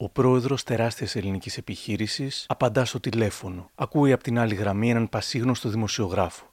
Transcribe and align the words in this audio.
Ο 0.00 0.08
πρόεδρος 0.08 0.62
τεράστιας 0.62 1.16
ελληνικής 1.16 1.56
επιχείρησης 1.56 2.44
απαντά 2.48 2.84
στο 2.84 3.00
τηλέφωνο. 3.00 3.70
Ακούει 3.74 4.12
από 4.12 4.22
την 4.22 4.38
άλλη 4.38 4.54
γραμμή 4.54 4.90
έναν 4.90 5.08
πασίγνωστο 5.08 5.68
δημοσιογράφο. 5.68 6.52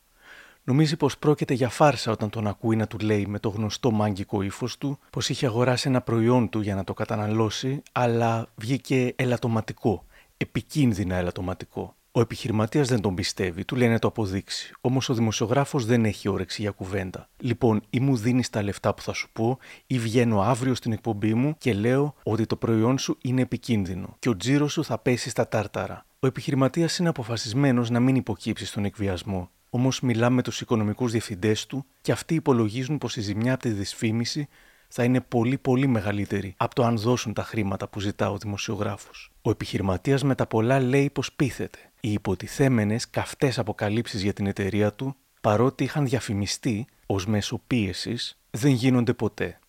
Νομίζει 0.64 0.96
πως 0.96 1.18
πρόκειται 1.18 1.54
για 1.54 1.70
φάρσα 1.70 2.12
όταν 2.12 2.30
τον 2.30 2.48
ακούει 2.48 2.76
να 2.76 2.88
του 2.88 3.00
λέει 3.00 3.26
με 3.26 3.40
το 3.40 3.50
γνωστό 3.50 3.92
μάγκικο 3.92 4.42
ύφος 4.42 4.78
του 4.78 5.00
πως 5.10 5.30
είχε 5.30 5.46
αγοράσει 5.46 5.88
ένα 5.88 6.02
προϊόν 6.02 6.50
του 6.50 6.62
για 6.62 6.76
να 6.76 6.84
το 6.84 6.94
καταναλώσει, 6.94 7.82
αλλά 7.92 8.48
βγήκε 8.56 9.14
ελαττωματικό. 9.16 10.06
Επικίνδυνα 10.38 11.16
ελαττωματικό. 11.16 11.96
Ο 12.18 12.22
επιχειρηματίας 12.22 12.88
δεν 12.88 13.02
τον 13.02 13.16
πιστεύει, 13.16 13.66
του 13.66 13.76
λέει 13.76 13.90
να 13.90 14.00
το 14.00 14.08
αποδείξει. 14.08 14.74
Όμως 14.82 15.10
ο 15.10 15.14
δημοσιογράφος 15.14 15.86
δεν 15.86 16.06
έχει 16.06 16.30
όρεξη 16.30 16.62
για 16.62 16.72
κουβέντα. 16.72 17.30
Λοιπόν, 17.38 17.82
ή 17.90 18.00
μου 18.00 18.18
δίνεις 18.18 18.50
τα 18.50 18.64
λεφτά 18.64 18.94
που 18.94 19.02
θα 19.02 19.14
σου 19.14 19.30
πω, 19.34 19.58
ή 19.88 20.00
βγαίνω 20.00 20.42
αύριο 20.42 20.76
στην 20.76 20.92
εκπομπή 20.92 21.34
μου 21.34 21.56
και 21.58 21.74
λέω 21.74 22.16
ότι 22.24 22.46
το 22.46 22.56
προϊόν 22.56 22.98
σου 22.98 23.18
είναι 23.22 23.42
επικίνδυνο 23.42 24.16
και 24.20 24.30
ο 24.30 24.38
τζίρος 24.38 24.72
σου 24.72 24.84
θα 24.84 24.98
πέσει 24.98 25.30
στα 25.30 25.48
τάρταρα. 25.48 26.06
Ο 26.20 26.28
επιχειρηματίας 26.28 26.98
είναι 26.98 27.10
αποφασισμένος 27.10 27.90
να 27.90 28.00
μην 28.00 28.16
υποκύψει 28.16 28.66
στον 28.66 28.86
εκβιασμό. 28.86 29.50
Όμως 29.70 30.02
μιλάμε 30.02 30.36
με 30.36 30.42
τους 30.42 30.62
οικονομικούς 30.62 31.12
διευθυντές 31.12 31.66
του 31.66 31.86
και 32.02 32.12
αυτοί 32.12 32.34
υπολογίζουν 32.34 32.98
πως 32.98 33.16
η 33.16 33.22
ζημιά 33.22 33.54
από 33.54 33.62
τη 33.62 33.70
δυσφήμιση 33.70 34.48
θα 34.88 35.04
είναι 35.04 35.22
πολύ 35.22 35.58
πολύ 35.58 35.88
μεγαλύτερη 35.88 36.54
από 36.58 36.76
το 36.76 36.84
αν 36.84 36.98
δώσουν 36.98 37.34
τα 37.34 37.44
χρήματα 37.44 37.88
που 37.88 38.00
ζητά 38.00 38.32
ο 38.32 38.38
δημοσιογράφος. 38.38 39.35
Ο 39.46 39.50
επιχειρηματίας 39.50 40.24
με 40.24 40.36
τα 40.36 40.48
πολλά 40.48 40.80
λέει 40.80 41.10
πως 41.10 41.34
πείθεται. 41.34 41.80
Οι 42.00 42.12
υποτιθέμενες 42.12 43.10
καυτές 43.10 43.60
αποκαλύψεις 43.60 44.22
για 44.22 44.34
την 44.34 44.48
εταιρεία 44.48 44.94
του, 44.94 45.16
παρότι 45.42 45.84
είχαν 45.84 46.06
διαφημιστεί 46.06 46.88
ως 47.06 47.26
μέσο 47.28 47.62
πίεσης, 47.68 48.40
δεν 48.50 48.72
γίνονται 48.72 49.14
ποτέ. 49.14 49.60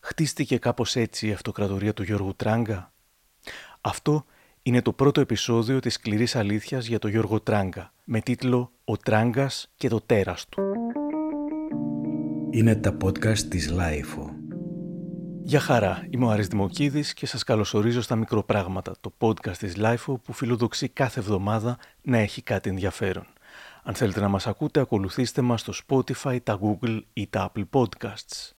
Χτίστηκε 0.00 0.58
κάπως 0.58 0.96
έτσι 0.96 1.28
η 1.28 1.32
αυτοκρατορία 1.32 1.94
του 1.94 2.02
Γιώργου 2.02 2.34
Τράγκα. 2.36 2.92
Αυτό 3.80 4.24
είναι 4.62 4.82
το 4.82 4.92
πρώτο 4.92 5.20
επεισόδιο 5.20 5.80
της 5.80 5.94
σκληρής 5.94 6.36
αλήθειας 6.36 6.86
για 6.86 6.98
τον 6.98 7.10
Γιώργο 7.10 7.40
Τράγκα, 7.40 7.92
με 8.04 8.20
τίτλο 8.20 8.72
«Ο 8.84 8.96
Τράγκας 8.96 9.72
και 9.76 9.88
το 9.88 10.00
τέρας 10.00 10.46
του». 10.48 10.62
Είναι 12.50 12.76
τα 12.76 12.96
podcast 13.02 13.38
της 13.38 13.70
LiFO. 13.70 14.37
Γεια 15.48 15.60
χαρά, 15.60 16.06
είμαι 16.10 16.24
ο 16.24 16.30
Άρης 16.30 16.46
Δημοκίδης 16.46 17.12
και 17.14 17.26
σας 17.26 17.44
καλωσορίζω 17.44 18.00
στα 18.00 18.16
Μικροπράγματα, 18.16 18.92
το 19.00 19.12
podcast 19.18 19.56
της 19.56 19.76
LiFO 19.76 20.18
που 20.18 20.32
φιλοδοξεί 20.32 20.88
κάθε 20.88 21.20
εβδομάδα 21.20 21.78
να 22.02 22.18
έχει 22.18 22.42
κάτι 22.42 22.70
ενδιαφέρον. 22.70 23.26
Αν 23.82 23.94
θέλετε 23.94 24.20
να 24.20 24.28
μας 24.28 24.46
ακούτε, 24.46 24.80
ακολουθήστε 24.80 25.42
μας 25.42 25.60
στο 25.60 25.72
Spotify, 25.86 26.38
τα 26.42 26.58
Google 26.62 27.00
ή 27.12 27.26
τα 27.26 27.52
Apple 27.52 27.64
Podcasts. 27.70 28.52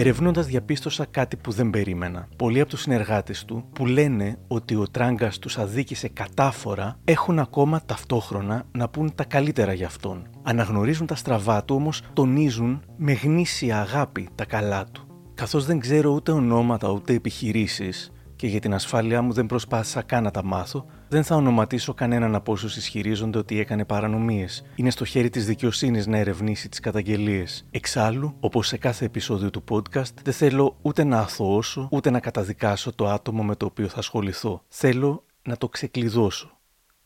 Ερευνώντας, 0.00 0.46
διαπίστωσα 0.46 1.04
κάτι 1.04 1.36
που 1.36 1.50
δεν 1.50 1.70
περίμενα. 1.70 2.28
Πολλοί 2.36 2.60
από 2.60 2.70
τους 2.70 2.80
συνεργάτες 2.80 3.44
του, 3.44 3.64
που 3.72 3.86
λένε 3.86 4.38
ότι 4.48 4.74
ο 4.74 4.88
Τράγκας 4.90 5.38
τους 5.38 5.58
αδίκησε 5.58 6.08
κατάφορα, 6.08 6.98
έχουν 7.04 7.38
ακόμα 7.38 7.80
ταυτόχρονα 7.86 8.64
να 8.72 8.88
πούν 8.88 9.14
τα 9.14 9.24
καλύτερα 9.24 9.72
για 9.72 9.86
αυτόν. 9.86 10.28
Αναγνωρίζουν 10.42 11.06
τα 11.06 11.14
στραβά 11.14 11.64
του, 11.64 11.74
όμως 11.74 12.02
τονίζουν 12.12 12.82
με 12.96 13.12
γνήσια 13.12 13.80
αγάπη 13.80 14.28
τα 14.34 14.44
καλά 14.44 14.84
του. 14.84 15.06
Καθώς 15.34 15.66
δεν 15.66 15.78
ξέρω 15.78 16.10
ούτε 16.10 16.32
ονόματα 16.32 16.90
ούτε 16.90 17.12
επιχειρήσεις, 17.14 18.12
και 18.38 18.46
για 18.46 18.60
την 18.60 18.74
ασφάλειά 18.74 19.22
μου 19.22 19.32
δεν 19.32 19.46
προσπάθησα 19.46 20.02
καν 20.02 20.22
να 20.22 20.30
τα 20.30 20.44
μάθω, 20.44 20.86
δεν 21.08 21.24
θα 21.24 21.36
ονοματίσω 21.36 21.94
κανέναν 21.94 22.34
από 22.34 22.52
όσους 22.52 22.76
ισχυρίζονται 22.76 23.38
ότι 23.38 23.60
έκανε 23.60 23.84
παρανομίες. 23.84 24.64
Είναι 24.74 24.90
στο 24.90 25.04
χέρι 25.04 25.30
της 25.30 25.46
δικαιοσύνης 25.46 26.06
να 26.06 26.18
ερευνήσει 26.18 26.68
τις 26.68 26.80
καταγγελίες. 26.80 27.64
Εξάλλου, 27.70 28.36
όπως 28.40 28.66
σε 28.66 28.76
κάθε 28.76 29.04
επεισόδιο 29.04 29.50
του 29.50 29.64
podcast, 29.70 30.12
δεν 30.22 30.32
θέλω 30.32 30.76
ούτε 30.82 31.04
να 31.04 31.18
αθωώσω 31.18 31.88
ούτε 31.90 32.10
να 32.10 32.20
καταδικάσω 32.20 32.92
το 32.92 33.08
άτομο 33.08 33.42
με 33.42 33.54
το 33.54 33.66
οποίο 33.66 33.88
θα 33.88 33.98
ασχοληθώ. 33.98 34.62
Θέλω 34.68 35.24
να 35.42 35.56
το 35.56 35.68
ξεκλειδώσω. 35.68 36.58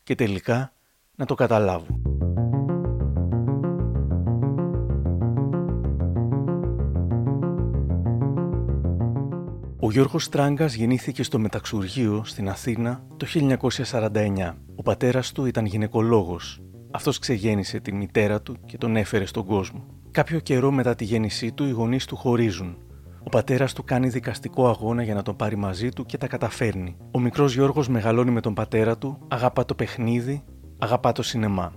Και 0.03 0.15
τελικά 0.15 0.73
να 1.15 1.27
το 1.27 1.35
καταλάβω. 1.35 2.01
Ο 9.85 9.91
Γιώργος 9.91 10.25
Στράγκας 10.25 10.75
γεννήθηκε 10.75 11.23
στο 11.23 11.39
Μεταξουργείο 11.39 12.23
στην 12.25 12.49
Αθήνα 12.49 13.05
το 13.17 13.27
1949. 13.27 14.57
Ο 14.77 14.83
πατέρας 14.83 15.33
του 15.33 15.45
ήταν 15.47 15.65
γυναικολόγος. 15.65 16.63
Αυτός 16.91 17.19
ξεγέννησε 17.19 17.81
τη 17.81 17.93
μητέρα 17.93 18.43
του 18.43 18.57
και 18.67 18.79
τον 18.79 18.97
έφερε 18.97 19.27
στον 19.27 19.45
κόσμο. 19.45 19.87
Κάποιο 20.11 20.39
καιρό 20.39 20.71
μετά 20.71 20.95
τη 20.95 21.05
γέννησή 21.05 21.53
του 21.53 21.65
οι 21.65 21.71
γονείς 21.71 22.05
του 22.05 22.17
χωρίζουν. 22.17 22.77
Ο 23.23 23.29
πατέρας 23.29 23.73
του 23.73 23.85
κάνει 23.85 24.09
δικαστικό 24.09 24.69
αγώνα 24.69 25.03
για 25.03 25.15
να 25.15 25.23
τον 25.23 25.37
πάρει 25.37 25.57
μαζί 25.57 25.89
του 25.89 26.05
και 26.05 26.19
τα 26.19 26.27
καταφέρνει. 26.27 26.97
Ο 27.11 27.19
μικρός 27.19 27.55
Γιώργος 27.55 27.89
μεγαλώνει 27.89 28.31
με 28.31 28.41
τον 28.41 28.55
πατέρα 28.55 28.99
του, 28.99 29.19
αγαπά 29.29 29.65
το 29.65 29.75
παιχνίδι, 29.75 30.45
αγαπά 30.79 31.13
το 31.13 31.23
σινεμά. 31.23 31.73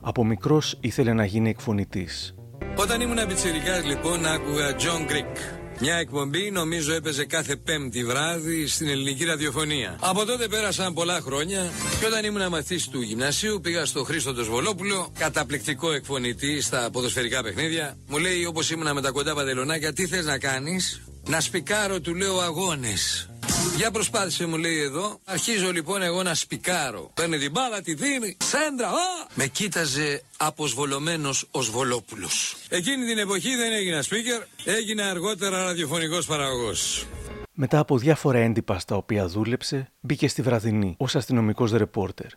Από 0.00 0.24
μικρός 0.24 0.78
ήθελε 0.80 1.12
να 1.12 1.24
γίνει 1.24 1.48
εκφωνητής. 1.48 2.34
Όταν 2.78 3.00
ήμουν 3.00 3.26
πιτσιρικάς 3.28 3.84
λοιπόν 3.84 4.26
άκουγα 4.26 4.76
John 4.76 5.10
Greek 5.10 5.55
μια 5.80 5.96
εκπομπή 5.96 6.50
νομίζω 6.50 6.94
έπαιζε 6.94 7.24
κάθε 7.24 7.56
πέμπτη 7.56 8.04
βράδυ 8.04 8.66
στην 8.66 8.88
ελληνική 8.88 9.24
ραδιοφωνία. 9.24 9.96
Από 10.00 10.24
τότε 10.24 10.48
πέρασαν 10.48 10.94
πολλά 10.94 11.20
χρόνια 11.20 11.70
και 12.00 12.06
όταν 12.06 12.24
ήμουν 12.24 12.48
μαθής 12.48 12.88
του 12.88 13.00
γυμνασίου 13.00 13.60
πήγα 13.62 13.84
στο 13.84 14.04
Χρήστο 14.04 14.44
Βολόπουλο, 14.44 15.12
καταπληκτικό 15.18 15.92
εκφωνητή 15.92 16.60
στα 16.60 16.90
ποδοσφαιρικά 16.92 17.42
παιχνίδια. 17.42 17.96
Μου 18.06 18.18
λέει 18.18 18.44
όπως 18.44 18.70
ήμουνα 18.70 18.94
με 18.94 19.00
τα 19.00 19.10
κοντά 19.10 19.34
παντελονάκια 19.34 19.92
τι 19.92 20.06
θες 20.06 20.24
να 20.24 20.38
κάνεις; 20.38 21.00
Να 21.28 21.40
σπικάρω 21.40 22.00
του 22.00 22.14
λέω 22.14 22.40
αγώνες. 22.40 23.30
Για 23.76 23.90
προσπάθησε 23.90 24.46
μου 24.46 24.56
λέει 24.56 24.78
εδώ. 24.78 25.20
Αρχίζω 25.24 25.72
λοιπόν 25.72 26.02
εγώ 26.02 26.22
να 26.22 26.34
σπικάρω. 26.34 27.10
Παίρνει 27.14 27.38
την 27.38 27.50
μπάλα, 27.50 27.80
τη 27.80 27.94
δίνει. 27.94 28.36
Σέντρα, 28.44 28.88
α! 28.88 29.26
Με 29.34 29.46
κοίταζε 29.46 30.22
αποσβολωμένος 30.36 31.48
ω 31.50 31.60
Βολόπουλο. 31.62 32.28
Εκείνη 32.68 33.06
την 33.06 33.18
εποχή 33.18 33.56
δεν 33.56 33.72
έγινα 33.72 34.02
σπίκερ, 34.02 34.42
έγινε 34.64 35.02
αργότερα 35.02 35.64
ραδιοφωνικός 35.64 36.26
παραγωγός. 36.26 37.06
Μετά 37.52 37.78
από 37.78 37.98
διάφορα 37.98 38.38
έντυπα 38.38 38.78
στα 38.78 38.96
οποία 38.96 39.26
δούλεψε, 39.26 39.92
μπήκε 40.00 40.28
στη 40.28 40.42
βραδινή 40.42 40.94
ως 40.98 41.16
αστυνομικός 41.16 41.72
ρεπόρτερ. 41.72 42.30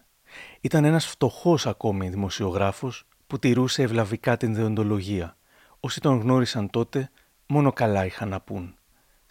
Ήταν 0.62 0.86
ένας 0.86 1.06
φτωχός 1.06 1.68
ακόμη 1.68 2.10
δημοσιογράφος 2.10 3.06
που 3.28 3.40
τηρούσε 3.40 3.82
ευλαβικά 3.82 4.38
την 4.38 4.54
δεοντολογία. 4.54 5.38
Όσοι 5.80 6.00
τον 6.00 6.20
γνώρισαν 6.20 6.70
τότε, 6.70 7.10
μόνο 7.48 7.74
καλά 7.74 8.06
είχαν 8.06 8.30
να 8.30 8.42
πούν. 8.42 8.74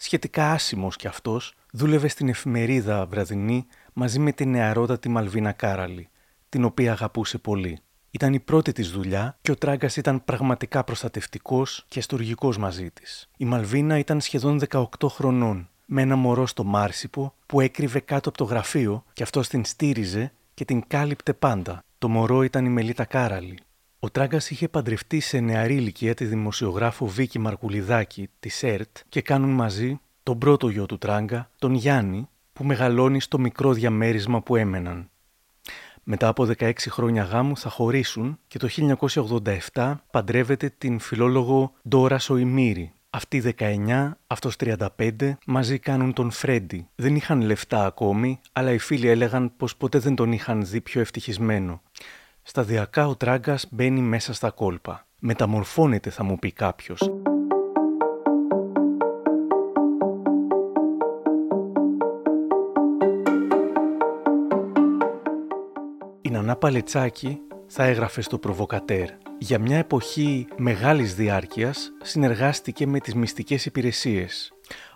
Σχετικά 0.01 0.51
άσημος 0.51 0.95
κι 0.95 1.07
αυτός, 1.07 1.53
δούλευε 1.71 2.07
στην 2.07 2.29
εφημερίδα 2.29 3.05
βραδινή 3.05 3.67
μαζί 3.93 4.19
με 4.19 4.31
την 4.31 4.49
νεαρότατη 4.49 5.09
Μαλβίνα 5.09 5.51
Κάραλη, 5.51 6.09
την 6.49 6.63
οποία 6.63 6.91
αγαπούσε 6.91 7.37
πολύ. 7.37 7.79
Ήταν 8.11 8.33
η 8.33 8.39
πρώτη 8.39 8.71
της 8.71 8.91
δουλειά 8.91 9.37
και 9.41 9.51
ο 9.51 9.55
Τράγκας 9.55 9.95
ήταν 9.95 10.23
πραγματικά 10.25 10.83
προστατευτικός 10.83 11.85
και 11.87 11.99
αστουργικός 11.99 12.57
μαζί 12.57 12.91
της. 12.91 13.29
Η 13.37 13.45
Μαλβίνα 13.45 13.97
ήταν 13.97 14.21
σχεδόν 14.21 14.59
18 14.69 14.85
χρονών, 15.07 15.69
με 15.85 16.01
ένα 16.01 16.15
μωρό 16.15 16.45
στο 16.47 16.63
Μάρσιπο 16.63 17.33
που 17.45 17.61
έκρυβε 17.61 17.99
κάτω 17.99 18.29
από 18.29 18.37
το 18.37 18.43
γραφείο 18.43 19.03
και 19.13 19.23
αυτό 19.23 19.41
την 19.41 19.65
στήριζε 19.65 20.31
και 20.53 20.65
την 20.65 20.83
κάλυπτε 20.87 21.33
πάντα. 21.33 21.83
Το 21.97 22.09
μωρό 22.09 22.43
ήταν 22.43 22.65
η 22.65 22.69
Μελίτα 22.69 23.05
Κάραλη. 23.05 23.59
Ο 24.01 24.09
Τράγκας 24.09 24.49
είχε 24.49 24.67
παντρευτεί 24.67 25.19
σε 25.19 25.39
νεαρή 25.39 25.75
ηλικία 25.75 26.13
τη 26.13 26.25
δημοσιογράφο 26.25 27.07
Βίκη 27.07 27.39
Μαρκουλιδάκη 27.39 28.29
της 28.39 28.63
ΕΡΤ 28.63 28.97
και 29.09 29.21
κάνουν 29.21 29.49
μαζί 29.49 29.99
τον 30.23 30.37
πρώτο 30.37 30.69
γιο 30.69 30.85
του 30.85 30.97
Τράγκα, 30.97 31.49
τον 31.59 31.73
Γιάννη, 31.73 32.29
που 32.53 32.63
μεγαλώνει 32.63 33.21
στο 33.21 33.39
μικρό 33.39 33.73
διαμέρισμα 33.73 34.41
που 34.41 34.55
έμεναν. 34.55 35.09
Μετά 36.03 36.27
από 36.27 36.47
16 36.57 36.71
χρόνια 36.77 37.23
γάμου 37.23 37.57
θα 37.57 37.69
χωρίσουν 37.69 38.39
και 38.47 38.57
το 38.57 38.67
1987 39.73 39.95
παντρεύεται 40.11 40.73
την 40.77 40.99
φιλόλογο 40.99 41.73
Ντόρα 41.89 42.19
Σοημύρη. 42.19 42.93
Αυτοί 43.09 43.53
19, 43.57 44.11
αυτός 44.27 44.55
35, 44.59 45.37
μαζί 45.45 45.79
κάνουν 45.79 46.13
τον 46.13 46.31
Φρέντι. 46.31 46.87
Δεν 46.95 47.15
είχαν 47.15 47.41
λεφτά 47.41 47.85
ακόμη, 47.85 48.39
αλλά 48.51 48.71
οι 48.71 48.77
φίλοι 48.77 49.07
έλεγαν 49.07 49.51
πως 49.57 49.75
ποτέ 49.75 49.99
δεν 49.99 50.15
τον 50.15 50.31
είχαν 50.31 50.65
δει 50.65 50.81
πιο 50.81 51.01
ευτυχισμένο. 51.01 51.81
Σταδιακά 52.49 53.07
ο 53.07 53.15
Τράγκας 53.15 53.65
μπαίνει 53.69 54.01
μέσα 54.01 54.33
στα 54.33 54.51
κόλπα. 54.51 55.07
Μεταμορφώνεται 55.19 56.09
θα 56.09 56.23
μου 56.23 56.39
πει 56.39 56.51
κάποιος. 56.51 57.11
Η 66.21 66.29
Νανά 66.29 66.55
Παλετσάκη 66.55 67.39
θα 67.67 67.83
έγραφε 67.83 68.21
στο 68.21 68.37
Προβοκατέρ. 68.37 69.09
Για 69.37 69.59
μια 69.59 69.77
εποχή 69.77 70.47
μεγάλης 70.57 71.15
διάρκειας 71.15 71.91
συνεργάστηκε 72.01 72.87
με 72.87 72.99
τις 72.99 73.15
μυστικές 73.15 73.65
υπηρεσίες. 73.65 74.53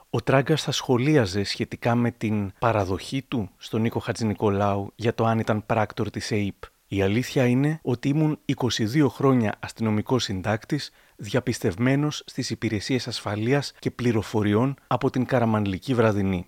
Ο 0.09 0.21
Τράγκας 0.21 0.63
θα 0.63 0.71
σχολίαζε 0.71 1.43
σχετικά 1.43 1.95
με 1.95 2.11
την 2.11 2.51
παραδοχή 2.59 3.21
του 3.21 3.49
στον 3.57 3.81
Νίκο 3.81 3.99
Χατζηνικολάου 3.99 4.91
για 4.95 5.13
το 5.13 5.25
αν 5.25 5.39
ήταν 5.39 5.65
πράκτορ 5.65 6.09
της 6.09 6.31
ΑΕΠ. 6.31 6.71
Η 6.87 7.01
αλήθεια 7.01 7.45
είναι 7.45 7.79
ότι 7.81 8.07
ήμουν 8.07 8.39
22 8.55 9.05
χρόνια 9.09 9.55
αστυνομικός 9.59 10.23
συντάκτης, 10.23 10.91
διαπιστευμένος 11.15 12.23
στις 12.25 12.49
υπηρεσίες 12.49 13.07
ασφαλείας 13.07 13.73
και 13.79 13.91
πληροφοριών 13.91 14.75
από 14.87 15.09
την 15.09 15.25
Καραμανλική 15.25 15.93
Βραδινή. 15.93 16.47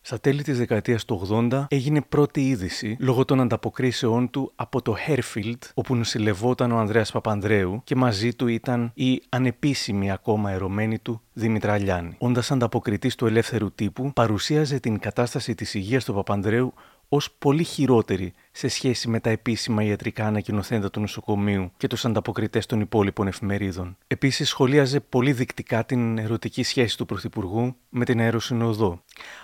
Στα 0.00 0.20
τέλη 0.20 0.42
της 0.42 0.58
δεκαετίας 0.58 1.04
του 1.04 1.28
80 1.50 1.64
έγινε 1.68 2.00
πρώτη 2.00 2.48
είδηση 2.48 2.96
λόγω 3.00 3.24
των 3.24 3.40
ανταποκρίσεών 3.40 4.30
του 4.30 4.52
από 4.54 4.82
το 4.82 4.96
Hairfield 5.06 5.58
όπου 5.74 5.94
νοσηλευόταν 5.96 6.72
ο 6.72 6.78
Ανδρέας 6.78 7.12
Παπανδρέου 7.12 7.80
και 7.84 7.96
μαζί 7.96 8.34
του 8.34 8.46
ήταν 8.46 8.90
η 8.94 9.22
ανεπίσημη 9.28 10.10
ακόμα 10.10 10.50
ερωμένη 10.50 10.98
του 10.98 11.20
Δήμητρα 11.32 11.78
Λιάννη. 11.78 12.14
Όντας 12.18 12.50
ανταποκριτής 12.50 13.14
του 13.14 13.26
ελεύθερου 13.26 13.72
τύπου, 13.72 14.12
παρουσίαζε 14.12 14.80
την 14.80 14.98
κατάσταση 14.98 15.54
της 15.54 15.74
υγείας 15.74 16.04
του 16.04 16.14
Παπανδρέου 16.14 16.72
ως 17.08 17.30
πολύ 17.38 17.64
χειρότερη 17.64 18.32
σε 18.50 18.68
σχέση 18.68 19.08
με 19.08 19.20
τα 19.20 19.30
επίσημα 19.30 19.82
ιατρικά 19.82 20.26
ανακοινωθέντα 20.26 20.90
του 20.90 21.00
νοσοκομείου 21.00 21.72
και 21.76 21.86
τους 21.86 22.04
ανταποκριτές 22.04 22.66
των 22.66 22.80
υπόλοιπων 22.80 23.26
εφημερίδων. 23.26 23.96
Επίσης, 24.06 24.48
σχολίαζε 24.48 25.00
πολύ 25.00 25.32
δεικτικά 25.32 25.84
την 25.84 26.18
ερωτική 26.18 26.62
σχέση 26.62 26.96
του 26.96 27.06
Πρωθυπουργού 27.06 27.76
με 27.88 28.04
την 28.04 28.20
αεροσυνοδό. 28.20 29.02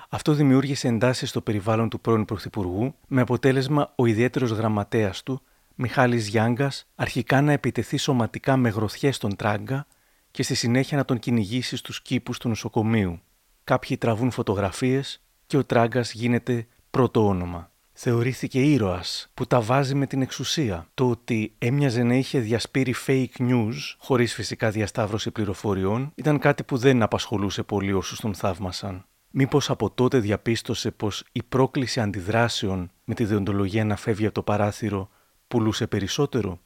Αυτό 0.08 0.32
δημιούργησε 0.32 0.88
εντάσεις 0.88 1.28
στο 1.28 1.40
περιβάλλον 1.40 1.88
του 1.88 2.00
πρώην 2.00 2.24
Πρωθυπουργού, 2.24 2.94
με 3.08 3.20
αποτέλεσμα 3.20 3.92
ο 3.96 4.06
ιδιαίτερος 4.06 4.50
γραμματέας 4.50 5.22
του, 5.22 5.42
Μιχάλης 5.74 6.28
Γιάγκας, 6.28 6.86
αρχικά 6.94 7.40
να 7.40 7.52
επιτεθεί 7.52 7.96
σωματικά 7.96 8.56
με 8.56 8.68
γροθιές 8.68 9.16
στον 9.16 9.36
Τράγκα 9.36 9.86
και 10.30 10.42
στη 10.42 10.54
συνέχεια 10.54 10.96
να 10.96 11.04
τον 11.04 11.18
κυνηγήσει 11.18 11.76
στους 11.76 12.02
κήπους 12.02 12.38
του 12.38 12.48
νοσοκομείου. 12.48 13.20
Κάποιοι 13.64 13.96
τραβούν 13.96 14.30
φωτογραφίες 14.30 15.22
και 15.46 15.56
ο 15.56 15.64
Τράγκας 15.64 16.12
γίνεται 16.12 16.66
πρώτο 16.90 17.26
όνομα. 17.26 17.70
Θεωρήθηκε 17.98 18.60
ήρωας 18.60 19.30
που 19.34 19.46
τα 19.46 19.60
βάζει 19.60 19.94
με 19.94 20.06
την 20.06 20.22
εξουσία. 20.22 20.86
Το 20.94 21.10
ότι 21.10 21.54
έμοιαζε 21.58 22.02
να 22.02 22.14
είχε 22.14 22.38
διασπείρει 22.38 22.94
fake 23.06 23.38
news, 23.38 23.74
χωρίς 23.98 24.34
φυσικά 24.34 24.70
διασταύρωση 24.70 25.30
πληροφοριών, 25.30 26.12
ήταν 26.14 26.38
κάτι 26.38 26.62
που 26.62 26.76
δεν 26.76 27.02
απασχολούσε 27.02 27.62
πολύ 27.62 27.92
όσους 27.92 28.20
τον 28.20 28.34
θαύμασαν. 28.34 29.04
Μήπως 29.30 29.70
από 29.70 29.90
τότε 29.90 30.18
διαπίστωσε 30.18 30.90
πως 30.90 31.24
η 31.32 31.42
πρόκληση 31.42 32.00
αντιδράσεων 32.00 32.90
με 33.04 33.14
τη 33.14 33.24
διοντολογία 33.24 33.84
να 33.84 33.96
φεύγει 33.96 34.24
από 34.26 34.34
το 34.34 34.42
παράθυρο 34.42 35.08
πουλούσε 35.48 35.86
περισσότερο; 35.86 36.60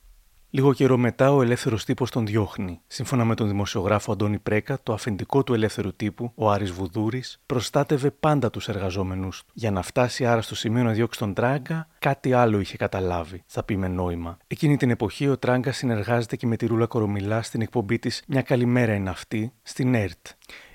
Λίγο 0.52 0.72
καιρό 0.72 0.96
μετά, 0.96 1.32
ο 1.32 1.42
ελεύθερος 1.42 1.84
τύπος 1.84 2.10
τον 2.10 2.26
διώχνει. 2.26 2.80
Σύμφωνα 2.86 3.24
με 3.24 3.34
τον 3.34 3.48
δημοσιογράφο 3.48 4.12
Αντώνη 4.12 4.38
Πρέκα, 4.38 4.78
το 4.82 4.92
αφεντικό 4.92 5.42
του 5.42 5.54
ελεύθερου 5.54 5.94
τύπου, 5.94 6.32
ο 6.34 6.50
Άρης 6.50 6.70
Βουδούρης, 6.70 7.40
προστάτευε 7.46 8.10
πάντα 8.10 8.50
τους 8.50 8.68
εργαζόμενους 8.68 9.44
του. 9.44 9.52
Για 9.52 9.70
να 9.70 9.82
φτάσει 9.82 10.26
άρα 10.26 10.42
στο 10.42 10.54
σημείο 10.54 10.82
να 10.82 10.92
διώξει 10.92 11.18
τον 11.18 11.34
Τράγκα, 11.34 11.88
κάτι 11.98 12.32
άλλο 12.32 12.60
είχε 12.60 12.76
καταλάβει, 12.76 13.42
θα 13.46 13.62
πει 13.62 13.76
με 13.76 13.88
νόημα. 13.88 14.38
Εκείνη 14.46 14.76
την 14.76 14.90
εποχή, 14.90 15.28
ο 15.28 15.38
Τράγκα 15.38 15.72
συνεργάζεται 15.72 16.36
και 16.36 16.46
με 16.46 16.56
τη 16.56 16.66
Ρούλα 16.66 16.86
Κορομιλά 16.86 17.42
στην 17.42 17.60
εκπομπή 17.60 17.98
της 17.98 18.22
Μια 18.26 18.42
καλημέρα 18.42 18.94
είναι 18.94 19.10
αυτή, 19.10 19.52
στην 19.62 19.94
ΕΡΤ. 19.94 20.26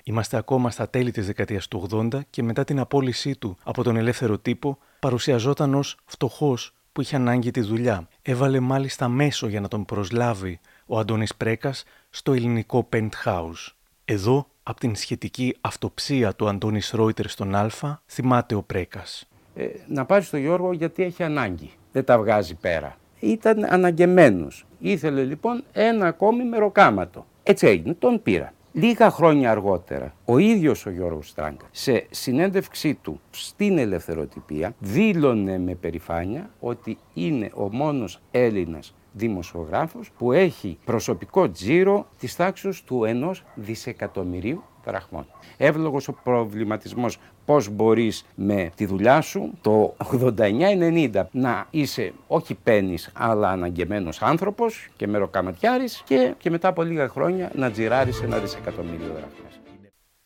Είμαστε 0.02 0.36
ακόμα 0.36 0.70
στα 0.70 0.88
τέλη 0.88 1.10
της 1.10 1.26
δεκαετίας 1.26 1.68
του 1.68 1.86
80 1.90 2.20
και 2.30 2.42
μετά 2.42 2.64
την 2.64 2.78
απόλυσή 2.78 3.36
του 3.36 3.56
από 3.62 3.82
τον 3.82 3.96
ελεύθερο 3.96 4.38
τύπο, 4.38 4.78
παρουσιαζόταν 4.98 5.74
ως 5.74 5.96
φτωχός 6.04 6.74
που 6.92 7.02
είχε 7.02 7.16
ανάγκη 7.16 7.50
τη 7.50 7.60
δουλειά. 7.60 8.08
Έβαλε 8.28 8.60
μάλιστα 8.60 9.08
μέσο 9.08 9.48
για 9.48 9.60
να 9.60 9.68
τον 9.68 9.84
προσλάβει 9.84 10.60
ο 10.86 10.98
Αντώνης 10.98 11.34
Πρέκας 11.34 11.84
στο 12.10 12.32
ελληνικό 12.32 12.88
Penthouse. 12.92 13.72
Εδώ, 14.04 14.46
από 14.62 14.80
την 14.80 14.94
σχετική 14.94 15.56
αυτοψία 15.60 16.34
του 16.34 16.48
Αντώνης 16.48 16.90
Ρόιτερ 16.90 17.28
στον 17.28 17.54
Α, 17.54 18.00
θυμάται 18.06 18.54
ο 18.54 18.62
Πρέκας. 18.62 19.28
Ε, 19.54 19.66
να 19.88 20.04
πάρει 20.04 20.24
στον 20.24 20.40
Γιώργο 20.40 20.72
γιατί 20.72 21.02
έχει 21.02 21.22
ανάγκη. 21.22 21.70
Δεν 21.92 22.04
τα 22.04 22.18
βγάζει 22.18 22.54
πέρα. 22.54 22.96
Ήταν 23.20 23.64
αναγκεμένος. 23.64 24.66
Ήθελε 24.78 25.24
λοιπόν 25.24 25.64
ένα 25.72 26.06
ακόμη 26.06 26.44
μεροκάματο. 26.44 27.26
Έτσι 27.42 27.66
έγινε, 27.66 27.94
τον 27.94 28.22
πήρα. 28.22 28.52
Λίγα 28.78 29.10
χρόνια 29.10 29.50
αργότερα, 29.50 30.14
ο 30.24 30.38
ίδιος 30.38 30.86
ο 30.86 30.90
Γιώργος 30.90 31.28
Στράγκα 31.28 31.66
σε 31.70 32.06
συνέντευξή 32.10 32.94
του 32.94 33.20
στην 33.30 33.78
ελευθεροτυπία 33.78 34.74
δήλωνε 34.78 35.58
με 35.58 35.74
περηφάνεια 35.74 36.50
ότι 36.60 36.98
είναι 37.14 37.50
ο 37.54 37.68
μόνος 37.72 38.20
Έλληνας 38.30 38.94
δημοσιογράφος 39.16 40.10
που 40.18 40.32
έχει 40.32 40.78
προσωπικό 40.84 41.50
τζίρο 41.50 42.06
της 42.18 42.36
τάξης 42.36 42.82
του 42.82 43.04
ενός 43.04 43.44
δισεκατομμυρίου 43.54 44.62
δραχμών. 44.84 45.26
Εύλογος 45.56 46.08
ο 46.08 46.12
προβληματισμός 46.12 47.18
πώς 47.44 47.68
μπορείς 47.68 48.24
με 48.34 48.70
τη 48.74 48.86
δουλειά 48.86 49.20
σου 49.20 49.50
το 49.60 49.96
89-90 50.36 51.24
να 51.30 51.66
είσαι 51.70 52.12
όχι 52.26 52.54
πένις 52.54 53.10
αλλά 53.14 53.50
αναγκεμένος 53.50 54.22
άνθρωπος 54.22 54.88
και 54.96 55.06
μεροκαματιάρης 55.06 56.02
και, 56.04 56.34
και 56.38 56.50
μετά 56.50 56.68
από 56.68 56.82
λίγα 56.82 57.08
χρόνια 57.08 57.50
να 57.54 57.70
τζιράρεις 57.70 58.22
ένα 58.22 58.38
δισεκατομμύριο 58.38 59.06
δραχμές. 59.06 59.60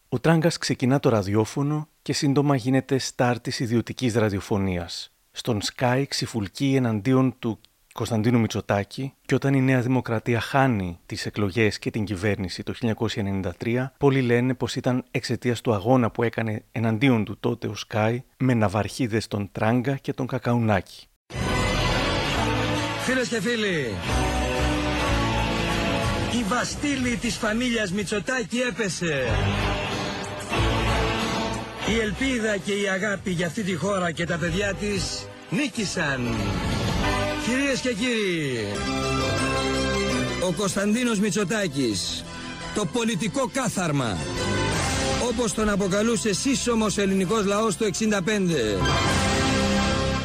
Ο 0.08 0.20
Τράγκας 0.20 0.58
ξεκινά 0.58 1.00
το 1.00 1.08
ραδιόφωνο 1.08 1.88
και 2.02 2.12
σύντομα 2.12 2.56
γίνεται 2.56 2.98
στάρ 2.98 3.40
της 3.40 3.60
ιδιωτικής 3.60 4.14
ραδιοφωνίας. 4.14 5.12
Στον 5.30 5.60
Sky 5.62 6.04
ξυφουλκεί 6.08 6.74
εναντίον 6.74 7.34
του 7.38 7.58
Κωνσταντίνου 8.00 8.40
Μητσοτάκη 8.40 9.12
και 9.26 9.34
όταν 9.34 9.54
η 9.54 9.60
Νέα 9.60 9.80
Δημοκρατία 9.80 10.40
χάνει 10.40 10.98
τις 11.06 11.26
εκλογές 11.26 11.78
και 11.78 11.90
την 11.90 12.04
κυβέρνηση 12.04 12.62
το 12.62 12.74
1993, 13.60 13.86
πολλοί 13.98 14.20
λένε 14.20 14.54
πως 14.54 14.76
ήταν 14.76 15.04
εξαιτίας 15.10 15.60
του 15.60 15.74
αγώνα 15.74 16.10
που 16.10 16.22
έκανε 16.22 16.64
εναντίον 16.72 17.24
του 17.24 17.36
τότε 17.40 17.66
ο 17.66 17.74
Σκάι 17.74 18.22
με 18.36 18.54
ναυαρχίδες 18.54 19.26
τον 19.26 19.48
Τράγκα 19.52 19.96
και 19.96 20.12
τον 20.12 20.26
Κακαουνάκη. 20.26 21.06
Φίλες 23.04 23.28
και 23.28 23.40
φίλοι, 23.40 23.94
η 26.40 26.44
βαστήλη 26.48 27.16
της 27.16 27.36
φαμίλιας 27.36 27.92
Μητσοτάκη 27.92 28.58
έπεσε. 28.58 29.26
Η 31.96 32.00
ελπίδα 32.00 32.56
και 32.56 32.72
η 32.72 32.88
αγάπη 32.88 33.30
για 33.30 33.46
αυτή 33.46 33.62
τη 33.62 33.74
χώρα 33.74 34.10
και 34.10 34.24
τα 34.24 34.36
παιδιά 34.36 34.74
της 34.74 35.26
νίκησαν. 35.50 36.20
Κυρίες 37.44 37.80
και 37.80 37.94
κύριοι, 37.94 38.66
ο 40.48 40.52
Κωνσταντίνος 40.52 41.18
Μητσοτάκης, 41.18 42.24
το 42.74 42.84
πολιτικό 42.84 43.50
κάθαρμα, 43.52 44.16
όπως 45.28 45.54
τον 45.54 45.68
αποκαλούσε 45.68 46.34
σύσσωμος 46.34 46.98
ελληνικός 46.98 47.44
λαός 47.44 47.76
το 47.76 47.84
65. 47.84 48.78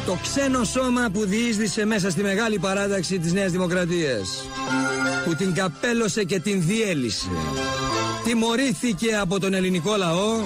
Το 0.06 0.18
ξένο 0.22 0.64
σώμα 0.64 1.08
που 1.12 1.24
διείσδησε 1.24 1.84
μέσα 1.84 2.10
στη 2.10 2.22
μεγάλη 2.22 2.58
παράταξη 2.58 3.18
της 3.18 3.32
Νέας 3.32 3.50
Δημοκρατίας, 3.50 4.44
που 5.24 5.34
την 5.34 5.54
καπέλωσε 5.54 6.24
και 6.24 6.40
την 6.40 6.62
διέλυσε. 6.66 7.30
Τιμωρήθηκε 8.24 9.16
από 9.20 9.40
τον 9.40 9.54
ελληνικό 9.54 9.96
λαό, 9.96 10.40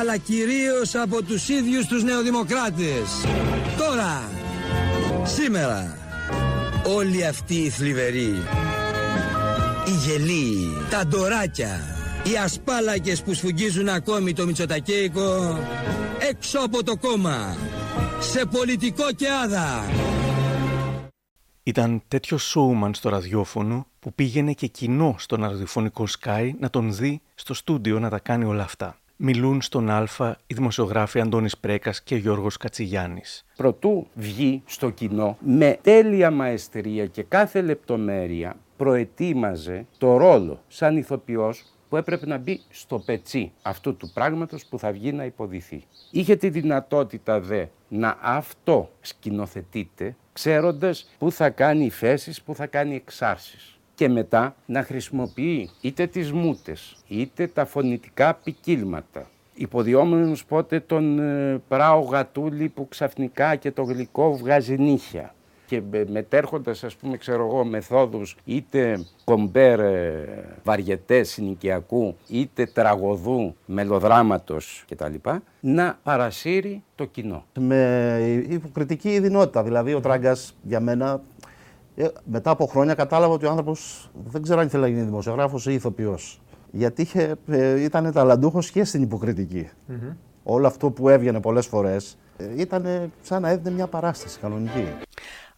αλλά 0.00 0.16
κυρίως 0.16 0.94
από 0.94 1.22
τους 1.22 1.48
ίδιους 1.48 1.86
τους 1.86 2.02
νεοδημοκράτες. 2.02 3.08
Τώρα, 3.78 4.30
Σήμερα 5.24 5.96
όλοι 6.96 7.26
αυτοί 7.26 7.54
οι 7.54 7.68
θλιβεροί, 7.68 8.34
οι 9.86 9.90
γελοί, 10.06 10.68
τα 10.90 11.06
ντοράκια, 11.06 11.80
οι 12.24 12.36
ασπάλακες 12.36 13.22
που 13.22 13.34
σφουγγίζουν 13.34 13.88
ακόμη 13.88 14.32
το 14.32 14.46
Μητσοτακέικο 14.46 15.58
έξω 16.30 16.58
από 16.58 16.84
το 16.84 16.96
κόμμα, 16.96 17.56
σε 18.20 18.44
πολιτικό 18.44 19.12
και 19.12 19.26
άδα. 19.44 19.84
Ήταν 21.62 22.02
τέτοιο 22.08 22.38
σόουμαν 22.38 22.94
στο 22.94 23.08
ραδιόφωνο 23.08 23.86
που 23.98 24.14
πήγαινε 24.14 24.52
και 24.52 24.66
κοινό 24.66 25.14
στον 25.18 25.40
ραδιοφωνικό 25.40 26.06
Sky 26.20 26.50
να 26.58 26.70
τον 26.70 26.94
δει 26.94 27.20
στο 27.34 27.54
στούντιο 27.54 27.98
να 27.98 28.08
τα 28.10 28.18
κάνει 28.18 28.44
όλα 28.44 28.62
αυτά 28.62 28.96
μιλούν 29.24 29.62
στον 29.62 29.90
Α 29.90 30.06
οι 30.46 30.54
δημοσιογράφοι 30.54 31.20
Αντώνης 31.20 31.58
Πρέκας 31.58 32.02
και 32.02 32.16
Γιώργος 32.16 32.56
Κατσιγιάννης. 32.56 33.44
Προτού 33.56 34.06
βγει 34.14 34.62
στο 34.66 34.90
κοινό 34.90 35.36
με 35.40 35.78
τέλεια 35.82 36.30
μαεστρία 36.30 37.06
και 37.06 37.22
κάθε 37.22 37.60
λεπτομέρεια 37.60 38.56
προετοίμαζε 38.76 39.86
το 39.98 40.16
ρόλο 40.16 40.60
σαν 40.68 40.96
ηθοποιός 40.96 41.64
που 41.88 41.96
έπρεπε 41.96 42.26
να 42.26 42.38
μπει 42.38 42.60
στο 42.68 42.98
πετσί 42.98 43.52
αυτού 43.62 43.96
του 43.96 44.10
πράγματος 44.14 44.66
που 44.66 44.78
θα 44.78 44.92
βγει 44.92 45.12
να 45.12 45.24
υποδηθεί. 45.24 45.84
Είχε 46.10 46.36
τη 46.36 46.48
δυνατότητα 46.48 47.40
δε 47.40 47.64
να 47.88 48.18
αυτό 48.20 48.90
σκηνοθετείται 49.00 50.16
ξέροντας 50.32 51.10
που 51.18 51.32
θα 51.32 51.50
κάνει 51.50 51.90
φέσεις, 51.90 52.42
που 52.42 52.54
θα 52.54 52.66
κάνει 52.66 52.94
εξάρσεις 52.94 53.76
και 54.02 54.08
μετά 54.08 54.54
να 54.66 54.82
χρησιμοποιεί 54.82 55.70
είτε 55.80 56.06
τις 56.06 56.32
μούτες, 56.32 56.96
είτε 57.08 57.46
τα 57.46 57.64
φωνητικά 57.64 58.34
ποικίλματα. 58.34 59.26
Υποδιόμενος 59.54 60.44
πότε 60.44 60.80
τον 60.80 61.18
ε, 61.18 61.60
πράο 61.68 62.00
γατούλη 62.00 62.68
που 62.68 62.88
ξαφνικά 62.88 63.56
και 63.56 63.70
το 63.70 63.82
γλυκό 63.82 64.36
βγάζει 64.36 64.78
νύχια. 64.78 65.34
και 65.66 65.82
μετέρχοντας 66.10 66.84
ας 66.84 66.96
πούμε 66.96 67.16
ξέρω 67.16 67.46
εγώ 67.46 67.64
μεθόδους 67.64 68.36
είτε 68.44 69.04
κομπέρ 69.24 69.80
ε, 69.80 70.24
βαριετές 70.64 71.28
συνοικιακού 71.28 72.16
είτε 72.28 72.66
τραγωδού 72.66 73.56
μελοδράματος 73.66 74.84
κτλ. 74.88 75.14
να 75.60 75.98
παρασύρει 76.02 76.82
το 76.94 77.04
κοινό. 77.04 77.44
Με 77.58 78.44
υποκριτική 78.48 79.08
ειδινότητα. 79.08 79.62
Δηλαδή 79.62 79.94
ο 79.94 80.00
Τράγκας 80.00 80.54
για 80.62 80.80
μένα 80.80 81.20
ε, 81.94 82.08
μετά 82.24 82.50
από 82.50 82.66
χρόνια 82.66 82.94
κατάλαβα 82.94 83.34
ότι 83.34 83.46
ο 83.46 83.50
άνθρωπος 83.50 84.10
δεν 84.24 84.42
ξέρω 84.42 84.60
αν 84.60 84.66
ήθελε 84.66 84.82
να 84.82 84.88
γίνει 84.88 85.02
δημοσιογράφος 85.02 85.66
ή 85.66 85.72
ηθοποιός. 85.72 86.40
Γιατί 86.70 87.02
είχε, 87.02 87.34
ε, 87.46 87.82
ήταν 87.82 88.12
ταλαντούχος 88.12 88.70
και 88.70 88.84
στην 88.84 89.02
υποκριτική. 89.02 89.68
Όλο 90.42 90.66
αυτό 90.66 90.90
που 90.90 91.08
έβγαινε 91.08 91.40
πολλές 91.40 91.66
φορές 91.66 92.18
ε, 92.36 92.60
ήταν 92.60 93.12
σαν 93.22 93.42
να 93.42 93.48
έδινε 93.48 93.74
μια 93.74 93.86
παράσταση 93.86 94.38
κανονική. 94.38 94.86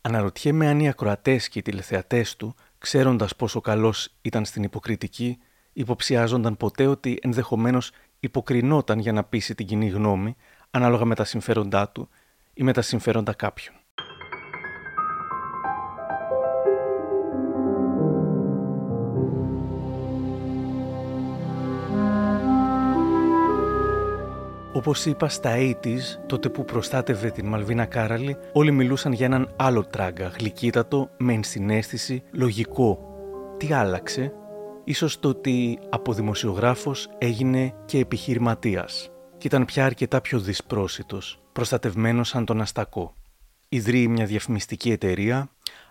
Αναρωτιέμαι 0.00 0.68
αν 0.68 0.80
οι 0.80 0.88
ακροατές 0.88 1.48
και 1.48 1.58
οι 1.58 1.62
τηλεθεατές 1.62 2.36
του, 2.36 2.54
ξέροντας 2.78 3.36
πόσο 3.36 3.60
καλός 3.60 4.14
ήταν 4.22 4.44
στην 4.44 4.62
υποκριτική, 4.62 5.38
υποψιάζονταν 5.72 6.56
ποτέ 6.56 6.86
ότι 6.86 7.18
ενδεχομένως 7.22 7.92
υποκρινόταν 8.20 8.98
για 8.98 9.12
να 9.12 9.24
πείσει 9.24 9.54
την 9.54 9.66
κοινή 9.66 9.88
γνώμη, 9.88 10.36
ανάλογα 10.70 11.04
με 11.04 11.14
τα 11.14 11.24
συμφέροντά 11.24 11.88
του 11.88 12.08
ή 12.54 12.62
με 12.62 12.72
τα 12.72 12.82
συμφέροντα 12.82 13.32
κάποιων. 13.32 13.76
Όπως 24.86 25.06
είπα, 25.06 25.28
στα 25.28 25.54
80s, 25.56 25.98
τότε 26.26 26.48
που 26.48 26.64
προστάτευε 26.64 27.30
την 27.30 27.46
Μαλβίνα 27.46 27.84
Κάραλη, 27.84 28.36
όλοι 28.52 28.70
μιλούσαν 28.70 29.12
για 29.12 29.26
έναν 29.26 29.52
άλλο 29.56 29.84
τράγκα, 29.84 30.28
γλυκύτατο, 30.38 31.10
με 31.18 31.32
ενσυναίσθηση, 31.32 32.22
λογικό. 32.30 32.98
Τι 33.56 33.72
άλλαξε, 33.72 34.32
ίσως 34.84 35.20
το 35.20 35.28
ότι 35.28 35.78
από 35.90 36.12
δημοσιογράφος 36.12 37.08
έγινε 37.18 37.74
και 37.84 37.98
επιχειρηματίας 37.98 39.10
και 39.38 39.46
ήταν 39.46 39.64
πια 39.64 39.84
αρκετά 39.84 40.20
πιο 40.20 40.38
δυσπρόσιτος, 40.38 41.42
προστατευμένος 41.52 42.28
σαν 42.28 42.44
τον 42.44 42.60
Αστακό. 42.60 43.14
Ιδρύει 43.68 44.06
μια 44.10 44.26
διαφημιστική 44.26 44.90
εταιρεία, 44.90 45.48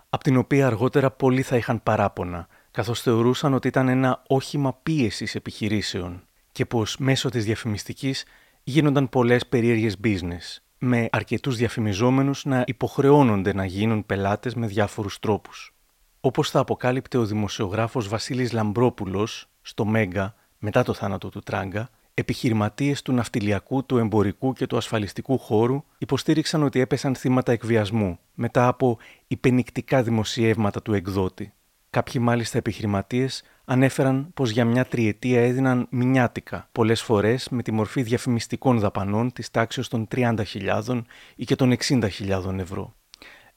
από 0.08 0.24
την 0.24 0.36
οποία 0.36 0.66
αργότερα 0.66 1.10
πολλοί 1.10 1.42
θα 1.42 1.56
είχαν 1.56 1.82
παράπονα, 1.82 2.46
καθώς 2.70 3.00
θεωρούσαν 3.00 3.54
ότι 3.54 3.68
ήταν 3.68 3.88
ένα 3.88 4.22
όχημα 4.26 4.78
πίεσης 4.82 5.34
επιχειρήσεων 5.34 6.22
και 6.52 6.66
πως 6.66 6.96
μέσω 6.96 7.28
της 7.28 7.44
διαφημιστικής 7.44 8.24
γίνονταν 8.64 9.08
πολλές 9.08 9.46
περίεργες 9.46 9.96
business, 10.04 10.62
με 10.78 11.08
αρκετούς 11.12 11.56
διαφημιζόμενους 11.56 12.44
να 12.44 12.64
υποχρεώνονται 12.66 13.54
να 13.54 13.64
γίνουν 13.64 14.06
πελάτες 14.06 14.54
με 14.54 14.66
διάφορους 14.66 15.18
τρόπους. 15.18 15.74
Όπως 16.20 16.50
θα 16.50 16.58
αποκάλυπτε 16.58 17.18
ο 17.18 17.26
δημοσιογράφος 17.26 18.08
Βασίλης 18.08 18.52
Λαμπρόπουλος 18.52 19.48
στο 19.62 19.84
Μέγκα 19.84 20.34
μετά 20.58 20.82
το 20.82 20.94
θάνατο 20.94 21.28
του 21.28 21.40
Τράγκα, 21.40 21.90
επιχειρηματίες 22.14 23.02
του 23.02 23.12
ναυτιλιακού, 23.12 23.84
του 23.84 23.98
εμπορικού 23.98 24.52
και 24.52 24.66
του 24.66 24.76
ασφαλιστικού 24.76 25.38
χώρου 25.38 25.84
υποστήριξαν 25.98 26.62
ότι 26.62 26.80
έπεσαν 26.80 27.14
θύματα 27.14 27.52
εκβιασμού 27.52 28.18
μετά 28.34 28.68
από 28.68 28.98
υπενικτικά 29.26 30.02
δημοσιεύματα 30.02 30.82
του 30.82 30.94
εκδότη. 30.94 31.52
Κάποιοι 31.94 32.20
μάλιστα 32.24 32.58
επιχειρηματίες 32.58 33.42
ανέφεραν 33.64 34.30
πως 34.34 34.50
για 34.50 34.64
μια 34.64 34.84
τριετία 34.84 35.40
έδιναν 35.40 35.86
μηνιάτικα, 35.90 36.68
πολλές 36.72 37.02
φορές 37.02 37.48
με 37.48 37.62
τη 37.62 37.72
μορφή 37.72 38.02
διαφημιστικών 38.02 38.78
δαπανών 38.78 39.32
της 39.32 39.50
τάξης 39.50 39.88
των 39.88 40.08
30.000 40.14 41.02
ή 41.36 41.44
και 41.44 41.56
των 41.56 41.76
60.000 41.88 42.58
ευρώ. 42.58 42.94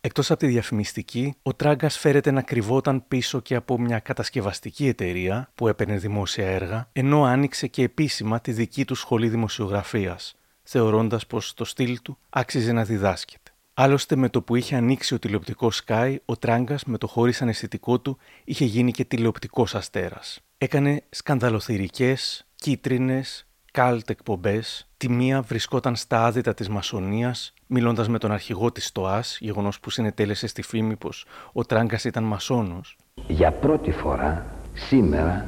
Εκτός 0.01 0.31
από 0.31 0.39
τη 0.39 0.47
διαφημιστική, 0.47 1.35
ο 1.41 1.53
Τράγκας 1.53 1.97
φέρεται 1.97 2.31
να 2.31 2.41
κρυβόταν 2.41 3.03
πίσω 3.07 3.39
και 3.39 3.55
από 3.55 3.79
μια 3.79 3.99
κατασκευαστική 3.99 4.87
εταιρεία 4.87 5.51
που 5.55 5.67
έπαιρνε 5.67 5.97
δημόσια 5.97 6.47
έργα, 6.47 6.89
ενώ 6.93 7.23
άνοιξε 7.23 7.67
και 7.67 7.83
επίσημα 7.83 8.39
τη 8.39 8.51
δική 8.51 8.85
του 8.85 8.95
σχολή 8.95 9.29
δημοσιογραφίας, 9.29 10.35
θεωρώντας 10.63 11.27
πως 11.27 11.53
το 11.53 11.65
στυλ 11.65 11.99
του 12.01 12.17
άξιζε 12.29 12.71
να 12.71 12.83
διδάσκεται. 12.83 13.46
Άλλωστε, 13.79 14.15
με 14.15 14.29
το 14.29 14.41
που 14.41 14.55
είχε 14.55 14.75
ανοίξει 14.75 15.13
ο 15.13 15.19
τηλεοπτικός 15.19 15.81
Sky, 15.85 16.15
ο 16.25 16.37
Τράγκας 16.37 16.83
με 16.85 16.97
το 16.97 17.07
χωρί 17.07 17.33
αναισθητικό 17.39 17.99
του 17.99 18.17
είχε 18.43 18.65
γίνει 18.65 18.91
και 18.91 19.05
τηλεοπτικός 19.05 19.75
αστέρας. 19.75 20.39
Έκανε 20.57 21.03
σκανδαλοθυρικές, 21.09 22.45
κίτρινες, 22.55 23.47
κάλτ 23.71 24.09
εκπομπές. 24.09 24.87
Τη 24.97 25.09
μία 25.09 25.41
βρισκόταν 25.41 25.95
στα 25.95 26.25
άδυτα 26.25 26.53
της 26.53 26.69
μασονίας, 26.69 27.53
μιλώντας 27.67 28.07
με 28.07 28.17
τον 28.17 28.31
αρχηγό 28.31 28.71
της 28.71 28.85
ΣΤΟΑΣ, 28.85 29.37
γεγονός 29.41 29.79
που 29.79 29.89
συνετέλεσε 29.89 30.47
στη 30.47 30.61
φήμη 30.61 30.95
πως 30.95 31.25
ο 31.53 31.65
Τράγκας 31.65 32.03
ήταν 32.03 32.23
μασόνος. 32.23 32.97
Για 33.27 33.51
πρώτη 33.51 33.91
φορά 33.91 34.45
σήμερα 34.73 35.45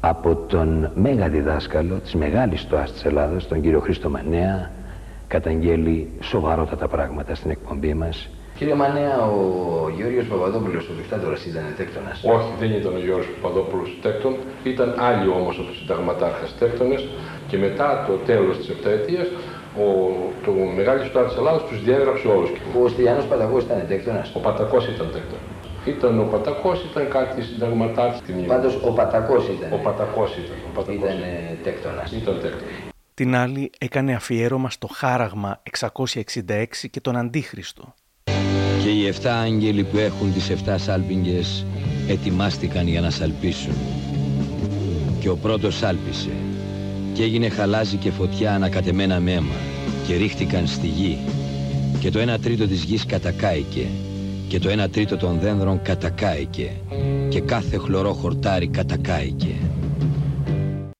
από 0.00 0.36
τον 0.36 0.92
μέγα 0.94 1.28
διδάσκαλο 1.28 1.98
της 1.98 2.14
μεγάλης 2.14 2.60
ΣΤΟΑΣ 2.60 2.92
της 2.92 3.04
Ελλάδας, 3.04 3.48
τον 3.48 3.60
κύριο 3.60 3.80
Χρήστο 3.80 4.10
Μανέα, 4.10 4.70
καταγγέλει 5.28 6.08
σοβαρότατα 6.20 6.88
πράγματα 6.88 7.34
στην 7.34 7.50
εκπομπή 7.50 7.94
μας. 7.94 8.28
Κύριε 8.58 8.74
Μανέα, 8.74 9.18
ο 9.18 9.38
Γιώργος 9.96 10.26
Παπαδόπουλος, 10.32 10.88
ο 10.88 10.92
δικτάτορας, 10.96 11.44
ήταν 11.44 11.64
τέκτονας. 11.76 12.22
Όχι, 12.34 12.50
δεν 12.60 12.70
ήταν 12.70 12.94
ο 12.94 12.98
Γιώργος 12.98 13.28
Παπαδόπουλος 13.34 13.98
τέκτον, 14.02 14.34
ήταν 14.64 14.94
άλλοι 14.98 15.28
όμως 15.28 15.58
από 15.58 15.66
τους 15.68 15.78
συνταγματάρχες 15.78 16.54
τέκτονες 16.58 17.08
και 17.48 17.56
μετά 17.58 18.04
το 18.06 18.12
τέλος 18.12 18.56
της 18.58 18.68
επταετίας 18.68 19.26
ο, 19.84 19.86
το 20.44 20.50
μεγάλο 20.76 21.04
στάδιο 21.04 21.28
της 21.28 21.36
Ελλάδας 21.36 21.62
τους 21.68 21.82
διέγραψε 21.84 22.28
όλους. 22.28 22.50
Ο 22.82 22.88
Στυλιανός 22.88 23.24
Πατακός 23.24 23.62
ήταν 23.64 23.84
τέκτονας; 23.88 24.34
Ο 24.34 24.38
Πατακός 24.38 24.84
ήταν 24.88 25.06
τέκτον. 25.12 25.38
Ήταν 25.84 26.20
ο 26.20 26.26
Πατακός, 26.32 26.84
ήταν 26.90 27.08
κάτι 27.08 27.42
συνταγματάρχης. 27.42 28.46
Πάντως 28.46 28.74
ο 28.88 28.90
Πατακός 28.92 29.48
ήταν. 29.48 29.68
Ο 29.72 29.80
Πατακός 29.86 30.30
ήταν. 30.42 30.56
Ο 30.68 30.70
Πατακός 30.74 30.96
ήταν 30.98 31.18
τέκτονας. 31.62 32.12
Ήταν 32.12 32.34
τέκτον 32.42 32.83
την 33.14 33.34
άλλη 33.34 33.70
έκανε 33.78 34.14
αφιέρωμα 34.14 34.70
στο 34.70 34.86
χάραγμα 34.86 35.62
666 35.78 36.64
και 36.90 37.00
τον 37.00 37.16
Αντίχριστο. 37.16 37.94
Και 38.82 38.90
οι 38.90 39.14
7 39.22 39.26
άγγελοι 39.26 39.84
που 39.84 39.98
έχουν 39.98 40.32
τις 40.32 40.50
7 40.66 40.74
σάλπιγγες 40.76 41.66
ετοιμάστηκαν 42.08 42.88
για 42.88 43.00
να 43.00 43.10
σαλπίσουν. 43.10 43.74
Και 45.20 45.28
ο 45.28 45.36
πρώτος 45.36 45.76
σάλπισε 45.76 46.30
και 47.12 47.22
έγινε 47.22 47.48
χαλάζι 47.48 47.96
και 47.96 48.10
φωτιά 48.10 48.54
ανακατεμένα 48.54 49.20
με 49.20 49.32
αίμα 49.32 49.54
και 50.06 50.16
ρίχτηκαν 50.16 50.66
στη 50.66 50.86
γη 50.86 51.18
και 52.00 52.10
το 52.10 52.34
1 52.34 52.40
τρίτο 52.40 52.66
της 52.66 52.82
γης 52.82 53.06
κατακάηκε 53.06 53.86
και 54.48 54.58
το 54.58 54.84
1 54.84 54.90
τρίτο 54.90 55.16
των 55.16 55.38
δένδρων 55.38 55.82
κατακάηκε 55.82 56.70
και 57.28 57.40
κάθε 57.40 57.76
χλωρό 57.76 58.12
χορτάρι 58.12 58.68
κατακάηκε 58.68 59.54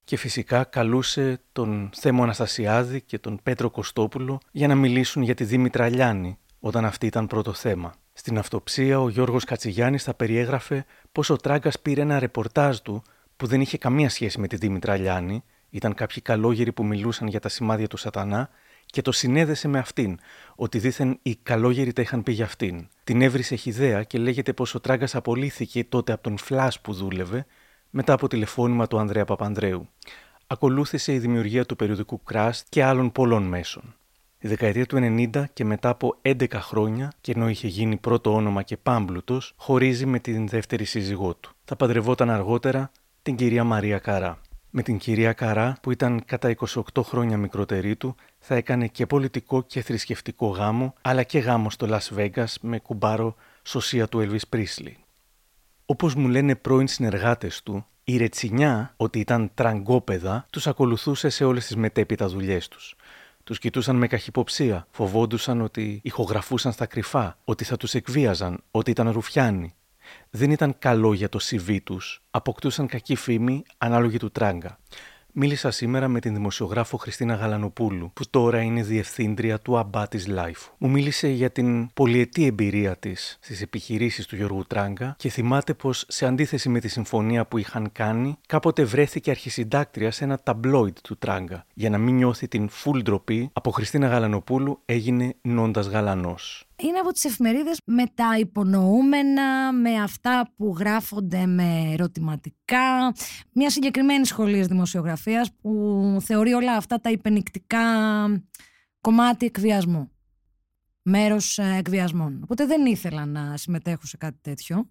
και 0.04 0.16
φυσικά 0.16 0.64
καλούσε 0.64 1.40
τον 1.52 1.90
Θέμο 1.94 2.22
Αναστασιάδη 2.22 3.00
και 3.00 3.18
τον 3.18 3.40
Πέτρο 3.42 3.70
Κωστόπουλο 3.70 4.40
για 4.50 4.68
να 4.68 4.74
μιλήσουν 4.74 5.22
για 5.22 5.34
τη 5.34 5.44
Δήμητρα 5.44 5.88
Λιάνη 5.88 6.38
όταν 6.60 6.84
αυτή 6.84 7.06
ήταν 7.06 7.26
πρώτο 7.26 7.52
θέμα. 7.52 7.94
Στην 8.12 8.38
αυτοψία 8.38 9.00
ο 9.00 9.08
Γιώργος 9.08 9.44
Κατσιγιάννης 9.44 10.02
θα 10.02 10.14
περιέγραφε 10.14 10.84
πως 11.12 11.30
ο 11.30 11.36
Τράγκας 11.36 11.80
πήρε 11.80 12.00
ένα 12.00 12.18
ρεπορτάζ 12.18 12.78
του 12.78 13.02
που 13.36 13.46
δεν 13.46 13.60
είχε 13.60 13.78
καμία 13.78 14.10
σχέση 14.10 14.40
με 14.40 14.46
τη 14.46 14.56
Δήμητρα 14.56 14.96
Λιάνη, 14.96 15.44
ήταν 15.70 15.94
κάποιοι 15.94 16.22
καλόγεροι 16.22 16.72
που 16.72 16.84
μιλούσαν 16.84 17.28
για 17.28 17.40
τα 17.40 17.48
σημάδια 17.48 17.86
του 17.86 17.96
σατανά 17.96 18.50
και 18.86 19.02
το 19.02 19.12
συνέδεσε 19.12 19.68
με 19.68 19.78
αυτήν, 19.78 20.18
ότι 20.54 20.78
δήθεν 20.78 21.18
οι 21.22 21.36
καλόγεροι 21.42 21.92
τα 21.92 22.02
είχαν 22.02 22.22
πει 22.22 22.32
για 22.32 22.44
αυτήν. 22.44 22.88
Την 23.04 23.22
έβρισε 23.22 23.54
χιδέα 23.54 24.02
και 24.02 24.18
λέγεται 24.18 24.52
πως 24.52 24.74
ο 24.74 24.80
Τράγκας 24.80 25.14
απολύθηκε 25.14 25.84
τότε 25.84 26.12
από 26.12 26.22
τον 26.22 26.38
Φλάς 26.38 26.80
που 26.80 26.92
δούλευε 26.92 27.46
μετά 27.96 28.12
από 28.12 28.28
τηλεφώνημα 28.28 28.86
του 28.86 28.98
Ανδρέα 28.98 29.24
Παπανδρέου. 29.24 29.88
Ακολούθησε 30.46 31.12
η 31.12 31.18
δημιουργία 31.18 31.66
του 31.66 31.76
περιοδικού 31.76 32.22
Κράστ 32.22 32.66
και 32.68 32.84
άλλων 32.84 33.12
πολλών 33.12 33.42
μέσων. 33.42 33.94
Η 34.38 34.48
δεκαετία 34.48 34.86
του 34.86 34.98
90 35.32 35.44
και 35.52 35.64
μετά 35.64 35.88
από 35.88 36.16
11 36.22 36.46
χρόνια, 36.52 37.12
και 37.20 37.32
ενώ 37.32 37.48
είχε 37.48 37.66
γίνει 37.68 37.96
πρώτο 37.96 38.34
όνομα 38.34 38.62
και 38.62 38.76
πάμπλουτος, 38.76 39.52
χωρίζει 39.56 40.06
με 40.06 40.18
την 40.18 40.48
δεύτερη 40.48 40.84
σύζυγό 40.84 41.34
του. 41.34 41.52
Θα 41.64 41.76
παντρευόταν 41.76 42.30
αργότερα 42.30 42.90
την 43.22 43.36
κυρία 43.36 43.64
Μαρία 43.64 43.98
Καρά. 43.98 44.40
Με 44.70 44.82
την 44.82 44.98
κυρία 44.98 45.32
Καρά, 45.32 45.76
που 45.82 45.90
ήταν 45.90 46.24
κατά 46.24 46.54
28 46.94 47.02
χρόνια 47.02 47.36
μικρότερη 47.36 47.96
του, 47.96 48.14
θα 48.38 48.54
έκανε 48.54 48.86
και 48.86 49.06
πολιτικό 49.06 49.62
και 49.62 49.82
θρησκευτικό 49.82 50.46
γάμο, 50.46 50.94
αλλά 51.02 51.22
και 51.22 51.38
γάμο 51.38 51.70
στο 51.70 51.86
Las 51.90 52.18
Vegas 52.18 52.54
με 52.60 52.78
κουμπάρο 52.78 53.34
σωσία 53.62 54.08
του 54.08 54.28
Elvis 54.28 54.56
Presley. 54.56 55.03
Όπως 55.86 56.14
μου 56.14 56.28
λένε 56.28 56.54
πρώην 56.54 56.86
συνεργάτες 56.86 57.62
του, 57.62 57.86
η 58.04 58.16
ρετσινιά 58.16 58.94
ότι 58.96 59.18
ήταν 59.18 59.50
τραγκόπεδα 59.54 60.46
τους 60.50 60.66
ακολουθούσε 60.66 61.28
σε 61.28 61.44
όλες 61.44 61.66
τις 61.66 61.76
μετέπειτα 61.76 62.28
δουλειές 62.28 62.68
τους. 62.68 62.96
Τους 63.44 63.58
κοιτούσαν 63.58 63.96
με 63.96 64.06
καχυποψία, 64.06 64.86
φοβόντουσαν 64.90 65.60
ότι 65.60 66.00
ηχογραφούσαν 66.02 66.72
στα 66.72 66.86
κρυφά, 66.86 67.38
ότι 67.44 67.64
θα 67.64 67.76
τους 67.76 67.94
εκβίαζαν, 67.94 68.62
ότι 68.70 68.90
ήταν 68.90 69.10
ρουφιάνοι. 69.10 69.74
Δεν 70.30 70.50
ήταν 70.50 70.78
καλό 70.78 71.12
για 71.12 71.28
το 71.28 71.38
CV 71.42 71.78
τους, 71.84 72.22
αποκτούσαν 72.30 72.86
κακή 72.86 73.14
φήμη 73.14 73.62
ανάλογη 73.78 74.16
του 74.16 74.30
τράγκα. 74.30 74.78
Μίλησα 75.36 75.70
σήμερα 75.70 76.08
με 76.08 76.20
την 76.20 76.34
δημοσιογράφο 76.34 76.96
Χριστίνα 76.96 77.34
Γαλανοπούλου, 77.34 78.10
που 78.14 78.24
τώρα 78.30 78.60
είναι 78.60 78.82
διευθύντρια 78.82 79.58
του 79.58 79.78
Αμπά 79.78 80.08
της 80.08 80.26
Life. 80.30 80.70
Μου 80.78 80.90
μίλησε 80.90 81.28
για 81.28 81.50
την 81.50 81.92
πολυετή 81.92 82.44
εμπειρία 82.44 82.96
της 82.96 83.38
στις 83.40 83.62
επιχειρήσεις 83.62 84.26
του 84.26 84.36
Γιώργου 84.36 84.64
Τράγκα 84.66 85.14
και 85.18 85.28
θυμάται 85.28 85.74
πως 85.74 86.04
σε 86.08 86.26
αντίθεση 86.26 86.68
με 86.68 86.80
τη 86.80 86.88
συμφωνία 86.88 87.46
που 87.46 87.58
είχαν 87.58 87.92
κάνει, 87.92 88.36
κάποτε 88.46 88.84
βρέθηκε 88.84 89.30
αρχισυντάκτρια 89.30 90.10
σε 90.10 90.24
ένα 90.24 90.38
ταμπλόιτ 90.38 90.98
του 91.02 91.16
Τράγκα. 91.18 91.66
Για 91.74 91.90
να 91.90 91.98
μην 91.98 92.14
νιώθει 92.14 92.48
την 92.48 92.68
full 92.84 93.02
ντροπή, 93.02 93.50
από 93.52 93.70
Χριστίνα 93.70 94.06
Γαλανοπούλου 94.06 94.80
έγινε 94.84 95.34
νόντας 95.42 95.86
γαλανός 95.86 96.66
είναι 96.84 96.98
από 96.98 97.12
τις 97.12 97.24
εφημερίδες 97.24 97.80
με 97.84 98.04
τα 98.14 98.38
υπονοούμενα, 98.38 99.72
με 99.72 100.02
αυτά 100.02 100.52
που 100.56 100.74
γράφονται 100.78 101.46
με 101.46 101.90
ερωτηματικά, 101.92 103.14
μια 103.52 103.70
συγκεκριμένη 103.70 104.26
σχολή 104.26 104.62
δημοσιογραφίας 104.62 105.50
που 105.60 106.16
θεωρεί 106.20 106.52
όλα 106.52 106.76
αυτά 106.76 107.00
τα 107.00 107.10
υπενικτικά 107.10 107.80
κομμάτι 109.00 109.46
εκβιασμού, 109.46 110.10
μέρος 111.02 111.58
ε, 111.58 111.76
εκβιασμών. 111.78 112.40
Οπότε 112.42 112.66
δεν 112.66 112.86
ήθελα 112.86 113.26
να 113.26 113.56
συμμετέχω 113.56 114.06
σε 114.06 114.16
κάτι 114.16 114.38
τέτοιο. 114.40 114.90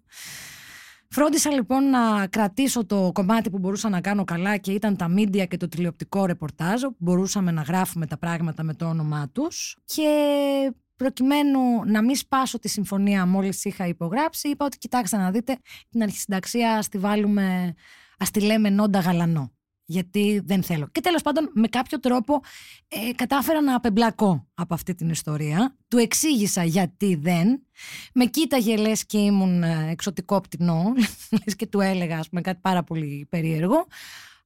Φρόντισα 1.08 1.50
λοιπόν 1.50 1.90
να 1.90 2.26
κρατήσω 2.26 2.86
το 2.86 3.10
κομμάτι 3.14 3.50
που 3.50 3.58
μπορούσα 3.58 3.88
να 3.88 4.00
κάνω 4.00 4.24
καλά 4.24 4.56
και 4.56 4.72
ήταν 4.72 4.96
τα 4.96 5.08
μίντια 5.08 5.46
και 5.46 5.56
το 5.56 5.68
τηλεοπτικό 5.68 6.24
ρεπορτάζ 6.26 6.82
που 6.82 6.96
μπορούσαμε 6.98 7.50
να 7.50 7.62
γράφουμε 7.62 8.06
τα 8.06 8.18
πράγματα 8.18 8.62
με 8.62 8.74
το 8.74 8.88
όνομά 8.88 9.28
τους 9.32 9.76
και 9.84 10.10
προκειμένου 10.96 11.84
να 11.84 12.02
μην 12.02 12.16
σπάσω 12.16 12.58
τη 12.58 12.68
συμφωνία 12.68 13.26
μόλις 13.26 13.64
είχα 13.64 13.86
υπογράψει, 13.86 14.48
είπα 14.48 14.64
ότι 14.64 14.78
κοιτάξτε 14.78 15.16
να 15.16 15.30
δείτε 15.30 15.58
την 15.90 16.02
αρχισυνταξία 16.02 16.76
ας 16.76 16.88
τη 16.88 16.98
βάλουμε, 16.98 17.74
ας 18.18 18.30
τη 18.30 18.40
λέμε 18.40 18.70
νόντα 18.70 18.98
γαλανό. 18.98 19.52
Γιατί 19.86 20.42
δεν 20.44 20.62
θέλω. 20.62 20.88
Και 20.92 21.00
τέλος 21.00 21.22
πάντων 21.22 21.50
με 21.54 21.68
κάποιο 21.68 22.00
τρόπο 22.00 22.40
ε, 22.88 23.12
κατάφερα 23.12 23.60
να 23.60 23.74
απεμπλακώ 23.74 24.48
από 24.54 24.74
αυτή 24.74 24.94
την 24.94 25.08
ιστορία. 25.08 25.76
Του 25.88 25.98
εξήγησα 25.98 26.64
γιατί 26.64 27.14
δεν. 27.14 27.66
Με 28.14 28.24
κοίταγε 28.24 28.76
λες 28.76 29.06
και 29.06 29.18
ήμουν 29.18 29.62
ε, 29.62 29.88
εξωτικό 29.90 30.40
πτηνό. 30.40 30.92
Λες 31.44 31.56
και 31.56 31.66
του 31.66 31.80
έλεγα 31.80 32.18
ας 32.18 32.28
πούμε 32.28 32.40
κάτι 32.40 32.58
πάρα 32.62 32.82
πολύ 32.82 33.26
περίεργο. 33.30 33.86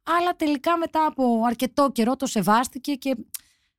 Αλλά 0.03 0.37
τελικά 0.37 0.77
μετά 0.79 1.07
από 1.07 1.43
αρκετό 1.47 1.91
καιρό 1.93 2.17
το 2.17 2.27
σεβάστηκε 2.27 2.95
και 2.95 3.17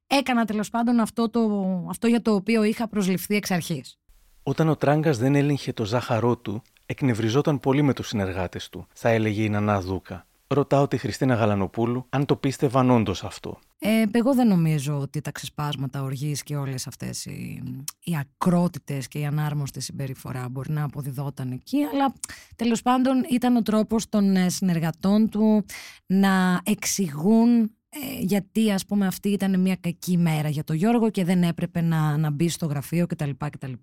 έκανα 0.10 0.46
τέλος 0.46 0.70
πάντων 0.70 1.00
αυτό, 1.00 1.30
το, 1.30 1.50
αυτό 1.90 2.08
για 2.08 2.22
το 2.22 2.34
οποίο 2.34 2.64
είχα 2.64 2.88
προσληφθεί 2.88 3.36
εξ 3.36 3.52
αρχής. 3.52 3.98
Όταν 4.44 4.70
ο 4.70 4.76
Τράγκας 4.76 5.18
δεν 5.18 5.36
έλεγχε 5.36 5.74
το 5.74 5.86
ζάχαρό 5.86 6.38
του, 6.38 6.62
εκνευριζόταν 6.86 7.60
πολύ 7.60 7.82
με 7.82 7.94
τους 7.94 8.08
συνεργάτες 8.08 8.70
του, 8.70 8.88
θα 8.94 9.10
έλεγε 9.10 9.44
η 9.44 9.50
Νανά 9.50 9.82
Δούκα. 9.82 10.28
Ρωτάω 10.48 10.88
τη 10.88 10.98
Χριστίνα 10.98 11.36
Γαλανοπούλου 11.36 12.06
αν 12.10 12.26
το 12.26 12.36
πίστευαν 12.36 12.90
όντως 12.90 13.24
αυτό. 13.24 13.60
Ε, 13.80 14.04
εγώ 14.12 14.34
δεν 14.34 14.48
νομίζω 14.48 15.00
ότι 15.00 15.22
τα 15.22 15.32
ξεσπάσματα 15.32 16.02
οργής 16.02 16.44
και 16.44 16.56
όλες 16.56 16.88
αυτές 16.88 17.26
οι, 17.26 17.64
οι 18.04 18.18
ακρότητες 18.18 19.08
και 19.08 19.20
η 19.20 19.26
ανάρμοστη 19.26 19.82
συμπεριφορά 19.82 20.50
μπορεί 20.50 20.72
να 20.72 20.84
αποδιδόταν 20.84 21.52
εκεί, 21.52 21.78
αλλά 21.94 22.14
τέλος 22.56 22.82
πάντων 22.82 23.26
ήταν 23.30 23.56
ο 23.56 23.62
τρόπος 23.62 24.10
των 24.10 24.36
ε, 24.36 24.50
συνεργατών 24.50 25.30
του 25.30 25.66
να 26.06 26.62
εξηγούν 26.64 27.72
ε, 27.90 28.20
γιατί 28.20 28.72
ας 28.72 28.86
πούμε 28.86 29.08
αυτή 29.08 29.30
ήταν 29.30 29.60
μια 29.60 29.76
κακή 29.76 30.18
μέρα 30.18 30.50
για 30.50 30.64
τον 30.64 30.76
Γιώργο 30.76 31.10
και 31.10 31.24
δεν 31.24 31.44
έπρεπε 31.44 31.82
να, 31.82 32.18
να 32.18 32.30
μπει 32.30 32.50
στο 32.50 32.66
γραφείο 32.66 33.08
κτλ. 33.08 33.30
κτλ. 33.50 33.74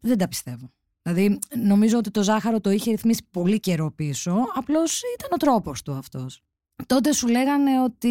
Δεν 0.00 0.18
τα 0.18 0.28
πιστεύω. 0.28 0.70
Δηλαδή 1.02 1.38
νομίζω 1.64 1.98
ότι 1.98 2.10
το 2.10 2.22
ζάχαρο 2.22 2.60
το 2.60 2.70
είχε 2.70 2.90
ρυθμίσει 2.90 3.22
πολύ 3.30 3.60
καιρό 3.60 3.92
πίσω, 3.92 4.36
απλώς 4.54 5.02
ήταν 5.18 5.30
ο 5.32 5.36
τρόπος 5.36 5.82
του 5.82 5.92
αυτός 5.92 6.42
τότε 6.86 7.12
σου 7.12 7.28
λέγανε 7.28 7.82
ότι 7.84 8.10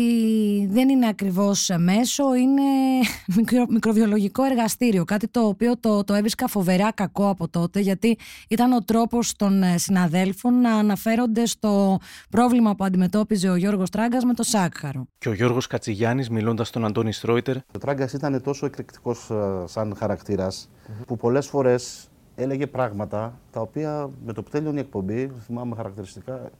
δεν 0.72 0.90
είναι 0.90 1.08
ακριβώς 1.08 1.70
μέσο, 1.78 2.36
είναι 2.36 2.62
μικρο, 3.38 3.66
μικροβιολογικό 3.70 4.44
εργαστήριο. 4.44 5.06
Κάτι 5.06 5.28
το 5.28 5.40
οποίο 5.40 5.78
το, 5.78 6.04
το 6.04 6.14
έβρισκα 6.14 6.48
φοβερά 6.48 6.92
κακό 6.92 7.30
από 7.30 7.48
τότε, 7.48 7.80
γιατί 7.80 8.18
ήταν 8.50 8.72
ο 8.72 8.84
τρόπος 8.84 9.36
των 9.36 9.64
ε, 9.64 9.78
συναδέλφων 9.78 10.62
να 10.62 10.74
αναφέρονται 10.74 11.46
στο 11.46 12.00
πρόβλημα 12.30 12.76
που 12.76 12.84
αντιμετώπιζε 12.84 13.50
ο 13.50 13.56
Γιώργος 13.56 13.90
Τράγκας 13.90 14.24
με 14.24 14.34
το 14.34 14.44
σάκχαρο. 14.44 15.08
Και 15.18 15.30
ο 15.30 15.34
Γιώργος 15.34 15.68
Κατσιγιάννης 15.68 16.30
μιλώντας 16.30 16.68
στον 16.68 16.86
Αντώνη 16.86 17.14
Στρόιτερ. 17.14 17.56
Ο 17.58 17.78
Τράγκας 17.80 18.14
ήταν 18.14 18.42
τόσο 18.42 18.66
εκρηκτικός 18.66 19.30
ε, 19.30 19.64
σαν 19.68 19.96
χαρακτήρας, 19.98 20.70
που 21.08 21.18
πολλές 21.18 21.48
φορές 21.48 22.10
έλεγε 22.36 22.68
πράγματα 22.68 23.40
τα 23.52 23.62
οποία 23.62 24.10
με 24.26 24.34
το 24.34 24.44
που 24.44 24.50
τέλειωνε 24.50 24.78
η 24.78 24.82
εκπομπή, 24.82 25.32
θυμάμαι 25.46 25.76
χαρακτηριστικά, 25.76 26.52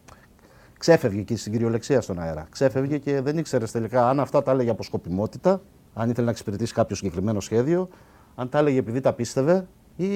ξέφευγε 0.86 1.22
και 1.22 1.38
στην 1.38 1.52
κυριολεξία 1.52 2.02
στον 2.02 2.20
αέρα. 2.20 2.48
Ξέφευγε 2.50 2.98
και 2.98 3.22
δεν 3.22 3.38
ήξερες 3.38 3.72
τελικά 3.72 4.10
αν 4.10 4.20
αυτά 4.20 4.44
τα 4.44 4.52
έλεγε 4.52 4.70
από 4.70 4.84
σκοπιμότητα, 4.84 5.62
αν 5.94 6.10
ήθελε 6.10 6.26
να 6.26 6.32
εξυπηρετήσει 6.32 6.74
κάποιο 6.74 6.96
συγκεκριμένο 6.96 7.40
σχέδιο, 7.40 7.90
αν 8.36 8.50
τα 8.50 8.58
έλεγε 8.58 8.80
επειδή 8.80 9.00
τα 9.00 9.14
πίστευε 9.14 9.68
ή 9.96 10.08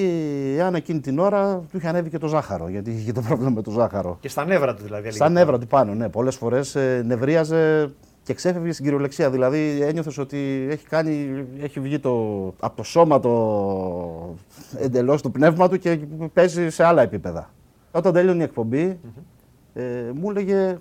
αν 0.61 0.75
εκείνη 0.75 0.99
την 0.99 1.19
ώρα 1.19 1.55
του 1.71 1.77
είχε 1.77 1.87
ανέβει 1.87 2.09
και 2.09 2.17
το 2.17 2.27
ζάχαρο, 2.27 2.67
γιατί 2.67 2.91
είχε 2.91 3.05
και 3.05 3.11
το 3.11 3.21
πρόβλημα 3.21 3.49
με 3.49 3.61
το 3.61 3.71
ζάχαρο. 3.71 4.17
Και 4.19 4.29
στα 4.29 4.45
νεύρα 4.45 4.73
του 4.73 4.83
δηλαδή. 4.83 5.11
Στα 5.11 5.29
νεύρα 5.29 5.57
του 5.59 5.67
πάνω, 5.67 5.93
ναι. 5.93 6.09
Πολλές 6.09 6.35
φορές 6.35 6.75
ε, 6.75 7.01
νευρίαζε 7.05 7.91
και 8.23 8.33
ξέφευγε 8.33 8.71
στην 8.71 8.85
κυριολεξία. 8.85 9.29
Δηλαδή 9.29 9.81
ένιωθες 9.81 10.17
ότι 10.17 10.67
έχει, 10.69 10.87
κάνει, 10.87 11.45
έχει 11.61 11.79
βγει 11.79 11.99
το, 11.99 12.45
από 12.59 12.75
το 12.75 12.83
σώμα 12.83 13.19
το 13.19 14.35
εντελώς 14.77 15.21
το 15.21 15.29
πνεύμα 15.29 15.69
του 15.69 15.79
και 15.79 15.99
παίζει 16.33 16.69
σε 16.69 16.83
άλλα 16.83 17.01
επίπεδα. 17.01 17.49
Όταν 17.91 18.13
τέλειωνε 18.13 18.41
η 18.41 18.43
εκπομπη 18.43 18.99
ε, 19.79 20.11
μου 20.15 20.29
έλεγε 20.29 20.77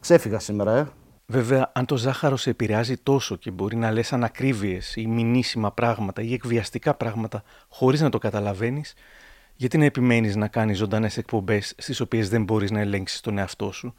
ξέφυγα 0.00 0.38
σήμερα, 0.38 0.76
ε. 0.76 0.88
Βέβαια, 1.26 1.72
αν 1.74 1.86
το 1.86 1.96
ζάχαρος 1.96 2.40
σε 2.40 2.50
επηρεάζει 2.50 2.96
τόσο 2.96 3.36
και 3.36 3.50
μπορεί 3.50 3.76
να 3.76 3.90
λες 3.90 4.12
ανακρίβειες 4.12 4.96
ή 4.96 5.06
μηνύσιμα 5.06 5.72
πράγματα 5.72 6.22
ή 6.22 6.32
εκβιαστικά 6.32 6.94
πράγματα 6.94 7.42
χωρίς 7.68 8.00
να 8.00 8.08
το 8.08 8.18
καταλαβαίνεις, 8.18 8.94
γιατί 9.54 9.78
να 9.78 9.84
επιμένεις 9.84 10.36
να 10.36 10.48
κάνεις 10.48 10.78
ζωντανές 10.78 11.16
εκπομπές 11.16 11.74
στις 11.76 12.00
οποίες 12.00 12.28
δεν 12.28 12.44
μπορείς 12.44 12.70
να 12.70 12.80
ελέγξεις 12.80 13.20
τον 13.20 13.38
εαυτό 13.38 13.72
σου, 13.72 13.94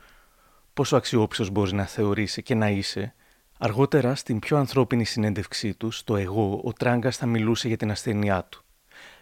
πόσο 0.74 0.96
αξιόπιστος 0.96 1.50
μπορείς 1.50 1.72
να 1.72 1.86
θεωρήσει 1.86 2.44
και 2.44 2.56
να 2.56 2.70
είσαι; 2.70 3.14
Αργότερα, 3.58 4.16
στην 4.16 4.40
πιο 4.40 4.58
ανθρώπινη 4.58 5.06
συνέντευξή 5.06 5.74
του, 5.74 5.92
στο 5.92 6.16
εγώ, 6.16 6.62
ο 6.64 6.74
Τράγκας 6.74 7.18
θα 7.18 7.26
μιλούσε 7.26 7.68
για 7.68 7.78
την 7.78 7.92
ασθένειά 7.92 8.44
του. 8.44 8.64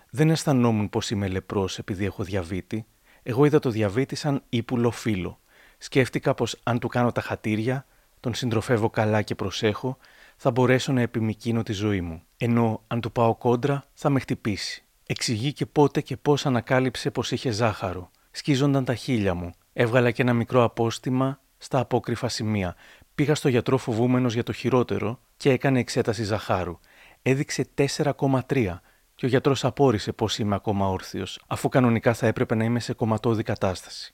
Δεν 0.09 0.29
αισθανόμουν 0.29 0.89
πως 0.89 1.11
είμαι 1.11 1.27
λεπρός 1.27 1.77
επειδή 1.77 2.05
έχω 2.05 2.23
διαβήτη, 2.23 2.85
εγώ 3.29 3.45
είδα 3.45 3.59
το 3.59 3.69
διαβήτη 3.69 4.15
σαν 4.15 4.41
ύπουλο 4.49 4.91
φίλο. 4.91 5.39
Σκέφτηκα 5.77 6.33
πως 6.33 6.59
αν 6.63 6.79
του 6.79 6.87
κάνω 6.87 7.11
τα 7.11 7.21
χατήρια, 7.21 7.85
τον 8.19 8.33
συντροφεύω 8.33 8.89
καλά 8.89 9.21
και 9.21 9.35
προσέχω, 9.35 9.97
θα 10.35 10.51
μπορέσω 10.51 10.91
να 10.93 11.01
επιμικίνω 11.01 11.63
τη 11.63 11.73
ζωή 11.73 12.01
μου. 12.01 12.21
Ενώ 12.37 12.81
αν 12.87 13.01
του 13.01 13.11
πάω 13.11 13.35
κόντρα, 13.35 13.83
θα 13.93 14.09
με 14.09 14.19
χτυπήσει. 14.19 14.83
Εξηγεί 15.05 15.53
και 15.53 15.65
πότε 15.65 16.01
και 16.01 16.17
πώς 16.17 16.45
ανακάλυψε 16.45 17.11
πως 17.11 17.31
είχε 17.31 17.51
ζάχαρο. 17.51 18.11
Σκίζονταν 18.31 18.85
τα 18.85 18.95
χείλια 18.95 19.33
μου. 19.33 19.51
Έβγαλα 19.73 20.11
και 20.11 20.21
ένα 20.21 20.33
μικρό 20.33 20.63
απόστημα 20.63 21.39
στα 21.57 21.79
απόκρυφα 21.79 22.27
σημεία. 22.27 22.75
Πήγα 23.15 23.35
στο 23.35 23.49
γιατρό 23.49 23.77
φοβούμενος 23.77 24.33
για 24.33 24.43
το 24.43 24.51
χειρότερο 24.51 25.19
και 25.37 25.51
έκανε 25.51 25.79
εξέταση 25.79 26.23
ζαχάρου. 26.23 26.79
Έδειξε 27.21 27.67
4,3 27.75 28.79
και 29.19 29.25
ο 29.25 29.27
γιατρός 29.27 29.65
απόρρισε 29.65 30.11
πως 30.11 30.37
είμαι 30.37 30.55
ακόμα 30.55 30.87
όρθιος, 30.87 31.39
αφού 31.47 31.69
κανονικά 31.69 32.13
θα 32.13 32.27
έπρεπε 32.27 32.55
να 32.55 32.63
είμαι 32.63 32.79
σε 32.79 32.93
κομματώδη 32.93 33.43
κατάσταση. 33.43 34.13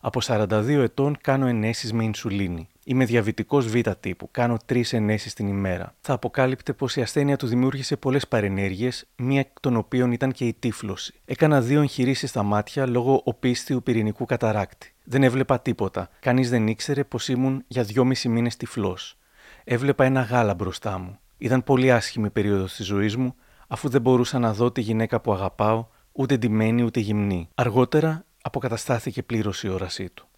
Από 0.00 0.20
42 0.22 0.68
ετών 0.68 1.16
κάνω 1.20 1.46
ενέσεις 1.46 1.92
με 1.92 2.04
ινσουλίνη. 2.04 2.68
Είμαι 2.84 3.04
διαβητικός 3.04 3.66
β 3.66 3.78
τύπου. 4.00 4.28
Κάνω 4.30 4.56
τρεις 4.66 4.92
ενέσεις 4.92 5.34
την 5.34 5.46
ημέρα. 5.48 5.94
Θα 6.00 6.12
αποκάλυπτε 6.12 6.72
πως 6.72 6.96
η 6.96 7.00
ασθένεια 7.00 7.36
του 7.36 7.46
δημιούργησε 7.46 7.96
πολλές 7.96 8.28
παρενέργειες, 8.28 9.06
μία 9.16 9.40
εκ 9.40 9.60
των 9.60 9.76
οποίων 9.76 10.12
ήταν 10.12 10.32
και 10.32 10.44
η 10.44 10.54
τύφλωση. 10.58 11.14
Έκανα 11.24 11.60
δύο 11.60 11.80
εγχειρήσεις 11.80 12.30
στα 12.30 12.42
μάτια 12.42 12.86
λόγω 12.86 13.20
οπίστιου 13.24 13.82
πυρηνικού 13.82 14.24
καταράκτη. 14.24 14.94
Δεν 15.04 15.22
έβλεπα 15.22 15.60
τίποτα. 15.60 16.10
Κανείς 16.20 16.50
δεν 16.50 16.66
ήξερε 16.66 17.04
πως 17.04 17.28
ήμουν 17.28 17.64
για 17.66 17.82
δυόμισι 17.82 18.28
μήνες 18.28 18.56
τυφλός. 18.56 19.18
Έβλεπα 19.64 20.04
ένα 20.04 20.20
γάλα 20.20 20.54
μπροστά 20.54 20.98
μου. 20.98 21.18
Ήταν 21.38 21.64
πολύ 21.64 21.92
άσχημη 21.92 22.30
περίοδος 22.30 22.74
της 22.74 22.86
ζωής 22.86 23.16
μου, 23.16 23.34
αφού 23.68 23.88
δεν 23.88 24.00
μπορούσα 24.00 24.38
να 24.38 24.52
δω 24.52 24.72
τη 24.72 24.80
γυναίκα 24.80 25.20
που 25.20 25.32
αγαπάω, 25.32 25.86
ούτε 26.12 26.36
ντυμένη 26.36 26.82
ούτε 26.82 27.00
γυμνή. 27.00 27.48
Αργότερα 27.54 28.24
αποκαταστάθηκε 28.42 29.22
πλήρως 29.22 29.62
η 29.62 29.68
όρασή 29.68 30.10
του. 30.10 30.28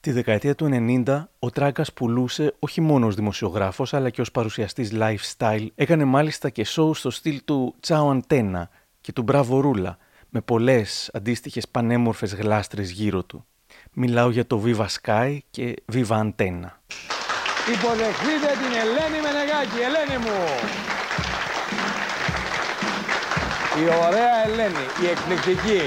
Τη 0.00 0.12
δεκαετία 0.12 0.54
του 0.54 0.68
90, 1.06 1.24
ο 1.38 1.50
Τράγκα 1.50 1.84
πουλούσε 1.94 2.54
όχι 2.58 2.80
μόνο 2.80 3.06
ως 3.06 3.14
δημοσιογράφος, 3.14 3.94
αλλά 3.94 4.10
και 4.10 4.20
ως 4.20 4.30
παρουσιαστής 4.30 4.92
lifestyle. 4.94 5.66
Έκανε 5.74 6.04
μάλιστα 6.04 6.50
και 6.50 6.66
show 6.68 6.94
στο 6.94 7.10
στυλ 7.10 7.40
του 7.44 7.74
Τσάου 7.80 8.10
Αντένα 8.10 8.70
και 9.00 9.12
του 9.12 9.22
Μπράβο 9.22 9.60
Ρούλα, 9.60 9.98
με 10.28 10.40
πολλές 10.40 11.10
αντίστοιχες 11.12 11.68
πανέμορφες 11.68 12.34
γλάστρες 12.34 12.90
γύρω 12.90 13.24
του. 13.24 13.44
Μιλάω 13.92 14.30
για 14.30 14.46
το 14.46 14.62
Viva 14.64 14.86
Sky 15.02 15.38
και 15.50 15.74
Viva 15.92 16.18
Antenna. 16.18 16.70
Υποδεχτείτε 17.74 18.50
την 18.60 18.72
Ελένη 18.82 19.20
Μενεγάκη. 19.22 19.80
Ελένη 19.80 20.24
μου! 20.24 20.97
Η 23.82 23.84
ωραία 24.06 24.34
Ελένη, 24.46 24.84
η 25.04 25.06
εκπληκτική. 25.14 25.82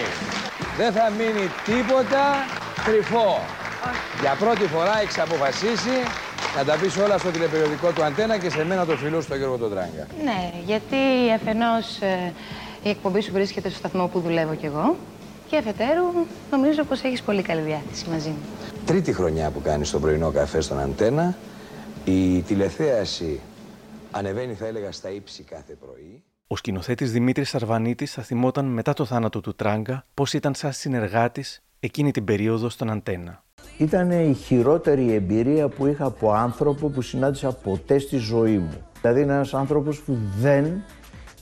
Δεν 0.78 0.92
θα 0.92 1.06
μείνει 1.18 1.46
τίποτα 1.66 2.24
κρυφό. 2.86 3.30
Για 4.22 4.36
πρώτη 4.40 4.66
φορά 4.74 5.02
έχεις 5.02 5.20
αποφασίσει 5.20 5.96
να 6.58 6.64
τα 6.64 6.76
πεις 6.80 6.98
όλα 6.98 7.18
στο 7.18 7.30
τηλεπεριοδικό 7.30 7.92
του 7.92 8.04
Αντένα 8.04 8.38
και 8.38 8.50
σε 8.50 8.66
μένα 8.66 8.86
το 8.86 8.96
φιλό 8.96 9.22
στο 9.22 9.36
Γιώργο 9.36 9.58
τον 9.58 9.70
Τράγκα. 9.70 10.08
Ναι, 10.24 10.52
γιατί 10.66 10.98
αφενός 11.36 12.02
ε, 12.02 12.34
η 12.84 12.90
εκπομπή 12.90 13.22
σου 13.22 13.32
βρίσκεται 13.32 13.70
στο 13.70 13.78
σταθμό 13.78 14.08
που 14.08 14.20
δουλεύω 14.20 14.56
κι 14.56 14.66
εγώ 14.66 14.96
και 15.50 15.58
αφετέρου 15.58 16.06
νομίζω 16.52 16.84
πως 16.84 17.02
έχεις 17.02 17.22
πολύ 17.22 17.42
καλή 17.42 17.62
διάθεση 17.62 18.10
μαζί 18.10 18.30
μου. 18.30 18.44
Τρίτη 18.86 19.14
χρονιά 19.14 19.50
που 19.50 19.62
κάνεις 19.62 19.90
το 19.92 20.00
πρωινό 20.00 20.32
καφέ 20.32 20.62
στον 20.62 20.80
Αντένα. 20.80 21.38
Η 22.06 22.42
τηλεθέαση 22.42 23.40
ανεβαίνει 24.12 24.54
θα 24.54 24.66
έλεγα 24.66 24.92
στα 24.92 25.10
ύψη 25.10 25.44
κάθε 25.44 25.74
πρωί. 25.74 26.24
Ο 26.52 26.56
σκηνοθέτης 26.56 27.12
Δημήτρης 27.12 27.56
Αρβανίτη 27.56 28.06
θα 28.06 28.22
θυμόταν 28.22 28.66
μετά 28.66 28.94
το 28.94 29.06
θάνατο 29.06 29.40
του 29.42 29.56
Τράγκα 29.56 30.06
πώς 30.14 30.34
ήταν 30.34 30.54
σαν 30.54 30.74
συνεργάτης 30.74 31.64
εκείνη 31.80 32.12
την 32.12 32.24
περίοδο 32.24 32.70
στον 32.70 32.90
Αντένα. 32.90 33.44
Ήταν 33.78 34.12
η 34.12 34.34
χειρότερη 34.34 35.14
εμπειρία 35.14 35.68
που 35.68 35.86
είχα 35.88 36.06
από 36.06 36.32
άνθρωπο 36.32 36.90
που 36.90 37.02
συνάντησα 37.02 37.52
ποτέ 37.52 38.00
στη 38.00 38.18
ζωή 38.18 38.58
μου. 38.58 38.86
Δηλαδή 39.02 39.22
είναι 39.22 39.34
ένας 39.34 39.54
άνθρωπος 39.54 40.00
που 40.00 40.18
δεν 40.40 40.84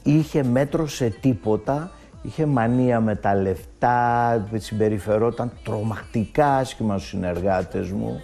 είχε 0.03 0.43
μέτρο 0.43 0.87
σε 0.87 1.09
τίποτα, 1.09 1.91
είχε 2.21 2.45
μανία 2.45 2.99
με 2.99 3.15
τα 3.15 3.35
λεφτά, 3.35 4.49
συμπεριφερόταν 4.55 5.51
τρομακτικά 5.63 6.55
άσχημα 6.55 6.97
στους 6.97 7.09
συνεργάτες 7.09 7.91
μου, 7.91 8.21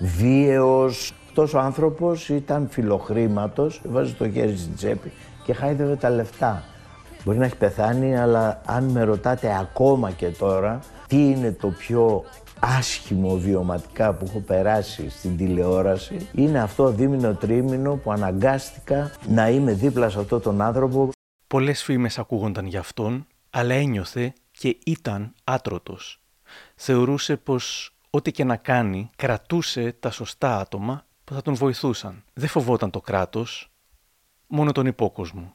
βίαιος. 0.00 1.14
Αυτός 1.26 1.54
ο 1.54 1.58
άνθρωπος 1.58 2.28
ήταν 2.28 2.68
φιλοχρήματος, 2.70 3.80
βάζει 3.84 4.12
το 4.12 4.30
χέρι 4.30 4.56
στην 4.56 4.74
τσέπη 4.74 5.12
και 5.44 5.52
χάιδευε 5.52 5.96
τα 5.96 6.10
λεφτά. 6.10 6.62
Μπορεί 7.24 7.38
να 7.38 7.44
έχει 7.44 7.56
πεθάνει, 7.56 8.18
αλλά 8.18 8.60
αν 8.66 8.84
με 8.84 9.02
ρωτάτε 9.02 9.58
ακόμα 9.60 10.10
και 10.10 10.28
τώρα 10.28 10.80
τι 11.06 11.16
είναι 11.16 11.52
το 11.52 11.68
πιο 11.68 12.24
άσχημο 12.58 13.36
βιωματικά 13.36 14.12
που 14.12 14.24
έχω 14.28 14.40
περάσει 14.40 15.10
στην 15.10 15.36
τηλεόραση 15.36 16.28
είναι 16.32 16.60
αυτό 16.60 16.90
δίμηνο 16.90 17.34
τρίμηνο 17.34 17.94
που 17.96 18.12
αναγκάστηκα 18.12 19.10
να 19.28 19.48
είμαι 19.48 19.72
δίπλα 19.72 20.08
σε 20.08 20.18
αυτόν 20.18 20.42
τον 20.42 20.60
άνθρωπο. 20.60 21.10
Πολλές 21.46 21.82
φήμες 21.82 22.18
ακούγονταν 22.18 22.66
για 22.66 22.80
αυτόν, 22.80 23.26
αλλά 23.50 23.74
ένιωθε 23.74 24.32
και 24.50 24.78
ήταν 24.86 25.34
άτρωτος. 25.44 26.20
Θεωρούσε 26.74 27.36
πως 27.36 27.94
ό,τι 28.10 28.32
και 28.32 28.44
να 28.44 28.56
κάνει 28.56 29.10
κρατούσε 29.16 29.96
τα 30.00 30.10
σωστά 30.10 30.58
άτομα 30.58 31.04
που 31.24 31.34
θα 31.34 31.42
τον 31.42 31.54
βοηθούσαν. 31.54 32.24
Δεν 32.32 32.48
φοβόταν 32.48 32.90
το 32.90 33.00
κράτος, 33.00 33.71
μόνο 34.54 34.72
τον 34.72 34.86
υπόκοσμο. 34.86 35.54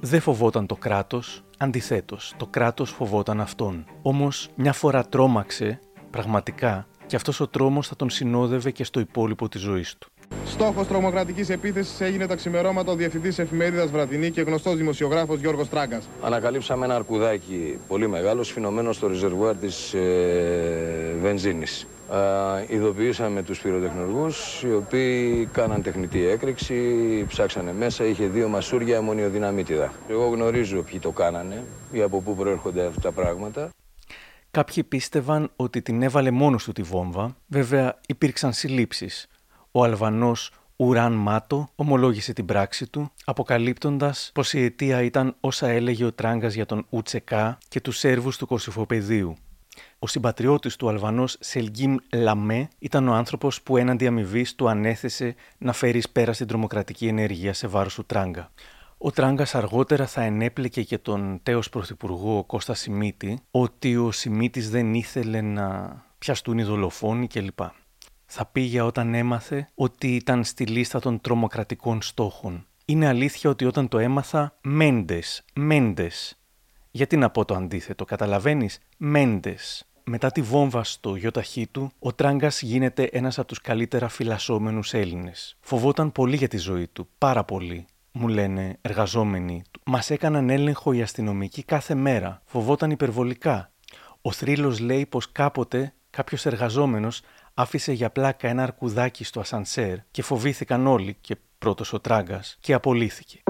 Δεν 0.00 0.20
φοβόταν 0.20 0.66
το 0.66 0.74
κράτος, 0.76 1.42
αντιθέτως, 1.58 2.34
το 2.36 2.46
κράτος 2.46 2.90
φοβόταν 2.90 3.40
αυτόν. 3.40 3.84
Όμως 4.02 4.48
μια 4.54 4.72
φορά 4.72 5.08
τρόμαξε, 5.08 5.80
πραγματικά, 6.10 6.86
και 7.06 7.16
αυτός 7.16 7.40
ο 7.40 7.48
τρόμος 7.48 7.88
θα 7.88 7.96
τον 7.96 8.10
συνόδευε 8.10 8.70
και 8.70 8.84
στο 8.84 9.00
υπόλοιπο 9.00 9.48
της 9.48 9.60
ζωής 9.60 9.96
του. 9.98 10.10
Στόχος 10.44 10.86
τρομοκρατικής 10.86 11.48
επίθεσης 11.50 12.00
έγινε 12.00 12.26
τα 12.26 12.34
ξημερώματα 12.34 12.92
ο 12.92 12.94
διευθυντής 12.94 13.38
εφημερίδας 13.38 13.90
Βραδινή 13.90 14.30
και 14.30 14.40
γνωστός 14.40 14.76
δημοσιογράφος 14.76 15.40
Γιώργος 15.40 15.68
Τράγκας. 15.68 16.08
Ανακαλύψαμε 16.22 16.84
ένα 16.84 16.94
αρκουδάκι 16.94 17.78
πολύ 17.88 18.08
μεγάλο 18.08 18.42
σφινωμένο 18.42 18.92
στο 18.92 19.06
ριζερβουάρ 19.06 19.56
της 19.56 19.94
ε, 19.94 21.14
βενζίνης. 21.22 21.86
Ε, 22.68 22.74
ειδοποιήσαμε 22.74 23.42
τους 23.42 23.60
πυροτεχνουργούς 23.60 24.62
οι 24.62 24.72
οποίοι 24.72 25.48
κάναν 25.52 25.82
τεχνητή 25.82 26.26
έκρηξη, 26.26 27.24
ψάξανε 27.28 27.72
μέσα, 27.72 28.04
είχε 28.04 28.26
δύο 28.26 28.48
μασούρια 28.48 28.98
αμμονιοδυναμίτιδα. 28.98 29.92
Εγώ 30.08 30.26
γνωρίζω 30.26 30.82
ποιοι 30.82 30.98
το 30.98 31.10
κάνανε 31.10 31.64
ή 31.92 32.02
από 32.02 32.20
πού 32.20 32.36
προέρχονται 32.36 32.86
αυτά 32.86 33.00
τα 33.00 33.12
πράγματα. 33.12 33.70
Κάποιοι 34.50 34.82
πίστευαν 34.84 35.50
ότι 35.56 35.82
την 35.82 36.02
έβαλε 36.02 36.30
μόνος 36.30 36.64
του 36.64 36.72
τη 36.72 36.82
βόμβα, 36.82 37.36
βέβαια 37.46 38.00
υπήρξαν 38.06 38.52
συλλήψεις. 38.52 39.26
Ο 39.76 39.84
Αλβανός 39.84 40.50
Ουράν 40.76 41.12
Μάτο 41.12 41.68
ομολόγησε 41.74 42.32
την 42.32 42.44
πράξη 42.44 42.86
του, 42.90 43.10
αποκαλύπτοντας 43.24 44.30
πως 44.34 44.52
η 44.52 44.62
αιτία 44.62 45.02
ήταν 45.02 45.36
όσα 45.40 45.68
έλεγε 45.68 46.04
ο 46.04 46.12
Τράγκας 46.12 46.54
για 46.54 46.66
τον 46.66 46.86
Ουτσεκά 46.90 47.58
και 47.68 47.80
τους 47.80 47.98
Σέρβους 47.98 48.36
του 48.36 48.46
Κωσυφοπεδίου. 48.46 49.36
Ο 49.98 50.06
συμπατριώτης 50.06 50.76
του 50.76 50.88
Αλβανός 50.88 51.36
Σελγκίμ 51.40 51.96
Λαμέ 52.14 52.68
ήταν 52.78 53.08
ο 53.08 53.14
άνθρωπος 53.14 53.62
που 53.62 53.76
έναντι 53.76 54.06
αμοιβής 54.06 54.54
του 54.54 54.68
ανέθεσε 54.68 55.34
να 55.58 55.72
φέρει 55.72 56.02
πέρα 56.12 56.32
στην 56.32 56.46
τρομοκρατική 56.46 57.06
ενέργεια 57.06 57.52
σε 57.52 57.66
βάρος 57.66 57.94
του 57.94 58.04
Τράγκα. 58.04 58.50
Ο 58.98 59.10
Τράγκας 59.10 59.54
αργότερα 59.54 60.06
θα 60.06 60.22
ενέπλεκε 60.22 60.82
και 60.82 60.98
τον 60.98 61.40
τέος 61.42 61.68
πρωθυπουργό 61.68 62.44
Κώστα 62.44 62.74
Σιμίτη 62.74 63.38
ότι 63.50 63.96
ο 63.96 64.10
Σιμίτης 64.10 64.70
δεν 64.70 64.94
ήθελε 64.94 65.40
να 65.40 65.96
πιαστούν 66.18 66.58
οι 66.58 66.62
δολοφόνοι 66.62 67.26
κλπ. 67.26 67.58
Θα 68.26 68.46
πήγε 68.46 68.80
όταν 68.80 69.14
έμαθε 69.14 69.68
ότι 69.74 70.14
ήταν 70.14 70.44
στη 70.44 70.66
λίστα 70.66 71.00
των 71.00 71.20
τρομοκρατικών 71.20 72.02
στόχων. 72.02 72.66
Είναι 72.84 73.06
αλήθεια 73.06 73.50
ότι 73.50 73.64
όταν 73.64 73.88
το 73.88 73.98
έμαθα, 73.98 74.58
Μέντες, 74.62 75.44
Μέντες. 75.54 76.40
Γιατί 76.90 77.16
να 77.16 77.30
πω 77.30 77.44
το 77.44 77.54
αντίθετο, 77.54 78.04
καταλαβαίνεις, 78.04 78.80
Μέντες. 78.96 79.86
Μετά 80.04 80.30
τη 80.30 80.42
βόμβα 80.42 80.84
στο 80.84 81.16
γιοταχή 81.16 81.66
του, 81.66 81.90
ο 81.98 82.12
Τράγκας 82.12 82.62
γίνεται 82.62 83.02
ένας 83.02 83.38
από 83.38 83.48
τους 83.48 83.60
καλύτερα 83.60 84.08
φυλασσόμενους 84.08 84.94
Έλληνες. 84.94 85.56
Φοβόταν 85.60 86.12
πολύ 86.12 86.36
για 86.36 86.48
τη 86.48 86.56
ζωή 86.56 86.86
του, 86.86 87.08
πάρα 87.18 87.44
πολύ. 87.44 87.86
Μου 88.12 88.28
λένε 88.28 88.78
εργαζόμενοι. 88.80 89.62
Μας 89.84 90.10
έκαναν 90.10 90.50
έλεγχο 90.50 90.92
οι 90.92 91.02
αστυνομικοί 91.02 91.62
κάθε 91.62 91.94
μέρα. 91.94 92.42
Φοβόταν 92.44 92.90
υπερβολικά. 92.90 93.72
Ο 94.22 94.32
θρύλος 94.32 94.78
λέει 94.78 95.06
πως 95.06 95.32
κάποτε 95.32 95.94
κάποιος 96.16 96.46
εργαζόμενος 96.46 97.22
άφησε 97.54 97.92
για 97.92 98.10
πλάκα 98.10 98.48
ένα 98.48 98.62
αρκουδάκι 98.62 99.24
στο 99.24 99.40
ασανσέρ 99.40 99.96
και 100.10 100.22
φοβήθηκαν 100.22 100.86
όλοι 100.86 101.16
και 101.20 101.36
πρώτος 101.58 101.92
ο 101.92 102.00
Τράγκας 102.00 102.56
και 102.60 102.72
απολύθηκε. 102.72 103.42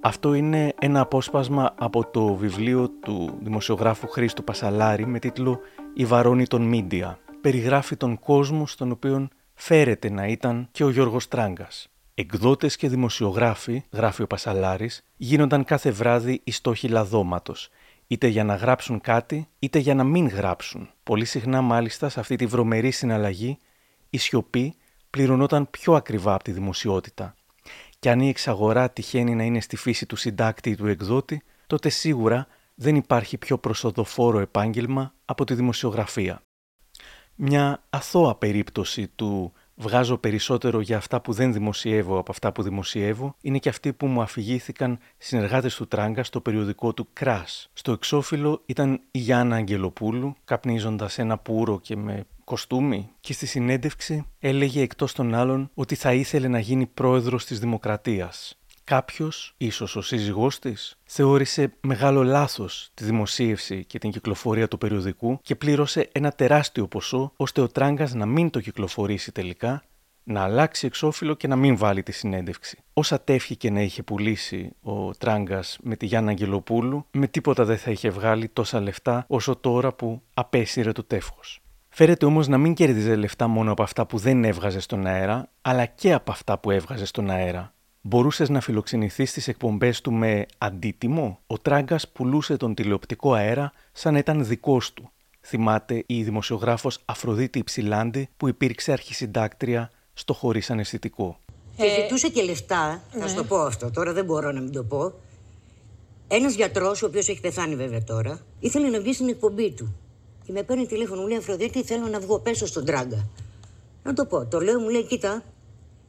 Αυτό 0.00 0.34
είναι 0.34 0.74
ένα 0.80 1.00
απόσπασμα 1.00 1.74
από 1.78 2.06
το 2.06 2.34
βιβλίο 2.34 2.88
του 2.88 3.38
δημοσιογράφου 3.42 4.08
Χρήστο 4.08 4.42
Πασαλάρη 4.42 5.06
με 5.06 5.18
τίτλο 5.18 5.60
«Η 5.94 6.04
Βαρόνη 6.04 6.46
των 6.46 6.62
Μίντια». 6.62 7.18
Περιγράφει 7.40 7.96
τον 7.96 8.18
κόσμο 8.18 8.66
στον 8.66 8.90
οποίο 8.90 9.28
φέρεται 9.54 10.10
να 10.10 10.26
ήταν 10.26 10.68
και 10.72 10.84
ο 10.84 10.90
Γιώργος 10.90 11.28
Τράγκας. 11.28 11.91
Εκδότες 12.22 12.76
και 12.76 12.88
δημοσιογράφοι, 12.88 13.82
γράφει 13.90 14.22
ο 14.22 14.26
Πασαλάρης, 14.26 15.04
γίνονταν 15.16 15.64
κάθε 15.64 15.90
βράδυ 15.90 16.40
οι 16.44 16.50
στόχοι 16.50 16.88
λαδώματος, 16.88 17.68
είτε 18.06 18.26
για 18.26 18.44
να 18.44 18.54
γράψουν 18.54 19.00
κάτι, 19.00 19.48
είτε 19.58 19.78
για 19.78 19.94
να 19.94 20.04
μην 20.04 20.28
γράψουν. 20.28 20.90
Πολύ 21.02 21.24
συχνά, 21.24 21.60
μάλιστα, 21.60 22.08
σε 22.08 22.20
αυτή 22.20 22.36
τη 22.36 22.46
βρωμερή 22.46 22.90
συναλλαγή, 22.90 23.58
η 24.10 24.18
σιωπή 24.18 24.74
πληρωνόταν 25.10 25.70
πιο 25.70 25.94
ακριβά 25.94 26.34
από 26.34 26.44
τη 26.44 26.52
δημοσιότητα. 26.52 27.34
Και 27.98 28.10
αν 28.10 28.20
η 28.20 28.28
εξαγορά 28.28 28.90
τυχαίνει 28.90 29.34
να 29.34 29.42
είναι 29.42 29.60
στη 29.60 29.76
φύση 29.76 30.06
του 30.06 30.16
συντάκτη 30.16 30.70
ή 30.70 30.76
του 30.76 30.86
εκδότη, 30.86 31.42
τότε 31.66 31.88
σίγουρα 31.88 32.46
δεν 32.74 32.96
υπάρχει 32.96 33.36
πιο 33.36 33.58
προσοδοφόρο 33.58 34.38
επάγγελμα 34.38 35.14
από 35.24 35.44
τη 35.44 35.54
δημοσιογραφία. 35.54 36.42
Μια 37.34 37.82
αθώα 37.90 38.34
περίπτωση 38.34 39.08
του 39.08 39.52
βγάζω 39.74 40.18
περισσότερο 40.18 40.80
για 40.80 40.96
αυτά 40.96 41.20
που 41.20 41.32
δεν 41.32 41.52
δημοσιεύω 41.52 42.18
από 42.18 42.30
αυτά 42.30 42.52
που 42.52 42.62
δημοσιεύω 42.62 43.36
είναι 43.40 43.58
και 43.58 43.68
αυτοί 43.68 43.92
που 43.92 44.06
μου 44.06 44.22
αφηγήθηκαν 44.22 44.98
συνεργάτες 45.18 45.74
του 45.74 45.86
Τράγκα 45.86 46.24
στο 46.24 46.40
περιοδικό 46.40 46.94
του 46.94 47.08
Κράς. 47.12 47.70
Στο 47.72 47.92
εξώφυλλο 47.92 48.62
ήταν 48.66 49.00
η 49.10 49.18
Γιάννα 49.18 49.56
Αγγελοπούλου, 49.56 50.34
καπνίζοντας 50.44 51.18
ένα 51.18 51.38
πουρο 51.38 51.80
και 51.80 51.96
με 51.96 52.26
κοστούμι 52.44 53.10
και 53.20 53.32
στη 53.32 53.46
συνέντευξη 53.46 54.26
έλεγε 54.38 54.80
εκτός 54.80 55.12
των 55.12 55.34
άλλων 55.34 55.70
ότι 55.74 55.94
θα 55.94 56.12
ήθελε 56.12 56.48
να 56.48 56.58
γίνει 56.58 56.86
πρόεδρος 56.86 57.44
της 57.44 57.58
Δημοκρατίας. 57.60 58.56
Κάποιος, 58.84 59.54
ίσως 59.56 59.96
ο 59.96 60.00
σύζυγός 60.00 60.58
της, 60.58 60.96
θεώρησε 61.04 61.72
μεγάλο 61.80 62.22
λάθος 62.22 62.90
τη 62.94 63.04
δημοσίευση 63.04 63.84
και 63.84 63.98
την 63.98 64.10
κυκλοφορία 64.10 64.68
του 64.68 64.78
περιοδικού 64.78 65.38
και 65.42 65.56
πλήρωσε 65.56 66.08
ένα 66.12 66.30
τεράστιο 66.30 66.86
ποσό 66.86 67.32
ώστε 67.36 67.60
ο 67.60 67.68
Τράγκας 67.68 68.14
να 68.14 68.26
μην 68.26 68.50
το 68.50 68.60
κυκλοφορήσει 68.60 69.32
τελικά, 69.32 69.82
να 70.24 70.42
αλλάξει 70.42 70.86
εξώφυλλο 70.86 71.34
και 71.34 71.48
να 71.48 71.56
μην 71.56 71.76
βάλει 71.76 72.02
τη 72.02 72.12
συνέντευξη. 72.12 72.78
Όσα 72.92 73.20
τεύχη 73.20 73.56
και 73.56 73.70
να 73.70 73.80
είχε 73.80 74.02
πουλήσει 74.02 74.70
ο 74.82 75.10
Τράγκας 75.10 75.78
με 75.82 75.96
τη 75.96 76.06
Γιάννα 76.06 76.30
Αγγελοπούλου, 76.30 77.06
με 77.10 77.26
τίποτα 77.26 77.64
δεν 77.64 77.78
θα 77.78 77.90
είχε 77.90 78.10
βγάλει 78.10 78.48
τόσα 78.48 78.80
λεφτά 78.80 79.24
όσο 79.28 79.56
τώρα 79.56 79.92
που 79.92 80.22
απέσυρε 80.34 80.92
το 80.92 81.04
τεύχος. 81.04 81.60
Φέρεται 81.88 82.26
όμως 82.26 82.48
να 82.48 82.58
μην 82.58 82.74
κέρδιζε 82.74 83.16
λεφτά 83.16 83.48
μόνο 83.48 83.72
από 83.72 83.82
αυτά 83.82 84.06
που 84.06 84.18
δεν 84.18 84.44
έβγαζε 84.44 84.80
στον 84.80 85.06
αέρα, 85.06 85.50
αλλά 85.62 85.86
και 85.86 86.12
από 86.12 86.30
αυτά 86.30 86.58
που 86.58 86.70
έβγαζε 86.70 87.04
στον 87.04 87.30
αέρα 87.30 87.72
μπορούσες 88.02 88.48
να 88.48 88.60
φιλοξενηθείς 88.60 89.30
στις 89.30 89.48
εκπομπές 89.48 90.00
του 90.00 90.12
με 90.12 90.46
αντίτιμο; 90.58 91.38
Ο 91.46 91.58
Τράγκας 91.58 92.08
πουλούσε 92.08 92.56
τον 92.56 92.74
τηλεοπτικό 92.74 93.32
αέρα 93.32 93.72
σαν 93.92 94.16
ήταν 94.16 94.46
δικός 94.46 94.92
του. 94.92 95.10
θυμάται 95.40 96.02
η 96.06 96.22
δημοσιογράφος 96.22 96.98
Αφροδίτη 97.04 97.58
Υψηλάντη 97.58 98.28
που 98.36 98.48
υπήρξε 98.48 98.92
αρχισυντάκτρια 98.92 99.90
στο 100.14 100.32
χωρίς 100.32 100.70
αναισθητικό. 100.70 101.38
Και 101.76 102.02
ζητούσε 102.02 102.28
και 102.28 102.42
λεφτά, 102.42 103.02
θα 103.10 103.28
σου 103.28 103.34
το 103.34 103.44
πω 103.44 103.56
αυτό, 103.56 103.90
τώρα 103.90 104.12
δεν 104.12 104.24
μπορώ 104.24 104.52
να 104.52 104.60
μην 104.60 104.72
το 104.72 104.82
πω. 104.84 105.12
Ένας 106.28 106.54
γιατρός, 106.54 107.02
ο 107.02 107.06
οποίος 107.06 107.28
έχει 107.28 107.40
πεθάνει 107.40 107.76
βέβαια 107.76 108.04
τώρα, 108.04 108.40
ήθελε 108.60 108.88
να 108.88 109.00
βγει 109.00 109.12
στην 109.12 109.28
εκπομπή 109.28 109.70
του. 109.70 109.94
Και 110.44 110.52
με 110.52 110.62
παίρνει 110.62 110.86
τηλέφωνο, 110.86 111.20
μου 111.20 111.26
λέει 111.26 111.38
Αφροδίτη, 111.38 111.82
θέλω 111.82 112.06
να 112.06 112.20
βγω 112.20 112.38
πέσω 112.38 112.66
στον 112.66 112.84
τράγκα. 112.84 113.28
Να 114.02 114.12
το 114.12 114.26
πω, 114.26 114.46
το 114.46 114.60
λέω, 114.60 114.80
μου 114.80 114.88
λέει, 114.88 115.04
κοίτα, 115.04 115.42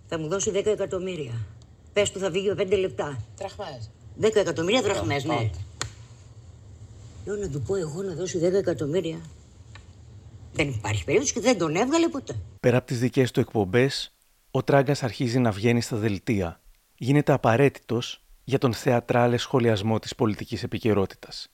θα 0.07 0.19
μου 0.19 0.27
δώσει 0.27 0.51
10 0.53 0.65
εκατομμύρια. 0.65 1.33
Πες 1.93 2.11
του 2.11 2.19
θα 2.19 2.29
βγει 2.29 2.47
με 2.47 2.63
5 2.63 2.77
λεπτά. 2.79 3.17
Τραχμές. 3.37 3.91
10 4.21 4.35
εκατομμύρια 4.35 4.81
δραχμές, 4.81 5.23
ναι. 5.23 5.49
Λέω 7.25 7.35
να 7.35 7.49
του 7.49 7.61
πω 7.61 7.75
εγώ 7.75 8.01
να 8.01 8.13
δώσει 8.13 8.39
10 8.39 8.53
εκατομμύρια. 8.53 9.21
Δεν 10.53 10.69
υπάρχει 10.69 11.03
περίπτωση 11.03 11.33
και 11.33 11.39
δεν 11.39 11.57
τον 11.57 11.75
έβγαλε 11.75 12.07
ποτέ. 12.07 12.35
Πέρα 12.59 12.77
από 12.77 12.87
τις 12.87 12.99
δικές 12.99 13.31
του 13.31 13.39
εκπομπές, 13.39 14.13
ο 14.51 14.63
Τράγκας 14.63 15.03
αρχίζει 15.03 15.39
να 15.39 15.51
βγαίνει 15.51 15.81
στα 15.81 15.97
δελτία. 15.97 16.61
Γίνεται 16.95 17.31
απαραίτητος 17.31 18.23
για 18.43 18.57
τον 18.57 18.73
θεατράλε 18.73 19.37
σχολιασμό 19.37 19.99
της 19.99 20.15
πολιτικής 20.15 20.63
επικαιρότητας. 20.63 21.47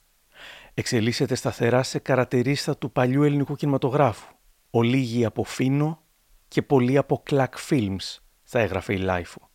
Εξελίσσεται 0.74 1.34
σταθερά 1.34 1.82
σε 1.82 1.98
καρατερίστα 1.98 2.76
του 2.76 2.92
παλιού 2.92 3.22
ελληνικού 3.22 3.54
κινηματογράφου. 3.54 4.34
Ολίγοι 4.70 5.24
από 5.24 5.44
Φίνο 5.44 6.02
και 6.48 6.62
πολλοί 6.62 6.96
από 6.96 7.22
Κλακ 7.24 7.54
Films, 7.70 8.18
θα 8.42 8.58
έγραφε 8.58 8.92
η 8.92 8.98
LiFO. 8.98 9.49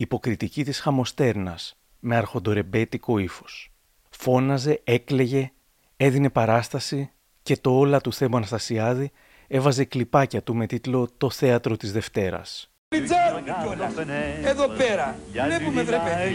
Υποκριτική 0.00 0.64
της 0.64 0.80
χαμοστέρνας, 0.80 1.78
με 1.98 2.16
αρχοντορεμπέτικο 2.16 3.18
ύφος. 3.18 3.72
Φώναζε, 4.10 4.80
έκλεγε, 4.84 5.52
έδινε 5.96 6.30
παράσταση 6.30 7.10
και 7.42 7.56
το 7.56 7.78
όλα 7.78 8.00
του 8.00 8.12
θέμα 8.12 8.36
Αναστασιάδη 8.36 9.10
έβαζε 9.46 9.84
κλιπάκια 9.84 10.42
του 10.42 10.54
με 10.54 10.66
τίτλο 10.66 11.08
«Το 11.16 11.30
θέατρο 11.30 11.76
της 11.76 11.92
Δευτέρας». 11.92 12.69
Εδώ 14.52 14.66
πέρα, 14.80 15.06
βλέπουμε 15.48 15.82
βρε 15.88 15.98
παιδί, 16.06 16.30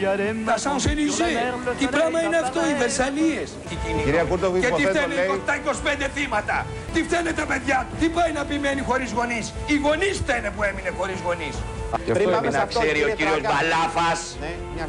τα 0.46 0.58
Σανσελιζέ, 0.58 1.32
τι 1.80 1.86
πράγμα 1.96 2.20
είναι 2.26 2.38
αυτό, 2.46 2.60
οι 2.70 2.74
Βερσαλίες; 2.84 3.50
Κυρία 4.06 4.24
Κούρτοβη, 4.30 4.60
Και 4.60 4.66
τι 4.66 4.82
υποθέτω, 4.82 4.90
φταίνε 5.00 5.16
λέει- 5.16 5.42
τα 5.50 5.56
25 5.56 6.08
θύματα, 6.16 6.58
τι 6.94 7.00
φταίνε 7.08 7.32
τα 7.40 7.46
παιδιά; 7.52 7.78
Του, 7.90 7.96
τι 8.00 8.08
πάει 8.18 8.32
να 8.38 8.42
πει 8.48 8.56
μένει 8.66 8.82
χωρίς 8.90 9.10
γονείς; 9.18 9.46
Οι 9.72 9.76
γονείς 9.86 10.16
φταίνε 10.24 10.50
που 10.56 10.62
έμεινε 10.70 10.92
χωρίς 11.00 11.20
γονείς. 11.28 11.56
Γι' 12.06 12.12
αυτό 12.12 12.30
έμεινε 12.30 12.58
να 12.62 12.66
ξέρει 12.74 13.00
ο 13.10 13.12
κύριος 13.18 13.42
Μπαλάφας. 13.50 14.20
Ναι, 14.44 14.52
μια 14.76 14.86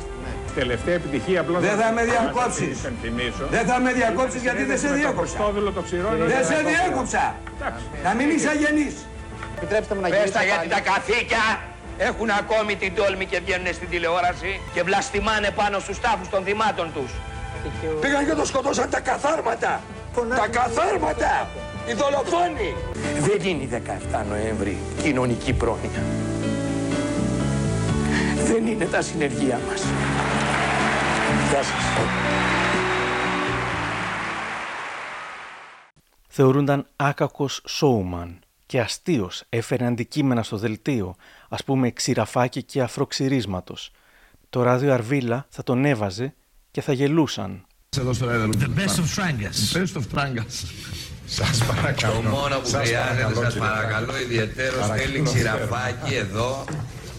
Τελευταία 0.60 0.94
επιτυχία 1.00 1.38
απλώς 1.44 1.60
Δεν 1.68 1.76
θα 1.82 1.88
με 1.96 2.02
να 2.02 2.12
σας 2.12 2.20
διακόψεις. 2.20 2.74
υπενθυμίσω. 2.82 3.44
Δεν 3.56 3.64
θα 3.70 3.76
με 3.84 3.90
διακόψεις 4.00 4.40
γιατί 4.46 4.62
δεν 4.70 4.78
σε 4.82 4.86
Με 4.86 4.92
το 4.92 4.98
διέκοψα. 4.98 5.20
Χριστόδουλο 5.22 5.68
το 5.78 5.82
ξηρό 5.86 6.08
είναι 6.14 6.24
Δεν 6.32 6.38
το 6.40 6.46
σε 6.50 6.54
δέκοψα. 6.54 6.70
διέκοψα. 6.82 7.24
Να 8.06 8.10
μην 8.18 8.26
είσαι 8.34 8.48
αγενής. 8.56 8.94
Επιτρέψτε 9.56 9.94
μου 9.94 10.00
να 10.00 10.08
Πες 10.08 10.18
γυρίσω 10.18 10.38
τα 10.38 10.44
γιατί 10.44 10.68
πάλι. 10.68 10.70
τα 10.70 10.90
καθήκια 10.90 11.44
έχουν 11.98 12.30
ακόμη 12.30 12.76
την 12.76 12.94
τόλμη 12.94 13.26
και 13.26 13.40
βγαίνουν 13.44 13.74
στην 13.74 13.88
τηλεόραση 13.88 14.60
και 14.74 14.82
βλαστημάνε 14.82 15.50
πάνω 15.50 15.78
στους 15.78 16.00
τάφους 16.00 16.28
των 16.28 16.44
θυμάτων 16.44 16.92
τους. 16.94 17.10
Πήγαν 18.00 18.26
και 18.26 18.34
το 18.34 18.44
σκοτώσαν 18.44 18.90
τα 18.90 19.00
καθάρματα. 19.00 19.80
Τα 20.36 20.48
καθάρματα. 20.48 21.48
Οι 21.86 21.92
δολοφόνοι. 21.92 22.74
Δεν 23.20 23.36
γίνει 23.40 23.68
17 23.72 24.24
Νοέμβρη 24.28 24.78
κοινωνική 25.02 25.52
πρόνοια. 25.52 26.02
Δεν 28.46 28.66
είναι 28.66 28.84
τα 28.84 29.02
συνεργεία 29.02 29.60
μας. 29.68 29.82
Γεια 31.50 31.62
σας. 31.62 31.84
θεωρούνταν 36.28 36.86
άκακος 36.96 37.62
σόουμαν 37.66 38.38
και 38.66 38.80
αστείος 38.80 39.42
έφερε 39.48 39.86
αντικείμενα 39.86 40.42
στο 40.42 40.56
δελτίο, 40.56 41.14
ας 41.48 41.64
πούμε 41.64 41.90
ξηραφάκι 41.90 42.62
και 42.62 42.82
αφροξυρίσματος. 42.82 43.90
Το 44.50 44.62
ράδιο 44.62 44.92
Αρβίλα 44.92 45.46
θα 45.48 45.62
τον 45.62 45.84
έβαζε 45.84 46.34
και 46.70 46.80
θα 46.80 46.92
γελούσαν. 46.92 47.66
Εδώ 47.98 48.12
στο 48.12 48.30
έδρα. 48.30 48.48
The 48.52 48.78
best 48.78 48.96
of 48.96 49.04
Strangas. 49.16 49.78
Best 49.78 49.96
of 50.00 50.02
Strangas. 50.14 50.64
Σας 51.26 51.64
παρακαλώ. 51.64 52.14
Το 52.14 52.20
μόνο 52.28 52.58
που 52.58 52.68
Σας 52.68 52.86
χρειάζεται, 52.86 53.22
παρακαλώ, 53.22 53.34
σας 53.42 53.52
κύριε 53.52 53.68
παρακαλώ 53.68 54.06
Τράγκα. 54.06 54.20
ιδιαίτερος, 54.22 54.80
Παρακαλώ, 54.80 55.00
θέλει 55.02 55.18
κύριε 55.22 55.32
ξηραφάκι 55.34 56.14
εδώ 56.14 56.64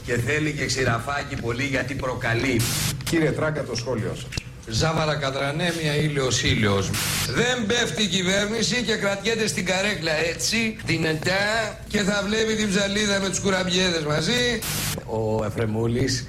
και 0.06 0.18
θέλει 0.18 0.54
και 0.54 0.66
ξηραφάκι 0.66 1.36
πολύ 1.36 1.64
γιατί 1.64 1.94
προκαλεί. 1.96 2.62
Κύριε 3.04 3.32
Τράγκα, 3.32 3.64
το 3.64 3.76
σχόλιο 3.76 4.12
σας. 4.16 4.28
Ζάβαρα 4.70 5.16
κατρανέμια 5.16 5.96
ήλιος 5.96 6.44
ήλιος. 6.44 6.90
Δεν 7.28 7.66
πέφτει 7.66 8.04
η 8.04 8.08
κυβέρνηση 8.08 8.84
και 8.84 8.96
κρατιέται 8.96 9.48
στην 9.48 9.66
καρέκλα 9.66 10.12
έτσι, 10.12 10.78
δυνατά 10.86 11.78
και 11.88 12.02
θα 12.02 12.24
βλέπει 12.26 12.56
την 12.56 12.70
ψαλίδα 12.70 13.20
με 13.20 13.30
τους 13.30 13.40
κουραμπιέδες 13.40 14.04
μαζί. 14.04 14.60
Ο 15.06 15.46
Εφρεμούλης 15.46 16.28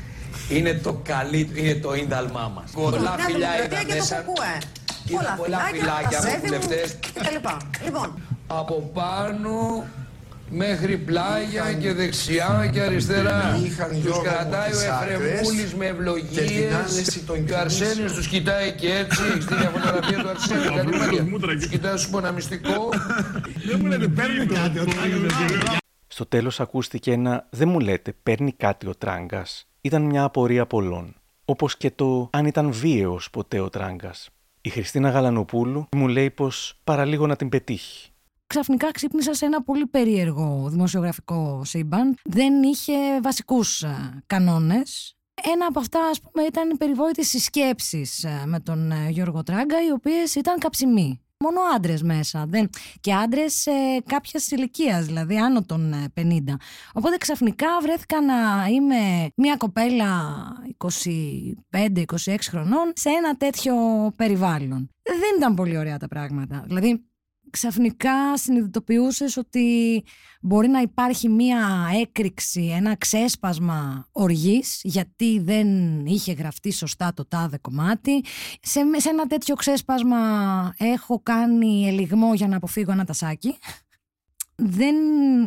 είναι 0.48 0.74
το 0.74 1.00
καλή, 1.04 1.50
είναι 1.54 1.74
το 1.74 1.94
ίνταλμά 1.94 2.52
μας. 2.54 2.70
Πολλά 2.70 3.16
φιλιά 3.18 3.64
είδα 3.64 3.94
μέσα. 3.94 4.24
Είδα 5.04 5.34
πολλά 5.36 5.58
φυλάκια 5.72 6.18
από 6.18 6.40
βουλευτές. 6.44 6.96
Λοιπόν. 7.84 8.22
Από 8.46 8.90
πάνω 8.94 9.84
μέχρι 10.50 10.96
πλάγια 10.96 11.72
και 11.80 11.92
δεξιά 11.92 12.70
και 12.72 12.80
αριστερά. 12.80 13.60
Είχαν 13.64 13.88
Τους 13.90 14.00
Γιώργο 14.00 14.22
κρατάει 14.22 14.68
ο 14.68 14.72
τις 14.72 14.88
άκρες 14.88 15.20
Εφρεμούλης 15.20 15.74
με 15.74 15.84
και 15.84 15.92
την 15.92 15.98
ευλογίες 15.98 16.74
άνεση 16.74 17.24
των 17.24 17.44
και 17.44 17.52
ο 17.52 17.58
Αρσένιος 17.58 17.94
κινήσεων. 17.94 18.18
τους 18.18 18.28
κοιτάει 18.28 18.72
και 18.72 18.94
έτσι 18.94 19.22
στη 19.42 19.54
φωτογραφία 19.54 20.18
του 20.22 20.28
Αρσένιου. 20.28 20.70
Ο 20.72 20.74
Κάτι 20.74 20.86
Βρούτος 20.86 21.06
μάτια. 21.06 21.24
μούτρα 21.24 21.54
Τους 21.54 21.66
κοιτάει 21.66 21.98
σου 21.98 22.10
πω 22.10 22.18
ένα 22.18 22.32
μυστικό. 22.32 22.88
Δεν 23.68 23.78
μου 23.80 23.86
λέτε, 23.86 24.08
παίρνει 24.08 24.46
κάτι 24.46 24.78
ο 24.78 24.84
Τράγκας. 24.84 25.32
Στο 26.06 26.26
τέλος 26.26 26.60
ακούστηκε 26.60 27.12
ένα 27.12 27.46
«Δεν 27.50 27.68
μου 27.68 27.80
λέτε, 27.80 28.14
παίρνει 28.22 28.52
κάτι 28.52 28.86
ο 28.86 28.94
Τράγκας». 28.94 29.68
Ήταν 29.80 30.02
μια 30.02 30.22
απορία 30.22 30.66
πολλών. 30.66 31.14
Όπως 31.44 31.76
και 31.76 31.90
το 31.90 32.28
«Αν 32.32 32.46
ήταν 32.46 32.72
βίαιος 32.72 33.30
ποτέ 33.30 33.60
ο 33.60 33.68
Τράγκας». 33.70 34.28
Η 34.60 34.68
Χριστίνα 34.68 35.10
Γαλανοπούλου 35.10 35.88
μου 35.96 36.08
λέει 36.08 36.30
πως 36.30 36.74
παραλίγο 36.84 37.26
να 37.26 37.36
την 37.36 37.48
πετύχει. 37.48 38.07
Ξαφνικά 38.48 38.90
ξύπνησα 38.90 39.34
σε 39.34 39.44
ένα 39.44 39.62
πολύ 39.62 39.86
περίεργο 39.86 40.66
δημοσιογραφικό 40.70 41.62
σύμπαν. 41.64 42.16
Δεν 42.24 42.62
είχε 42.62 43.20
βασικούς 43.22 43.82
ε, 43.82 44.22
κανόνες. 44.26 45.16
Ένα 45.54 45.66
από 45.66 45.78
αυτά, 45.78 46.00
ας 46.10 46.20
πούμε, 46.20 46.46
ήταν 46.46 46.70
οι 46.70 46.76
περιβόητες 46.76 47.28
συσκέψεις 47.28 48.24
ε, 48.24 48.42
με 48.46 48.60
τον 48.60 48.90
ε, 48.90 49.08
Γιώργο 49.10 49.42
Τράγκα, 49.42 49.84
οι 49.86 49.90
οποίες 49.90 50.34
ήταν 50.34 50.58
καψιμοί. 50.58 51.20
Μόνο 51.40 51.60
άντρες 51.76 52.02
μέσα. 52.02 52.44
Δεν... 52.48 52.68
Και 53.00 53.14
άντρες 53.14 53.66
ε, 53.66 53.72
κάποιας 54.06 54.50
ηλικίας, 54.50 55.06
δηλαδή 55.06 55.38
άνω 55.38 55.62
των 55.62 55.92
ε, 55.92 56.12
50. 56.20 56.22
Οπότε 56.92 57.16
ξαφνικά 57.16 57.66
βρέθηκα 57.82 58.20
να 58.22 58.66
είμαι 58.70 59.30
μια 59.36 59.56
κοπέλα 59.56 60.08
25-26 60.78 62.34
χρονών 62.48 62.92
σε 62.94 63.08
ένα 63.08 63.36
τέτοιο 63.36 63.74
περιβάλλον. 64.16 64.90
Δεν 65.02 65.36
ήταν 65.36 65.54
πολύ 65.54 65.78
ωραία 65.78 65.98
τα 65.98 66.08
πράγματα. 66.08 66.64
Δηλαδή, 66.66 67.07
ξαφνικά 67.50 68.36
συνειδητοποιούσες 68.36 69.36
ότι 69.36 70.02
μπορεί 70.40 70.68
να 70.68 70.80
υπάρχει 70.80 71.28
μία 71.28 71.88
έκρηξη, 72.00 72.72
ένα 72.76 72.96
ξέσπασμα 72.96 74.08
οργής 74.12 74.80
γιατί 74.82 75.40
δεν 75.40 75.66
είχε 76.06 76.32
γραφτεί 76.32 76.72
σωστά 76.72 77.12
το 77.14 77.26
τάδε 77.26 77.58
κομμάτι. 77.58 78.24
Σε, 78.60 78.80
σε 78.96 79.08
ένα 79.08 79.26
τέτοιο 79.26 79.54
ξέσπασμα 79.54 80.18
έχω 80.78 81.20
κάνει 81.22 81.86
ελιγμό 81.86 82.34
για 82.34 82.48
να 82.48 82.56
αποφύγω 82.56 82.92
ένα 82.92 83.04
τασάκι. 83.04 83.58
Δεν 84.54 84.94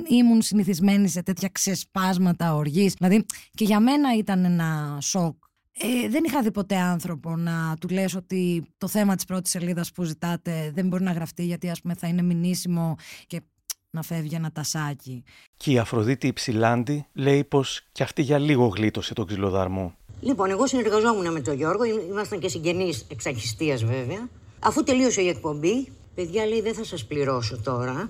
ήμουν 0.09 0.41
συνηθισμένη 0.41 1.07
σε 1.07 1.23
τέτοια 1.23 1.49
ξεσπάσματα 1.51 2.55
οργής. 2.55 2.93
Δηλαδή 2.93 3.25
και 3.51 3.63
για 3.63 3.79
μένα 3.79 4.15
ήταν 4.15 4.45
ένα 4.45 4.97
σοκ 5.01 5.35
ε, 5.79 6.09
δεν 6.09 6.23
είχα 6.23 6.41
δει 6.41 6.51
ποτέ 6.51 6.75
άνθρωπο 6.75 7.35
να 7.35 7.75
του 7.79 7.87
λες 7.89 8.15
ότι 8.15 8.63
το 8.77 8.87
θέμα 8.87 9.15
της 9.15 9.25
πρώτης 9.25 9.51
σελίδας 9.51 9.91
που 9.91 10.03
ζητάτε 10.03 10.71
δεν 10.73 10.87
μπορεί 10.87 11.03
να 11.03 11.11
γραφτεί 11.11 11.43
γιατί 11.45 11.69
ας 11.69 11.81
πούμε 11.81 11.93
θα 11.93 12.07
είναι 12.07 12.21
μηνύσιμο 12.21 12.95
και 13.27 13.41
να 13.89 14.01
φεύγει 14.01 14.35
ένα 14.35 14.51
τασάκι. 14.51 15.23
Και 15.57 15.71
η 15.71 15.77
Αφροδίτη 15.79 16.27
Υψηλάντη 16.27 17.05
λέει 17.13 17.43
πως 17.43 17.81
κι 17.91 18.03
αυτή 18.03 18.21
για 18.21 18.37
λίγο 18.37 18.67
γλίτωσε 18.67 19.13
τον 19.13 19.25
ξυλοδαρμό. 19.25 19.93
Λοιπόν, 20.21 20.49
εγώ 20.49 20.67
συνεργαζόμουν 20.67 21.31
με 21.31 21.41
τον 21.41 21.55
Γιώργο, 21.55 21.83
ήμ- 21.83 22.09
ήμασταν 22.09 22.39
και 22.39 22.47
συγγενείς 22.49 23.05
εξ 23.11 23.25
αρχιστίας 23.25 23.83
βέβαια. 23.83 24.29
Αφού 24.59 24.83
τελείωσε 24.83 25.21
η 25.21 25.27
εκπομπή, 25.27 25.91
παιδιά 26.15 26.45
λέει 26.45 26.61
δεν 26.61 26.73
θα 26.73 26.83
σας 26.83 27.05
πληρώσω 27.05 27.57
τώρα, 27.61 28.09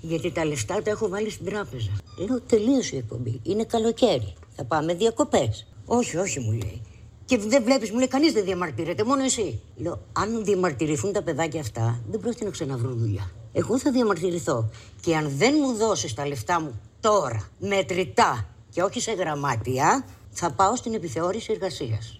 γιατί 0.00 0.30
τα 0.32 0.44
λεφτά 0.44 0.82
τα 0.82 0.90
έχω 0.90 1.08
βάλει 1.08 1.30
στην 1.30 1.46
τράπεζα. 1.46 1.90
Λέω 2.28 2.40
τελείωσε 2.40 2.94
η 2.94 2.98
εκπομπή, 2.98 3.40
είναι 3.42 3.64
καλοκαίρι, 3.64 4.34
θα 4.56 4.64
πάμε 4.64 4.94
διακοπές. 4.94 5.66
Όχι, 5.88 6.16
όχι 6.16 6.40
μου 6.40 6.52
λέει. 6.52 6.82
Και 7.24 7.38
δεν 7.38 7.62
βλέπεις, 7.62 7.90
μου 7.90 7.98
λέει, 7.98 8.08
κανείς 8.08 8.32
δεν 8.32 8.44
διαμαρτύρεται, 8.44 9.04
μόνο 9.04 9.24
εσύ. 9.24 9.60
Λέω, 9.76 10.00
αν 10.12 10.44
διαμαρτυρηθούν 10.44 11.12
τα 11.12 11.22
παιδάκια 11.22 11.60
αυτά, 11.60 12.00
δεν 12.10 12.20
πρόκειται 12.20 12.44
να 12.44 12.50
ξαναβρούν 12.50 12.98
δουλειά. 12.98 13.30
Εγώ 13.52 13.78
θα 13.78 13.90
διαμαρτυρηθώ. 13.90 14.70
Και 15.00 15.16
αν 15.16 15.32
δεν 15.36 15.54
μου 15.60 15.72
δώσεις 15.72 16.14
τα 16.14 16.26
λεφτά 16.26 16.60
μου 16.60 16.80
τώρα, 17.00 17.48
μετρητά 17.58 18.46
και 18.70 18.82
όχι 18.82 19.00
σε 19.00 19.12
γραμμάτια, 19.12 20.04
θα 20.30 20.50
πάω 20.50 20.76
στην 20.76 20.94
επιθεώρηση 20.94 21.52
εργασίας. 21.52 22.16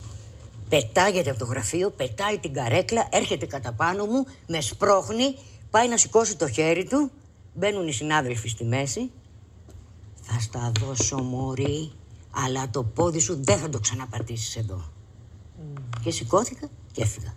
Πετάγεται 0.69 1.31
από 1.31 1.39
το 1.39 1.45
γραφείο, 1.45 1.91
πετάει 1.91 2.39
την 2.39 2.53
καρέκλα, 2.53 3.09
έρχεται 3.11 3.47
κατά 3.47 3.73
πάνω 3.73 4.05
μου, 4.05 4.27
με 4.47 4.61
σπρώχνει, 4.61 5.35
Πάει 5.71 5.89
να 5.89 5.97
σηκώσει 5.97 6.37
το 6.37 6.49
χέρι 6.49 6.85
του, 6.85 7.11
μπαίνουν 7.55 7.89
οι 7.89 7.93
συνάδελφοι 7.93 8.49
στη 8.49 8.65
μέση. 8.65 9.11
Θα 10.23 10.41
στα 10.41 10.73
δώσω 10.81 11.23
μωρή, 11.23 11.93
αλλά 12.31 12.69
το 12.71 12.83
πόδι 12.85 13.19
σου 13.19 13.39
δεν 13.45 13.59
θα 13.59 13.69
το 13.69 13.79
ξαναπατήσεις 13.81 14.57
εδώ. 14.57 14.83
Και 16.03 16.11
σηκώθηκα 16.11 16.69
και 16.93 17.03
έφυγα. 17.03 17.35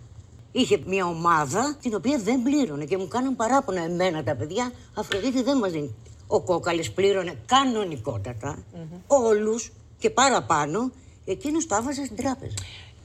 Είχε 0.52 0.82
μια 0.86 1.06
ομάδα 1.06 1.76
την 1.82 1.94
οποία 1.94 2.18
δεν 2.18 2.42
πλήρωνε 2.42 2.84
και 2.84 2.96
μου 2.98 3.08
κάνουν 3.08 3.36
παράπονα 3.36 3.82
εμένα 3.82 4.22
τα 4.22 4.34
παιδιά. 4.36 4.72
Αφροδίτη 4.94 5.42
δεν 5.42 5.58
μας 5.58 5.72
δίνει. 5.72 5.94
Ο 6.26 6.40
Κόκαλης 6.40 6.92
πλήρωνε 6.92 7.34
κανονικότατα 7.46 8.64
όλους 9.06 9.72
και 9.98 10.10
παραπάνω. 10.10 10.90
Εκείνος 11.24 11.66
το 11.66 11.74
άβαζε 11.74 12.04
στην 12.04 12.16
τράπεζα. 12.16 12.54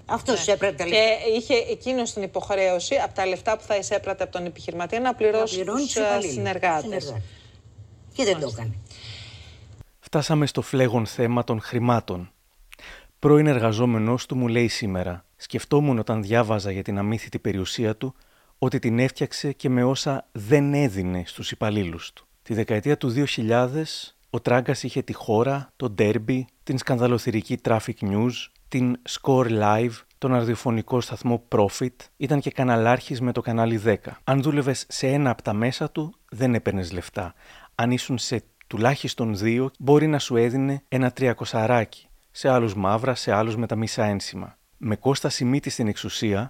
Αυτός 0.05 0.47
Ναι. 0.47 0.53
έπρεπε 0.53 0.75
τα 0.75 0.85
λεφτά. 0.85 1.03
Και 1.03 1.37
είχε 1.37 1.53
εκείνος 1.71 2.13
την 2.13 2.23
υποχρέωση 2.23 2.95
από 2.95 3.13
τα 3.15 3.25
λεφτά 3.25 3.57
που 3.57 3.63
θα 3.67 3.75
εισέπρατε 3.75 4.23
από 4.23 4.31
τον 4.31 4.45
επιχειρηματία 4.45 4.99
να 4.99 5.13
πληρώσει 5.15 5.55
πληρώνει 5.55 5.81
τους 5.81 5.93
τους 5.93 6.01
υπαλλήλους, 6.03 6.33
συνεργάτες. 6.33 6.81
συνεργάτες. 6.83 7.21
Και 8.13 8.23
δεν 8.23 8.39
το 8.39 8.49
έκανε. 8.53 8.73
Φτάσαμε 10.07 10.45
στο 10.45 10.61
φλέγον 10.61 11.05
θέμα 11.05 11.43
των 11.43 11.61
χρημάτων. 11.61 12.31
Πρώην 13.19 13.47
εργαζόμενός 13.47 14.25
του 14.25 14.35
μου 14.35 14.47
λέει 14.47 14.67
σήμερα 14.67 15.25
«Σκεφτόμουν 15.35 15.99
όταν 15.99 16.21
διάβαζα 16.21 16.71
για 16.71 16.81
την 16.83 16.97
αμύθιτη 16.97 17.39
περιουσία 17.39 17.95
του 17.95 18.15
ότι 18.57 18.79
την 18.79 18.99
έφτιαξε 18.99 19.51
και 19.51 19.69
με 19.69 19.83
όσα 19.83 20.27
δεν 20.31 20.73
έδινε 20.73 21.23
στους 21.25 21.51
υπαλλήλους 21.51 22.13
του». 22.13 22.27
Τη 22.41 22.53
δεκαετία 22.53 22.97
του 22.97 23.13
2000 23.35 23.83
ο 24.29 24.39
Τράγκας 24.41 24.83
είχε 24.83 25.01
τη 25.01 25.13
χώρα, 25.13 25.71
το 25.75 25.95
Derby, 25.97 26.41
την 26.63 26.77
σκανδαλοθυρική 26.77 27.59
Traffic 27.63 27.99
News, 28.01 28.33
την 28.67 28.99
Score 29.09 29.49
Live, 29.61 29.93
τον 30.17 30.31
ραδιοφωνικό 30.31 31.01
σταθμό 31.01 31.43
Profit, 31.49 31.95
ήταν 32.17 32.39
και 32.39 32.51
καναλάρχης 32.51 33.21
με 33.21 33.31
το 33.31 33.41
κανάλι 33.41 33.81
10. 33.85 33.95
Αν 34.23 34.41
δούλευες 34.41 34.85
σε 34.87 35.07
ένα 35.07 35.29
από 35.29 35.41
τα 35.41 35.53
μέσα 35.53 35.91
του, 35.91 36.13
δεν 36.29 36.53
έπαιρνες 36.55 36.91
λεφτά. 36.91 37.33
Αν 37.75 37.91
ήσουν 37.91 38.17
σε 38.17 38.43
τουλάχιστον 38.67 39.37
δύο, 39.37 39.71
μπορεί 39.79 40.07
να 40.07 40.19
σου 40.19 40.35
έδινε 40.35 40.83
ένα 40.87 41.11
τριακοσαράκι. 41.11 42.07
Σε 42.31 42.49
άλλους 42.49 42.75
μαύρα, 42.75 43.15
σε 43.15 43.31
άλλους 43.31 43.57
με 43.57 43.67
τα 43.67 43.75
μισά 43.75 44.05
ένσημα. 44.05 44.57
Με 44.77 44.95
Κώστα 44.95 45.29
Σιμίτη 45.29 45.69
στην 45.69 45.87
εξουσία, 45.87 46.49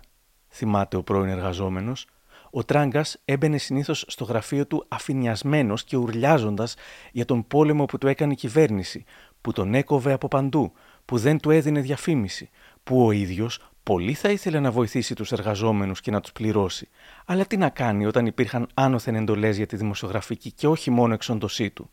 θυμάται 0.50 0.98
ο 0.98 1.04
πρώην 1.04 1.30
εργαζόμενος, 1.30 2.08
ο 2.50 2.64
Τράγκας 2.64 3.22
έμπαινε 3.26 3.58
συνήθως 3.58 4.06
στο 4.08 4.24
γραφείο 4.24 4.68
του 4.68 4.86
αφηνιασμένο 4.88 5.74
και 5.86 5.98
ουρλιάζοντας 5.98 6.76
για 7.12 7.26
τον 7.26 7.48
πόλεμο 7.48 7.86
που 7.86 7.98
του 7.98 8.08
έκανε 8.08 8.34
η 8.34 8.36
κυβέρνηση, 8.36 9.04
που 9.42 9.52
τον 9.52 9.74
έκοβε 9.74 10.14
από 10.14 10.28
παντού, 10.28 10.72
που 11.06 11.18
δεν 11.18 11.40
του 11.40 11.52
έδινε 11.52 11.82
διαφήμιση, 11.82 12.50
που 12.84 13.06
ο 13.06 13.12
ίδιος 13.12 13.70
πολύ 13.84 14.14
θα 14.14 14.30
ήθελε 14.30 14.60
να 14.60 14.72
βοηθήσει 14.72 15.16
τους 15.16 15.32
εργαζόμενους 15.32 16.02
και 16.02 16.12
να 16.12 16.22
τους 16.22 16.32
πληρώσει. 16.32 16.90
Αλλά 17.26 17.46
τι 17.46 17.58
να 17.58 17.70
κάνει 17.70 18.06
όταν 18.06 18.26
υπήρχαν 18.26 18.68
άνωθεν 18.74 19.16
εντολές 19.16 19.58
για 19.58 19.66
τη 19.66 19.76
δημοσιογραφική 19.76 20.52
και 20.52 20.68
όχι 20.68 20.92
μόνο 20.92 21.14
εξοντοσή 21.14 21.70
του. 21.70 21.90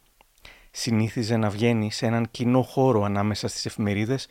Συνήθιζε 0.77 1.37
να 1.37 1.51
βγαίνει 1.51 1.93
σε 1.93 2.07
έναν 2.07 2.31
κοινό 2.31 2.63
χώρο 2.63 3.03
ανάμεσα 3.03 3.49
στις 3.49 3.67
εφημερίδες 3.67 4.27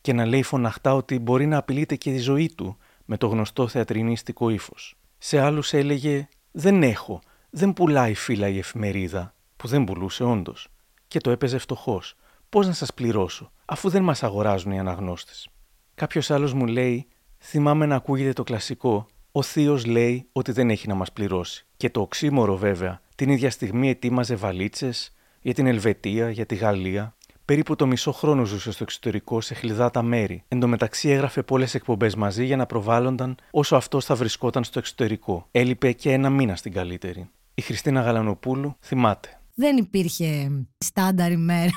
και 0.00 0.12
να 0.12 0.26
λέει 0.26 0.42
φωναχτά 0.42 0.94
ότι 0.94 1.18
μπορεί 1.18 1.46
να 1.46 1.56
απειλείται 1.56 1.96
και 1.96 2.10
η 2.10 2.18
ζωή 2.18 2.52
του 2.56 2.76
με 3.04 3.16
το 3.16 3.26
γνωστό 3.26 3.68
θεατρινίστικο 3.68 4.50
ύφος. 4.50 4.96
Σε 5.18 5.40
άλλους 5.40 5.72
έλεγε 5.72 6.28
Δεν 6.50 6.82
έχω, 6.82 7.20
δεν 7.50 7.72
πουλάει 7.72 8.14
φύλλα 8.14 8.48
η 8.48 8.58
εφημερίδα, 8.58 9.34
που 9.56 9.68
δεν 9.68 9.84
πουλούσε 9.84 10.24
όντως. 10.24 10.68
Και 11.08 11.20
το 11.20 11.30
έπαιζε 11.30 11.58
φτωχός. 11.58 12.16
Πώς 12.48 12.66
να 12.66 12.72
σας 12.72 12.94
πληρώσω, 12.94 13.52
αφού 13.64 13.88
δεν 13.88 14.02
μας 14.02 14.22
αγοράζουν 14.22 14.72
οι 14.72 14.78
αναγνώστες. 14.78 15.48
Κάποιος 15.94 16.30
άλλος 16.30 16.52
μου 16.52 16.66
λέει: 16.66 17.06
Θυμάμαι 17.38 17.86
να 17.86 17.94
ακούγεται 17.94 18.32
το 18.32 18.42
κλασικό. 18.42 19.06
Ο 19.32 19.42
Θείος 19.42 19.86
λέει 19.86 20.28
ότι 20.32 20.52
δεν 20.52 20.70
έχει 20.70 20.88
να 20.88 20.94
μας 20.94 21.12
πληρώσει. 21.12 21.66
Και 21.76 21.90
το 21.90 22.00
οξύμορο, 22.00 22.56
βέβαια, 22.56 23.00
την 23.14 23.30
ίδια 23.30 23.50
στιγμή 23.50 23.88
ετοίμαζε 23.88 24.34
βαλίτσες 24.34 25.14
για 25.40 25.54
την 25.54 25.66
Ελβετία, 25.66 26.30
για 26.30 26.46
τη 26.46 26.54
Γαλλία. 26.54 27.14
Περίπου 27.44 27.76
το 27.76 27.86
μισό 27.86 28.12
χρόνο 28.12 28.44
ζούσε 28.44 28.72
στο 28.72 28.82
εξωτερικό 28.82 29.40
σε 29.40 29.54
χλιδάτα 29.54 30.02
μέρη. 30.02 30.44
Εν 30.48 30.60
τω 30.60 30.68
μεταξύ 30.68 31.08
έγραφε 31.08 31.42
πολλές 31.42 31.74
εκπομπές 31.74 32.14
μαζί 32.14 32.44
για 32.44 32.56
να 32.56 32.66
προβάλλονταν 32.66 33.36
όσο 33.50 33.76
αυτός 33.76 34.04
θα 34.04 34.14
βρισκόταν 34.14 34.64
στο 34.64 34.78
εξωτερικό. 34.78 35.48
Έλειπε 35.50 35.92
και 35.92 36.12
ένα 36.12 36.30
μήνα 36.30 36.56
στην 36.56 36.72
καλύτερη. 36.72 37.30
Η 37.54 37.62
Χριστίνα 37.62 38.00
Γαλανοπούλου 38.00 38.76
θυμάται. 38.80 39.40
Δεν 39.54 39.76
υπήρχε 39.76 40.50
στάνταρ 40.78 41.32
ημέρα 41.32 41.72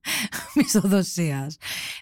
μισθοδοσίας. 0.56 1.56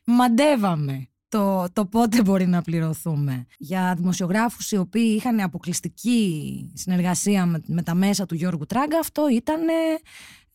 Μαντεύαμε 0.05 1.09
το, 1.29 1.66
το 1.72 1.87
πότε 1.87 2.22
μπορεί 2.22 2.46
να 2.46 2.62
πληρωθούμε. 2.62 3.46
Για 3.59 3.94
δημοσιογράφους 3.96 4.70
οι 4.70 4.76
οποίοι 4.76 5.14
είχαν 5.16 5.40
αποκλειστική 5.40 6.70
συνεργασία 6.74 7.46
με, 7.46 7.62
με 7.66 7.83
τα 7.83 7.94
μέσα 7.94 8.26
του 8.26 8.35
Γιώργου 8.35 8.66
Τράγκα, 8.66 8.98
αυτό 8.98 9.29
ήταν 9.29 9.61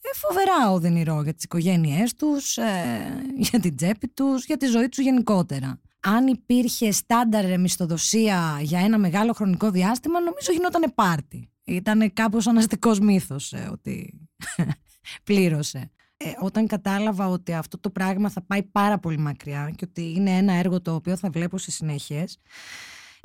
ε, 0.02 0.18
φοβερά 0.18 0.72
οδυνηρό 0.72 1.22
για 1.22 1.34
τις 1.34 1.44
οικογένειές 1.44 2.14
τους, 2.14 2.58
ε, 2.58 3.24
για 3.38 3.60
την 3.60 3.76
τσέπη 3.76 4.08
τους, 4.08 4.46
για 4.46 4.58
τη 4.58 4.66
ζωή 4.66 4.90
τους 4.90 5.04
γενικότερα. 5.04 5.82
Αν 6.00 6.28
υπήρχε 6.28 6.92
στάνταρ 6.92 7.60
μισθοδοσία 7.60 8.60
για 8.62 8.80
ένα 8.80 8.98
μεγάλο 8.98 9.34
χρονικό 9.34 9.72
διάστημα, 9.72 10.20
νομίζω 10.20 10.52
γινόταν 10.52 10.94
πάρτι. 10.96 11.50
Ήταν 11.64 12.14
κάπως 12.14 12.48
αναστικός 12.48 13.00
μύθος 13.00 13.54
ε, 13.54 13.70
ότι 13.72 14.20
πλήρωσε. 15.24 15.92
Ε, 16.18 16.32
όταν 16.40 16.68
κατάλαβα 16.68 17.28
ότι 17.28 17.54
αυτό 17.54 17.80
το 17.80 17.90
πράγμα 17.90 18.30
θα 18.30 18.42
πάει 18.42 18.64
πάρα 18.64 19.00
πολύ 19.00 19.18
μακριά 19.18 19.74
και 19.76 19.86
ότι 19.90 20.14
είναι 20.16 20.38
ένα 20.38 20.54
έργο 20.54 20.82
το 20.82 20.94
οποίο 20.94 21.18
θα 21.18 21.30
βλέπω 21.30 21.58
σε 21.58 21.72
συνέχειες, 21.72 22.38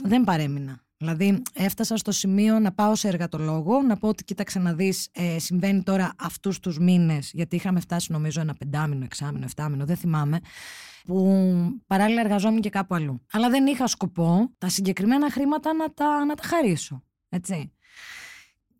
δεν 0.05 0.25
παρέμεινα. 0.25 0.86
Δηλαδή 0.99 1.43
έφτασα 1.53 1.97
στο 1.97 2.13
σημείο 2.13 2.59
να 2.59 2.73
πάω 2.73 2.95
σε 2.95 3.09
εργατολόγο, 3.09 3.83
να 3.83 3.97
πω 3.97 4.09
ότι 4.09 4.25
κοίταξε 4.25 4.59
να 4.59 4.75
δεις, 4.75 5.09
ε, 5.13 5.39
συμβαίνει 5.39 5.83
τώρα 5.83 6.15
αυτούς 6.19 6.61
τους 6.61 6.79
μήνες, 6.79 7.31
γιατί 7.33 7.57
είχαμε 7.57 7.81
φτάσει 7.81 8.13
νομίζω 8.13 8.41
ένα 8.41 8.55
πεντάμινο, 8.55 9.05
εξάμινο, 9.05 9.45
εφτάμινο, 9.45 9.85
δεν 9.85 9.97
θυμάμαι, 9.97 10.41
που 11.07 11.47
παράλληλα 11.87 12.21
εργαζόμουν 12.21 12.61
και 12.61 12.71
κάπου 12.71 12.95
αλλού. 12.95 13.23
Αλλά 13.33 13.51
δεν 13.51 13.67
είχα 13.67 13.87
σκοπό 13.87 14.51
τα 14.59 14.69
συγκεκριμένα 14.69 15.31
χρήματα 15.31 15.75
να 15.75 15.93
τα, 15.95 16.25
να 16.25 16.35
τα 16.35 16.43
χαρίσω, 16.43 17.03
έτσι. 17.29 17.73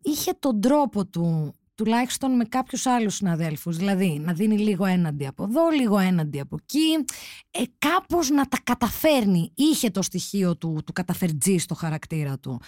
Είχε 0.01 0.33
τον 0.39 0.61
τρόπο 0.61 1.05
του 1.05 1.55
τουλάχιστον 1.77 2.35
με 2.35 2.45
κάποιους 2.45 2.85
άλλους 2.85 3.15
συναδέλφους, 3.15 3.77
δηλαδή 3.77 4.21
να 4.23 4.33
δίνει 4.33 4.57
λίγο 4.57 4.85
έναντι 4.85 5.27
από 5.27 5.43
εδώ, 5.43 5.69
λίγο 5.69 5.97
έναντι 5.97 6.39
από 6.39 6.57
εκεί, 6.61 7.05
ε, 7.51 7.61
κάπως 7.77 8.29
να 8.29 8.45
τα 8.45 8.57
καταφέρνει. 8.63 9.51
Είχε 9.55 9.89
το 9.89 10.01
στοιχείο 10.01 10.57
του, 10.57 10.81
του 10.85 10.93
καταφερτζή 10.93 11.57
στο 11.57 11.75
χαρακτήρα 11.75 12.39
του. 12.39 12.61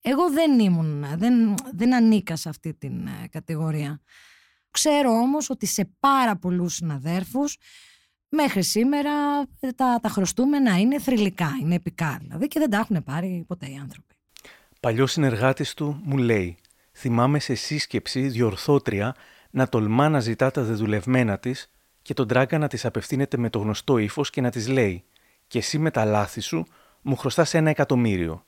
Εγώ 0.00 0.30
δεν 0.30 0.58
ήμουν, 0.58 1.06
δεν, 1.16 1.54
δεν 1.72 1.94
ανήκα 1.94 2.36
σε 2.36 2.48
αυτή 2.48 2.74
την 2.74 3.06
ε, 3.06 3.28
κατηγορία. 3.30 4.00
Ξέρω 4.70 5.10
όμως 5.10 5.50
ότι 5.50 5.66
σε 5.66 5.90
πάρα 6.00 6.36
πολλούς 6.36 6.74
συναδέρφους 6.74 7.56
μέχρι 8.28 8.62
σήμερα 8.62 9.40
ε, 9.60 9.70
τα, 9.70 9.98
τα 10.02 10.08
χρωστούμενα 10.08 10.78
είναι 10.78 10.98
θρηλυκά, 10.98 11.56
είναι 11.60 11.74
επικά 11.74 12.18
δηλαδή 12.20 12.46
και 12.46 12.58
δεν 12.58 12.70
τα 12.70 12.76
έχουν 12.76 13.02
πάρει 13.04 13.44
ποτέ 13.46 13.66
οι 13.66 13.76
άνθρωποι. 13.76 14.14
Παλιός 14.80 15.12
συνεργάτης 15.12 15.74
του 15.74 16.00
μου 16.04 16.16
λέει: 16.16 16.56
Θυμάμαι 16.98 17.38
σε 17.38 17.54
σύσκεψη 17.54 18.28
διορθώτρια 18.28 19.14
να 19.50 19.68
τολμά 19.68 20.08
να 20.08 20.20
ζητά 20.20 20.50
τα 20.50 20.62
δεδουλευμένα 20.62 21.38
της 21.38 21.70
και 22.02 22.14
τον 22.14 22.28
τράγκα 22.28 22.58
να 22.58 22.68
της 22.68 22.84
απευθύνεται 22.84 23.36
με 23.36 23.50
το 23.50 23.58
γνωστό 23.58 23.98
ύφος 23.98 24.30
και 24.30 24.40
να 24.40 24.50
της 24.50 24.68
λέει: 24.68 25.04
Και 25.46 25.58
εσύ 25.58 25.78
με 25.78 25.90
τα 25.90 26.04
λάθη 26.04 26.40
σου 26.40 26.66
μου 27.02 27.16
χρωστάς 27.16 27.54
ένα 27.54 27.70
εκατομμύριο. 27.70 28.44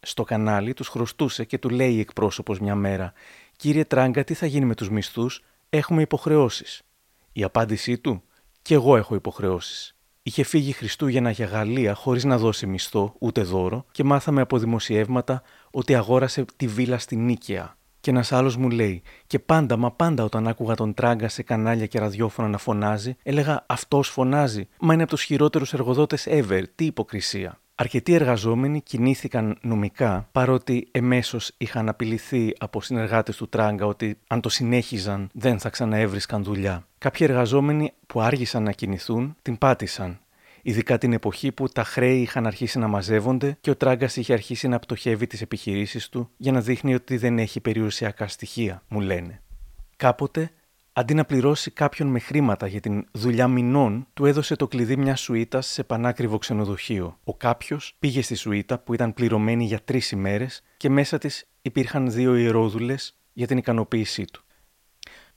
Στο 0.00 0.24
κανάλι 0.24 0.74
τους 0.74 0.88
χρωστούσε 0.88 1.44
και 1.44 1.58
του 1.58 1.68
λέει 1.68 1.92
η 1.92 2.00
εκπρόσωπος 2.00 2.60
μια 2.60 2.74
μέρα: 2.74 3.12
Κύριε 3.56 3.84
Τράγκα, 3.84 4.24
τι 4.24 4.34
θα 4.34 4.46
γίνει 4.46 4.64
με 4.64 4.74
τους 4.74 4.90
μισθούς, 4.90 5.44
έχουμε 5.70 6.02
υποχρεώσεις. 6.02 6.82
Η 7.32 7.42
απάντησή 7.42 7.98
του: 7.98 8.22
Κι 8.62 8.74
εγώ 8.74 8.96
έχω 8.96 9.14
υποχρεώσεις. 9.14 9.96
Είχε 10.22 10.42
φύγει 10.42 10.72
Χριστούγεννα 10.72 11.30
για 11.30 11.46
Γαλλία 11.46 11.94
χωρίς 11.94 12.24
να 12.24 12.38
δώσει 12.38 12.66
μισθό 12.66 13.14
ούτε 13.18 13.42
δώρο 13.42 13.84
και 13.90 14.04
μάθαμε 14.04 14.40
από 14.40 14.58
δημοσιεύματα 14.58 15.42
ότι 15.70 15.94
αγόρασε 15.94 16.44
τη 16.56 16.66
βίλα 16.66 16.98
στη 16.98 17.16
Νίκαια. 17.16 17.76
Και 18.06 18.12
ένας 18.12 18.32
άλλος 18.32 18.56
μου 18.56 18.70
λέει: 18.70 19.02
Και 19.26 19.38
πάντα, 19.38 19.76
μα 19.76 19.92
πάντα 19.92 20.24
όταν 20.24 20.48
άκουγα 20.48 20.74
τον 20.74 20.94
τράγκα 20.94 21.28
σε 21.28 21.42
κανάλια 21.42 21.86
και 21.86 21.98
ραδιόφωνα 21.98 22.48
να 22.48 22.58
φωνάζει, 22.58 23.16
έλεγα 23.22 23.64
Αυτός 23.66 24.08
φωνάζει. 24.08 24.68
Μα 24.80 24.94
είναι 24.94 25.02
από 25.02 25.12
τους 25.12 25.22
χειρότερους 25.22 25.72
εργοδότες 25.72 26.26
ever. 26.30 26.62
Τι 26.74 26.84
υποκρισία. 26.84 27.60
Αρκετοί 27.74 28.14
εργαζόμενοι 28.14 28.80
κινήθηκαν 28.80 29.58
νομικά, 29.62 30.28
παρότι 30.32 30.88
εμέσως 30.90 31.52
είχαν 31.56 31.88
απειληθεί 31.88 32.52
από 32.58 32.80
συνεργάτες 32.80 33.36
του 33.36 33.48
Τράγκα 33.48 33.86
ότι 33.86 34.18
αν 34.26 34.40
το 34.40 34.48
συνέχιζαν 34.48 35.28
δεν 35.32 35.58
θα 35.58 35.68
ξαναέβρισκαν 35.68 36.44
δουλειά. 36.44 36.86
Κάποιοι 36.98 37.26
εργαζόμενοι 37.30 37.92
που 38.06 38.20
άργησαν 38.20 38.62
να 38.62 38.72
κινηθούν 38.72 39.36
την 39.42 39.58
πάτησαν. 39.58 40.18
Ειδικά 40.68 40.98
την 40.98 41.12
εποχή 41.12 41.52
που 41.52 41.68
τα 41.68 41.84
χρέη 41.84 42.20
είχαν 42.20 42.46
αρχίσει 42.46 42.78
να 42.78 42.86
μαζεύονται 42.88 43.56
και 43.60 43.70
ο 43.70 43.76
Τράγκας 43.76 44.16
είχε 44.16 44.32
αρχίσει 44.32 44.68
να 44.68 44.78
πτωχεύει 44.78 45.26
τις 45.26 45.40
επιχειρήσεις 45.40 46.08
του 46.08 46.30
για 46.36 46.52
να 46.52 46.60
δείχνει 46.60 46.94
ότι 46.94 47.16
δεν 47.16 47.38
έχει 47.38 47.60
περιουσιακά 47.60 48.28
στοιχεία, 48.28 48.82
μου 48.88 49.00
λένε. 49.00 49.42
Κάποτε 49.96 50.50
Αντί 50.92 51.14
να 51.14 51.24
πληρώσει 51.24 51.70
κάποιον 51.70 52.08
με 52.08 52.18
χρήματα 52.18 52.66
για 52.66 52.80
την 52.80 53.06
δουλειά 53.12 53.48
μηνών, 53.48 54.06
του 54.14 54.26
έδωσε 54.26 54.56
το 54.56 54.68
κλειδί 54.68 54.96
μιας 54.96 55.20
σουίτας 55.20 55.66
σε 55.66 55.84
πανάκριβο 55.84 56.38
ξενοδοχείο. 56.38 57.18
Ο 57.24 57.34
κάποιος 57.34 57.96
πήγε 57.98 58.22
στη 58.22 58.34
σουίτα 58.34 58.78
που 58.78 58.94
ήταν 58.94 59.14
πληρωμένη 59.14 59.64
για 59.64 59.80
τρεις 59.84 60.10
ημέρες 60.10 60.62
και 60.76 60.90
μέσα 60.90 61.18
της 61.18 61.48
υπήρχαν 61.62 62.10
δύο 62.10 62.36
ιερόδουλες 62.36 63.16
για 63.32 63.46
την 63.46 63.58
ικανοποίησή 63.58 64.24
του. 64.24 64.44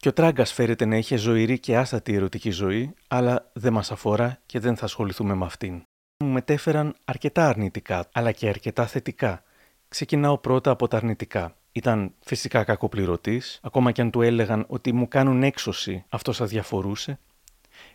Και 0.01 0.07
ο 0.07 0.13
Τράγκας 0.13 0.53
φέρεται 0.53 0.85
να 0.85 0.97
είχε 0.97 1.15
ζωηρή 1.15 1.59
και 1.59 1.77
άστατη 1.77 2.13
ερωτική 2.13 2.51
ζωή, 2.51 2.93
αλλά 3.07 3.49
δεν 3.53 3.73
μας 3.73 3.91
αφορά 3.91 4.39
και 4.45 4.59
δεν 4.59 4.75
θα 4.75 4.85
ασχοληθούμε 4.85 5.33
με 5.33 5.45
αυτήν. 5.45 5.81
Μου 6.23 6.31
μετέφεραν 6.31 6.95
αρκετά 7.05 7.47
αρνητικά, 7.47 8.09
αλλά 8.13 8.31
και 8.31 8.47
αρκετά 8.47 8.87
θετικά. 8.87 9.43
Ξεκινάω 9.87 10.37
πρώτα 10.37 10.71
από 10.71 10.87
τα 10.87 10.97
αρνητικά. 10.97 11.55
Ήταν 11.71 12.13
φυσικά 12.19 12.63
κακοπληρωτής, 12.63 13.59
ακόμα 13.63 13.91
και 13.91 14.01
αν 14.01 14.11
του 14.11 14.21
έλεγαν 14.21 14.65
ότι 14.67 14.93
μου 14.93 15.07
κάνουν 15.07 15.43
έξωση, 15.43 16.05
αυτό 16.09 16.33
αδιαφορούσε. 16.39 17.19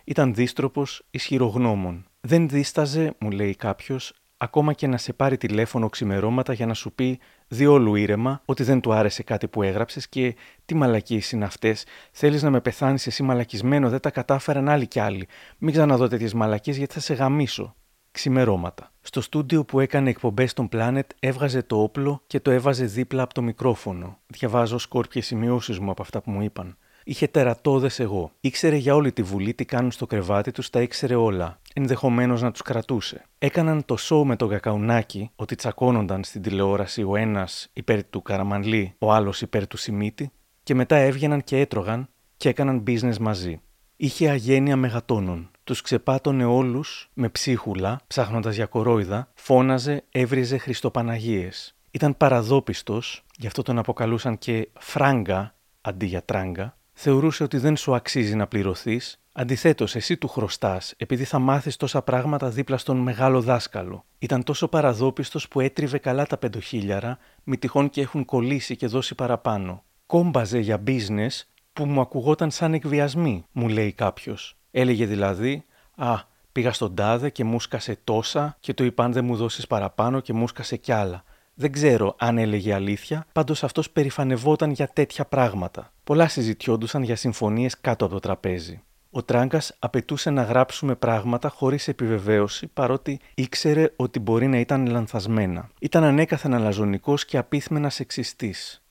Ήταν 0.04 0.34
δίστροπο, 0.34 0.86
ισχυρογνώμων. 1.10 2.06
Δεν 2.20 2.48
δίσταζε, 2.48 3.14
μου 3.18 3.30
λέει 3.30 3.54
κάποιος, 3.54 4.12
ακόμα 4.44 4.72
και 4.72 4.86
να 4.86 4.96
σε 4.96 5.12
πάρει 5.12 5.36
τηλέφωνο 5.36 5.88
ξημερώματα 5.88 6.52
για 6.52 6.66
να 6.66 6.74
σου 6.74 6.92
πει 6.92 7.18
διόλου 7.48 7.94
ήρεμα 7.94 8.42
ότι 8.44 8.62
δεν 8.62 8.80
του 8.80 8.92
άρεσε 8.92 9.22
κάτι 9.22 9.48
που 9.48 9.62
έγραψες 9.62 10.08
και 10.08 10.36
τι 10.64 10.74
μαλακίες 10.74 11.32
είναι 11.32 11.44
αυτές. 11.44 11.84
Θέλεις 12.12 12.42
να 12.42 12.50
με 12.50 12.60
πεθάνεις 12.60 13.06
εσύ 13.06 13.22
μαλακισμένο, 13.22 13.88
δεν 13.88 14.00
τα 14.00 14.10
κατάφεραν 14.10 14.68
άλλοι 14.68 14.86
κι 14.86 15.00
άλλοι. 15.00 15.28
Μην 15.58 15.72
ξαναδώ 15.72 16.08
τέτοιες 16.08 16.34
μαλακίες 16.34 16.76
γιατί 16.76 16.94
θα 16.94 17.00
σε 17.00 17.14
γαμίσω. 17.14 17.74
Ξημερώματα. 18.10 18.92
Στο 19.00 19.20
στούντιο 19.20 19.64
που 19.64 19.80
έκανε 19.80 20.10
εκπομπές 20.10 20.50
στον 20.50 20.68
Planet 20.72 21.06
έβγαζε 21.20 21.62
το 21.62 21.82
όπλο 21.82 22.22
και 22.26 22.40
το 22.40 22.50
έβαζε 22.50 22.84
δίπλα 22.84 23.22
από 23.22 23.34
το 23.34 23.42
μικρόφωνο. 23.42 24.18
Διαβάζω 24.26 24.78
σκόρπιε 24.78 25.22
σημειώσεις 25.22 25.78
μου 25.78 25.90
από 25.90 26.02
αυτά 26.02 26.20
που 26.20 26.30
μου 26.30 26.42
είπαν. 26.42 26.76
Είχε 27.06 27.26
τερατώδες 27.26 28.00
εγώ. 28.00 28.32
Ήξερε 28.40 28.76
για 28.76 28.94
όλη 28.94 29.12
τη 29.12 29.22
βουλή 29.22 29.54
τι 29.54 29.64
κάνουν 29.64 29.90
στο 29.90 30.06
κρεβάτι 30.06 30.50
τους, 30.50 30.70
τα 30.70 30.82
ήξερε 30.82 31.14
όλα. 31.14 31.58
Ενδεχομένως 31.74 32.42
να 32.42 32.50
τους 32.50 32.62
κρατούσε. 32.62 33.24
Έκαναν 33.38 33.84
το 33.84 33.96
σοου 33.96 34.26
με 34.26 34.36
τον 34.36 34.48
Κακαουνάκη 34.48 35.30
ότι 35.36 35.54
τσακώνονταν 35.54 36.24
στην 36.24 36.42
τηλεόραση 36.42 37.02
ο 37.02 37.16
ένας 37.16 37.68
υπέρ 37.72 38.04
του 38.04 38.22
Καραμανλή, 38.22 38.94
ο 38.98 39.12
άλλος 39.12 39.40
υπέρ 39.40 39.66
του 39.66 39.76
Σιμίτη, 39.76 40.32
και 40.62 40.74
μετά 40.74 40.96
έβγαιναν 40.96 41.44
και 41.44 41.58
έτρωγαν 41.58 42.08
και 42.36 42.48
έκαναν 42.48 42.82
business 42.86 43.18
μαζί. 43.18 43.60
Είχε 43.96 44.28
αγένεια 44.28 44.76
μεγατόνων. 44.76 45.50
Τους 45.64 45.80
ξεπάτωνε 45.80 46.44
όλους 46.44 47.10
με 47.14 47.28
ψίχουλα, 47.28 48.00
ψάχνοντας 48.06 48.54
για 48.54 48.66
κορόιδα, 48.66 49.28
φώναζε, 49.34 50.04
έβριζε 50.10 50.56
Χριστοπαναγίες. 50.56 51.74
Ήταν 51.90 52.16
παραδόπιστος, 52.16 53.24
γι' 53.36 53.46
αυτό 53.46 53.62
τον 53.62 53.78
αποκαλούσαν 53.78 54.38
και 54.38 54.68
φράγκα 54.78 55.54
αντί 55.80 56.06
για 56.06 56.22
τράγκα, 56.22 56.76
θεωρούσε 56.94 57.42
ότι 57.42 57.58
δεν 57.58 57.76
σου 57.76 57.94
αξίζει 57.94 58.34
να 58.34 58.46
πληρωθείς. 58.46 59.18
Αντιθέτως, 59.32 59.94
εσύ 59.94 60.16
του 60.16 60.28
χρωστάς, 60.28 60.94
επειδή 60.96 61.24
θα 61.24 61.38
μάθεις 61.38 61.76
τόσα 61.76 62.02
πράγματα 62.02 62.48
δίπλα 62.48 62.76
στον 62.76 62.96
μεγάλο 62.96 63.40
δάσκαλο. 63.40 64.04
Ήταν 64.18 64.42
τόσο 64.42 64.68
παραδόπιστος 64.68 65.48
που 65.48 65.60
έτριβε 65.60 65.98
καλά 65.98 66.26
τα 66.26 66.36
πεντοχίλιαρα, 66.36 67.18
μη 67.44 67.58
τυχόν 67.58 67.90
και 67.90 68.00
έχουν 68.00 68.24
κολλήσει 68.24 68.76
και 68.76 68.86
δώσει 68.86 69.14
παραπάνω. 69.14 69.84
Κόμπαζε 70.06 70.58
για 70.58 70.82
business 70.86 71.42
που 71.72 71.84
μου 71.84 72.00
ακουγόταν 72.00 72.50
σαν 72.50 72.74
εκβιασμοί, 72.74 73.46
μου 73.52 73.68
λέει 73.68 73.92
κάποιος. 73.92 74.56
Έλεγε 74.70 75.06
δηλαδή, 75.06 75.64
Α, 75.96 76.14
πήγα 76.52 76.72
στον 76.72 76.94
τάδε 76.94 77.30
και 77.30 77.44
μου 77.44 77.60
σκασε 77.60 77.98
τόσα 78.04 78.56
και 78.60 78.74
το 78.74 78.84
είπαν 78.84 79.12
δεν 79.12 79.24
μου 79.24 79.36
δώσεις 79.36 79.66
παραπάνω 79.66 80.20
και 80.20 80.32
μου 80.32 80.48
σκασε 80.48 80.76
κι 80.76 80.92
άλλα. 80.92 81.24
Δεν 81.54 81.72
ξέρω 81.72 82.14
αν 82.18 82.38
έλεγε 82.38 82.74
αλήθεια, 82.74 83.26
πάντως 83.32 83.64
αυτός 83.64 83.90
περηφανευόταν 83.90 84.70
για 84.70 84.88
τέτοια 84.88 85.24
πράγματα. 85.24 85.92
Πολλά 86.04 86.28
συζητιόντουσαν 86.28 87.02
για 87.02 87.16
συμφωνίες 87.16 87.80
κάτω 87.80 88.04
από 88.04 88.14
το 88.14 88.20
τραπέζι. 88.20 88.82
Ο 89.10 89.22
Τράγκας 89.22 89.76
απαιτούσε 89.78 90.30
να 90.30 90.42
γράψουμε 90.42 90.94
πράγματα 90.94 91.48
χωρίς 91.48 91.88
επιβεβαίωση, 91.88 92.66
παρότι 92.66 93.20
ήξερε 93.34 93.92
ότι 93.96 94.18
μπορεί 94.18 94.46
να 94.46 94.58
ήταν 94.58 94.86
λανθασμένα. 94.86 95.68
Ήταν 95.78 96.04
ανέκαθεν 96.04 96.54
αλαζονικός 96.54 97.24
και 97.24 97.38
απίθμενα 97.38 97.90
σεξιστής. 97.90 98.82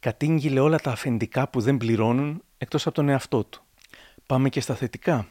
Κατήγγειλε 0.00 0.60
όλα 0.60 0.78
τα 0.78 0.90
αφεντικά 0.90 1.48
που 1.48 1.60
δεν 1.60 1.76
πληρώνουν 1.76 2.42
εκτός 2.58 2.86
από 2.86 2.94
τον 2.94 3.08
εαυτό 3.08 3.44
του. 3.44 3.62
Πάμε 4.26 4.48
και 4.48 4.60
στα 4.60 4.74
θετικά. 4.74 5.26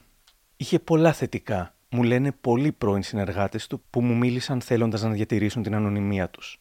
Είχε 0.58 0.80
πολλά 0.80 1.14
θετικά, 1.14 1.74
μου 1.90 2.04
λένε 2.04 2.32
πολλοί 2.42 2.72
πρώην 2.72 3.04
συνεργάτες 3.04 3.68
του 3.68 3.82
που 3.90 4.02
μου 4.02 4.16
μίλησαν 4.16 4.62
θέλοντας 4.62 5.02
να 5.02 5.10
διατηρήσουν 5.10 5.64
την 5.64 5.76
ανωνυμία 5.76 6.30
τους. 6.30 6.60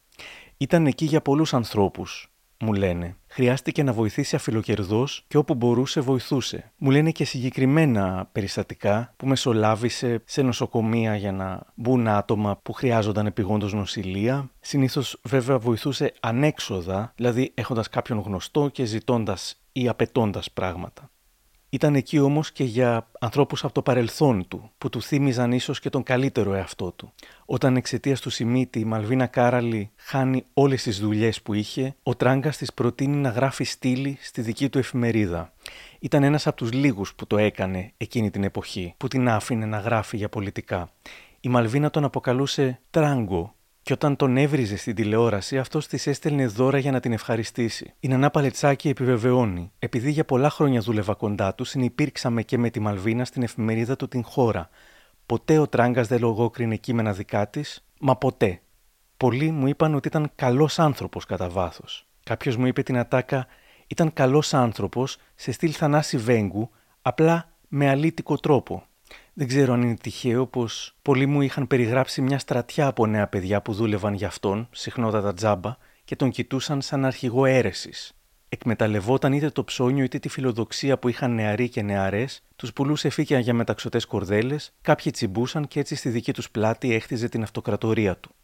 Ήταν 0.57 0.87
εκεί 0.87 1.05
για 1.05 1.21
πολλούς 1.21 1.55
ανθρώπους, 1.55 2.31
μου 2.61 2.73
λένε. 2.73 3.17
Χρειάστηκε 3.27 3.83
να 3.83 3.93
βοηθήσει 3.93 4.37
αφιλοκερδός 4.37 5.25
και 5.29 5.37
όπου 5.37 5.55
μπορούσε 5.55 6.01
βοηθούσε. 6.01 6.73
Μου 6.77 6.91
λένε 6.91 7.11
και 7.11 7.25
συγκεκριμένα 7.25 8.29
περιστατικά 8.33 9.15
που 9.17 9.27
μεσολάβησε 9.27 10.23
σε 10.25 10.43
νοσοκομεία 10.43 11.17
για 11.17 11.33
να 11.33 11.67
μπουν 11.75 12.09
άτομα 12.09 12.57
που 12.63 12.73
χρειάζονταν 12.73 13.27
επιγόντως 13.27 13.73
νοσηλεία. 13.73 14.51
Συνήθως 14.61 15.21
βέβαια 15.23 15.59
βοηθούσε 15.59 16.13
ανέξοδα, 16.21 17.13
δηλαδή 17.17 17.53
έχοντας 17.55 17.89
κάποιον 17.89 18.19
γνωστό 18.19 18.69
και 18.69 18.85
ζητώντας 18.85 19.63
ή 19.73 19.89
απαιτώντας 19.89 20.51
πράγματα. 20.51 21.11
Ήταν 21.77 21.95
εκεί 21.95 22.19
όμως 22.19 22.53
και 22.53 22.65
για 22.65 23.09
ανθρώπους 23.19 23.65
από 23.65 23.73
το 23.73 23.83
παρελθόν 23.83 24.49
του, 24.49 24.71
που 24.79 24.89
του 24.89 25.03
θύμιζαν 25.03 25.53
ίσως 25.53 25.81
και 25.81 25.91
τον 25.91 26.03
καλύτερο 26.03 26.55
εαυτό 26.55 26.93
του. 26.93 27.13
Όταν 27.45 27.77
εξαιτίας 27.77 28.21
του 28.21 28.31
Σιμίτη 28.31 28.79
η 28.79 28.85
Μαλβίνα 28.85 29.27
Κάραλη 29.27 29.91
χάνει 29.97 30.45
όλες 30.53 30.83
τις 30.83 31.01
δουλειές 31.01 31.43
που 31.43 31.55
είχε, 31.55 31.95
ο 32.03 32.15
Τράγκας 32.15 32.57
της 32.57 32.73
προτείνει 32.73 33.17
να 33.17 33.29
γράφει 33.29 33.65
στήλη 33.65 34.19
στη 34.21 34.41
δική 34.41 34.69
του 34.69 34.79
εφημερίδα. 34.79 35.53
Ήταν 35.99 36.23
ένας 36.23 36.47
από 36.47 36.57
τους 36.57 36.73
λίγους 36.73 37.15
που 37.15 37.27
το 37.27 37.39
έκανε 37.39 37.93
εκείνη 37.97 38.31
την 38.31 38.45
εποχή, 38.45 38.95
που 38.97 39.09
την 39.09 39.29
άφηνε 39.29 39.67
να 39.67 39.79
γράφει 39.79 40.17
για 40.17 40.29
πολιτικά. 40.29 40.91
Η 41.41 41.49
Μαλβίνα 41.49 41.91
τον 41.91 42.05
αποκαλούσε 42.05 42.81
Τράγκο 42.91 43.55
και 43.87 43.93
όταν 43.93 44.17
τον 44.17 44.37
έβριζε 44.37 44.77
στην 44.77 44.95
τηλεόραση, 44.95 45.59
αυτός 45.59 45.87
της 45.87 46.07
έστελνε 46.07 46.47
δώρα 46.47 46.79
για 46.79 46.91
να 46.91 47.01
την 47.01 47.13
ευχαριστήσει. 47.13 47.95
Η 48.01 48.09
Νανά 48.09 48.31
Παλετσάκη 48.31 48.89
επιβεβαιώνει: 48.89 49.73
Επειδή 49.79 50.11
για 50.11 50.25
πολλά 50.25 50.51
χρόνια 50.51 50.81
δούλευα 50.81 51.15
κοντά 51.15 51.55
τους, 51.55 51.69
συνεπήρξαμε 51.69 52.43
και 52.43 52.59
με 52.59 52.71
τη 52.71 52.81
Μαλβίνα 52.81 53.25
στην 53.25 53.43
εφημερίδα 53.43 53.97
του 53.97 54.09
την 54.09 54.25
χώρα. 54.25 54.69
Ποτέ 55.27 55.59
ο 55.59 55.69
Τράγκας 55.69 56.09
δεν 56.09 56.21
λογόκρινε 56.21 56.77
κείμενα 56.77 57.13
δικά 57.13 57.49
της, 57.49 57.85
μα 57.99 58.17
ποτέ. 58.17 58.61
Πολλοί 59.17 59.51
μου 59.51 59.67
είπαν 59.67 59.95
ότι 59.95 60.09
ήταν 60.09 60.31
καλός 60.35 60.79
άνθρωπος 60.79 61.25
κατά 61.25 61.49
βάθος. 61.49 62.07
Κάποιος 62.23 62.57
μου 62.57 62.67
είπε 62.67 62.83
την 62.83 62.99
ατάκα: 62.99 63.47
Ήταν 63.87 64.13
καλός 64.13 64.55
άνθρωπος 64.55 65.19
σε 65.35 65.53
στυλ 65.53 65.75
Θανάση 65.77 66.17
Βέγκου, 66.17 66.71
απλά 67.03 67.53
με 67.69 67.89
αλήτικο 67.89 68.37
τρόπο. 68.37 68.87
Δεν 69.39 69.47
ξέρω 69.49 69.73
αν 69.73 69.83
είναι 69.83 69.95
τυχαίο 69.95 70.47
πως 70.47 70.95
πολλοί 71.03 71.27
μου 71.27 71.41
είχαν 71.41 71.67
περιγράψει 71.67 72.23
μια 72.23 72.39
στρατιά 72.39 72.87
από 72.87 73.07
νέα 73.07 73.27
παιδιά 73.27 73.63
που 73.63 73.73
δούλευαν 73.73 74.15
για 74.15 74.27
αυτόν, 74.27 74.69
συχνότατα 74.71 75.35
τζάμπα, 75.35 75.77
και 76.05 76.17
τον 76.17 76.31
κοιτούσαν 76.31 76.83
σαν 76.83 77.05
αρχηγό 77.05 77.45
αίρεσης. 77.45 78.13
Εκμεταλλευόταν 78.49 79.33
είτε 79.33 79.51
το 79.51 79.65
ψώνιο 79.65 80.05
είτε 80.05 80.19
τη 80.19 80.29
φιλοδοξία 80.29 80.99
που 80.99 81.09
είχαν 81.09 81.35
νεαροί 81.35 81.69
και 81.69 81.83
νεαρές, 81.83 82.43
τους 82.57 82.73
πουλούσε 82.73 83.09
φύκια 83.09 83.39
για 83.39 83.55
μεταξωτές 83.55 84.07
κορδέλες, 84.07 84.75
κάποιοι 84.81 85.13
τσιμπούσαν 85.13 85.69
και 85.69 85.81
έτσι 85.81 85.95
στη 85.95 86.09
δική 86.09 86.33
τους 86.33 86.51
πλάτη 86.51 86.95
έχτιζε 86.95 87.29
την 87.29 87.43
αυτοκρατορία 87.43 88.17
του. 88.17 88.35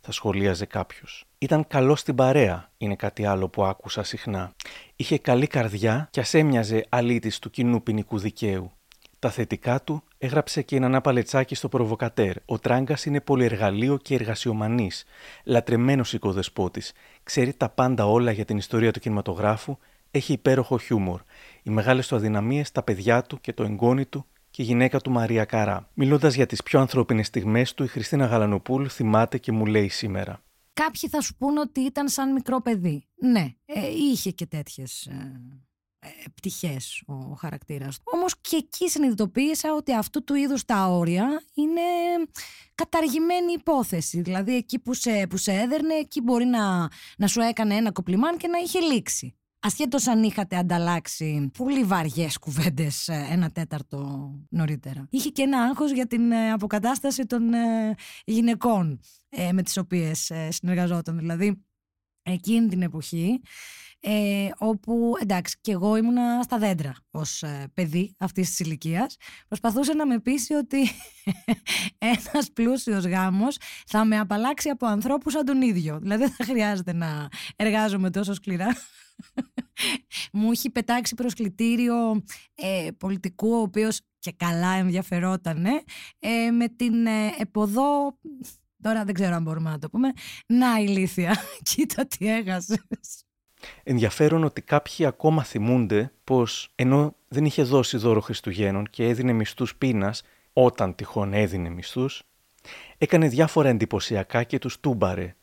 Θα 0.00 0.12
σχολίαζε 0.12 0.66
κάποιος. 0.66 1.24
Ήταν 1.38 1.66
καλό 1.66 1.96
στην 1.96 2.14
παρέα, 2.14 2.70
είναι 2.76 2.96
κάτι 2.96 3.26
άλλο 3.26 3.48
που 3.48 3.64
άκουσα 3.64 4.02
συχνά. 4.02 4.52
Είχε 4.96 5.18
καλή 5.18 5.46
καρδιά 5.46 6.08
και 6.10 6.20
α 6.20 6.26
έμοιαζε 6.32 6.86
αλήτης 6.88 7.38
του 7.38 7.50
κοινού 7.50 7.82
ποινικού 7.82 8.18
δικαίου. 8.18 8.72
Τα 9.18 9.30
θετικά 9.30 9.82
του 9.82 10.02
έγραψε 10.24 10.62
και 10.62 10.76
η 10.76 10.78
Νανά 10.78 11.00
Παλετσάκη 11.00 11.54
στο 11.54 11.68
Προβοκατέρ. 11.68 12.36
Ο 12.44 12.58
Τράγκα 12.58 12.96
είναι 13.04 13.20
πολυεργαλείο 13.20 13.96
και 13.96 14.14
εργασιομανής. 14.14 15.04
Λατρεμένος 15.44 16.12
οικοδεσπότης. 16.12 16.92
Ξέρει 17.22 17.52
τα 17.54 17.68
πάντα 17.68 18.06
όλα 18.06 18.30
για 18.30 18.44
την 18.44 18.56
ιστορία 18.56 18.90
του 18.90 19.00
κινηματογράφου. 19.00 19.76
Έχει 20.10 20.32
υπέροχο 20.32 20.78
χιούμορ. 20.78 21.20
Οι 21.62 21.70
μεγάλες 21.70 22.06
του 22.08 22.16
αδυναμίες, 22.16 22.72
τα 22.72 22.82
παιδιά 22.82 23.22
του 23.22 23.40
και 23.40 23.52
το 23.52 23.62
εγγόνι 23.62 24.04
του 24.04 24.26
και 24.50 24.62
η 24.62 24.64
γυναίκα 24.64 25.00
του 25.00 25.10
Μαρία 25.10 25.44
Καρά. 25.44 25.88
Μιλώντας 25.94 26.34
για 26.34 26.46
τις 26.46 26.62
πιο 26.62 26.80
ανθρώπινες 26.80 27.26
στιγμές 27.26 27.74
του, 27.74 27.84
η 27.84 27.86
Χριστίνα 27.86 28.26
Γαλανοπούλου 28.26 28.90
θυμάται 28.90 29.38
και 29.38 29.52
μου 29.52 29.66
λέει 29.66 29.88
σήμερα. 29.88 30.42
Κάποιοι 30.72 31.08
θα 31.08 31.20
σου 31.20 31.34
πούνε 31.34 31.60
ότι 31.60 31.80
ήταν 31.80 32.08
σαν 32.08 32.32
μικρό 32.32 32.60
παιδί. 32.60 33.06
Ναι, 33.14 33.54
ε, 33.64 33.88
είχε 34.10 34.30
και 34.30 34.46
τέτοιες 34.46 35.06
ε, 35.06 35.40
πτυχές 36.34 37.02
ο 37.06 37.14
χαρακτήρας. 37.14 37.98
Όμως 38.04 38.40
και 38.40 38.56
εκεί 38.56 38.88
συνειδητοποίησα 38.88 39.74
ότι 39.74 39.94
αυτού 39.94 40.24
του 40.24 40.34
είδους 40.34 40.64
τα 40.64 40.86
όρια 40.86 41.42
είναι 41.54 41.80
καταργημένη 42.74 43.52
υπόθεση. 43.52 44.20
Δηλαδή 44.20 44.56
εκεί 44.56 44.78
που 44.78 44.94
σε, 44.94 45.26
που 45.26 45.36
σε 45.36 45.52
έδερνε, 45.52 45.94
εκεί 45.94 46.20
μπορεί 46.20 46.44
να, 46.44 46.88
να 47.18 47.26
σου 47.26 47.40
έκανε 47.40 47.74
ένα 47.74 47.92
κοπλιμάν 47.92 48.36
και 48.36 48.48
να 48.48 48.58
είχε 48.58 48.80
λήξει. 48.80 49.34
Ασχέτως 49.60 50.06
αν 50.06 50.22
είχατε 50.22 50.56
ανταλλάξει 50.56 51.50
πολύ 51.58 51.84
βαριές 51.84 52.38
κουβέντες 52.38 53.08
ε, 53.08 53.26
ένα 53.30 53.50
τέταρτο 53.50 54.30
νωρίτερα. 54.48 55.06
Είχε 55.10 55.28
και 55.28 55.42
ένα 55.42 55.62
άγχος 55.62 55.92
για 55.92 56.06
την 56.06 56.32
ε, 56.32 56.52
αποκατάσταση 56.52 57.26
των 57.26 57.50
γυναικών 58.24 59.00
με 59.52 59.62
τις 59.62 59.76
οποίες 59.76 60.32
συνεργαζόταν. 60.48 61.18
Δηλαδή, 61.18 61.64
εκείνη 62.22 62.68
την 62.68 62.82
εποχή 62.82 63.40
ε, 64.06 64.48
όπου 64.58 65.12
εντάξει 65.20 65.58
και 65.60 65.72
εγώ 65.72 65.96
ήμουνα 65.96 66.42
στα 66.42 66.58
δέντρα 66.58 66.94
ως 67.10 67.42
ε, 67.42 67.70
παιδί 67.74 68.14
αυτής 68.18 68.48
της 68.48 68.60
ηλικίας. 68.60 69.16
Προσπαθούσε 69.48 69.94
να 69.94 70.06
με 70.06 70.18
πείσει 70.18 70.54
ότι 70.54 70.78
ένας 72.32 72.52
πλούσιος 72.52 73.04
γάμος 73.04 73.56
θα 73.86 74.04
με 74.04 74.18
απαλλάξει 74.18 74.68
από 74.68 74.86
ανθρώπους 74.86 75.32
σαν 75.32 75.44
τον 75.44 75.62
ίδιο. 75.62 75.98
Δηλαδή 75.98 76.22
δεν 76.22 76.32
θα 76.32 76.44
χρειάζεται 76.44 76.92
να 76.92 77.28
εργάζομαι 77.56 78.10
τόσο 78.10 78.34
σκληρά. 78.34 78.66
Μου 80.32 80.50
έχει 80.50 80.70
πετάξει 80.70 81.14
προσκλητήριο 81.14 82.22
ε, 82.54 82.88
πολιτικού, 82.98 83.52
ο 83.52 83.60
οποίος 83.60 84.00
και 84.18 84.32
καλά 84.36 84.72
ενδιαφερόταν 84.72 85.66
ε, 86.18 86.50
με 86.50 86.68
την 86.68 87.06
ε, 87.06 87.34
εποδό 87.38 88.18
Τώρα 88.82 89.04
δεν 89.04 89.14
ξέρω 89.14 89.34
αν 89.34 89.42
μπορούμε 89.42 89.70
να 89.70 89.78
το 89.78 89.88
πούμε. 89.90 90.12
Να 90.46 90.76
ηλίθεια, 90.78 91.36
κοίτα 91.70 92.06
τι 92.06 92.28
έχασες. 92.28 93.23
Ενδιαφέρον 93.82 94.44
ότι 94.44 94.62
κάποιοι 94.62 95.06
ακόμα 95.06 95.42
θυμούνται 95.44 96.12
πως 96.24 96.70
ενώ 96.74 97.14
δεν 97.28 97.44
είχε 97.44 97.62
δώσει 97.62 97.96
δώρο 97.96 98.20
Χριστουγέννων 98.20 98.86
και 98.90 99.08
έδινε 99.08 99.32
μισθούς 99.32 99.76
πείνας, 99.76 100.22
όταν 100.52 100.94
τυχόν 100.94 101.32
έδινε 101.32 101.68
μισθούς, 101.68 102.22
έκανε 102.98 103.28
διάφορα 103.28 103.68
εντυπωσιακά 103.68 104.42
και 104.42 104.58
τους 104.58 104.80
τούμπαρε. 104.80 105.34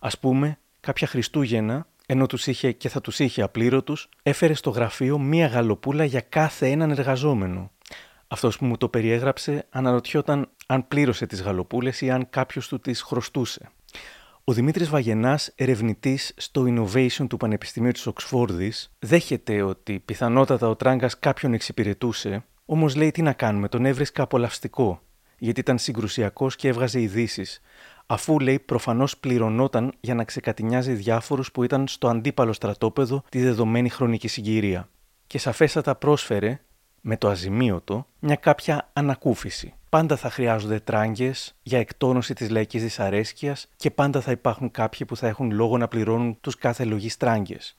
Ας 0.00 0.18
πούμε, 0.18 0.58
κάποια 0.80 1.06
Χριστούγεννα, 1.06 1.86
ενώ 2.06 2.26
τους 2.26 2.46
είχε 2.46 2.72
και 2.72 2.88
θα 2.88 3.00
τους 3.00 3.18
είχε 3.18 3.42
απλήρωτους, 3.42 4.08
έφερε 4.22 4.54
στο 4.54 4.70
γραφείο 4.70 5.18
μία 5.18 5.46
γαλοπούλα 5.46 6.04
για 6.04 6.20
κάθε 6.20 6.70
έναν 6.70 6.90
εργαζόμενο. 6.90 7.70
Αυτός 8.28 8.58
που 8.58 8.64
μου 8.64 8.76
το 8.76 8.88
περιέγραψε 8.88 9.66
αναρωτιόταν 9.70 10.48
αν 10.66 10.88
πλήρωσε 10.88 11.26
τις 11.26 11.42
γαλοπούλες 11.42 12.00
ή 12.00 12.10
αν 12.10 12.30
κάποιος 12.30 12.68
του 12.68 12.80
τις 12.80 13.02
χρωστούσε. 13.02 13.70
Ο 14.48 14.52
Δημήτρης 14.52 14.88
Βαγενάς, 14.88 15.52
ερευνητής 15.54 16.32
στο 16.36 16.64
Innovation 16.68 17.26
του 17.28 17.36
Πανεπιστημίου 17.36 17.90
της 17.90 18.06
Οξφόρδης, 18.06 18.90
δέχεται 18.98 19.62
ότι 19.62 20.02
πιθανότατα 20.04 20.68
ο 20.68 20.76
Τράγκας 20.76 21.18
κάποιον 21.18 21.52
εξυπηρετούσε, 21.52 22.44
όμως 22.64 22.96
λέει 22.96 23.10
τι 23.10 23.22
να 23.22 23.32
κάνουμε, 23.32 23.68
τον 23.68 23.84
έβρισκα 23.84 24.22
απολαυστικό, 24.22 25.02
γιατί 25.38 25.60
ήταν 25.60 25.78
συγκρουσιακός 25.78 26.56
και 26.56 26.68
έβγαζε 26.68 27.00
ειδήσεις, 27.00 27.60
αφού 28.06 28.38
λέει 28.38 28.58
προφανώς 28.58 29.16
πληρωνόταν 29.16 29.92
για 30.00 30.14
να 30.14 30.24
ξεκατηνιάζει 30.24 30.92
διάφορους 30.92 31.52
που 31.52 31.62
ήταν 31.62 31.88
στο 31.88 32.08
αντίπαλο 32.08 32.52
στρατόπεδο 32.52 33.22
τη 33.28 33.42
δεδομένη 33.42 33.88
χρονική 33.88 34.28
συγκυρία. 34.28 34.88
Και 35.26 35.38
σαφέστατα 35.38 35.94
πρόσφερε 35.94 36.60
με 37.00 37.16
το 37.16 37.28
αζημίωτο 37.28 38.06
μια 38.18 38.36
κάποια 38.36 38.90
ανακούφιση. 38.92 39.74
Πάντα 39.96 40.16
θα 40.16 40.30
χρειάζονται 40.30 40.80
τράγκες 40.80 41.54
για 41.62 41.78
εκτόνωση 41.78 42.34
της 42.34 42.50
λαϊκής 42.50 42.82
δυσαρέσκειας 42.82 43.68
και 43.76 43.90
πάντα 43.90 44.20
θα 44.20 44.30
υπάρχουν 44.30 44.70
κάποιοι 44.70 45.06
που 45.06 45.16
θα 45.16 45.28
έχουν 45.28 45.50
λόγο 45.50 45.78
να 45.78 45.88
πληρώνουν 45.88 46.40
τους 46.40 46.56
κάθε 46.56 46.84
λογής 46.84 47.16
τράγκες. 47.16 47.78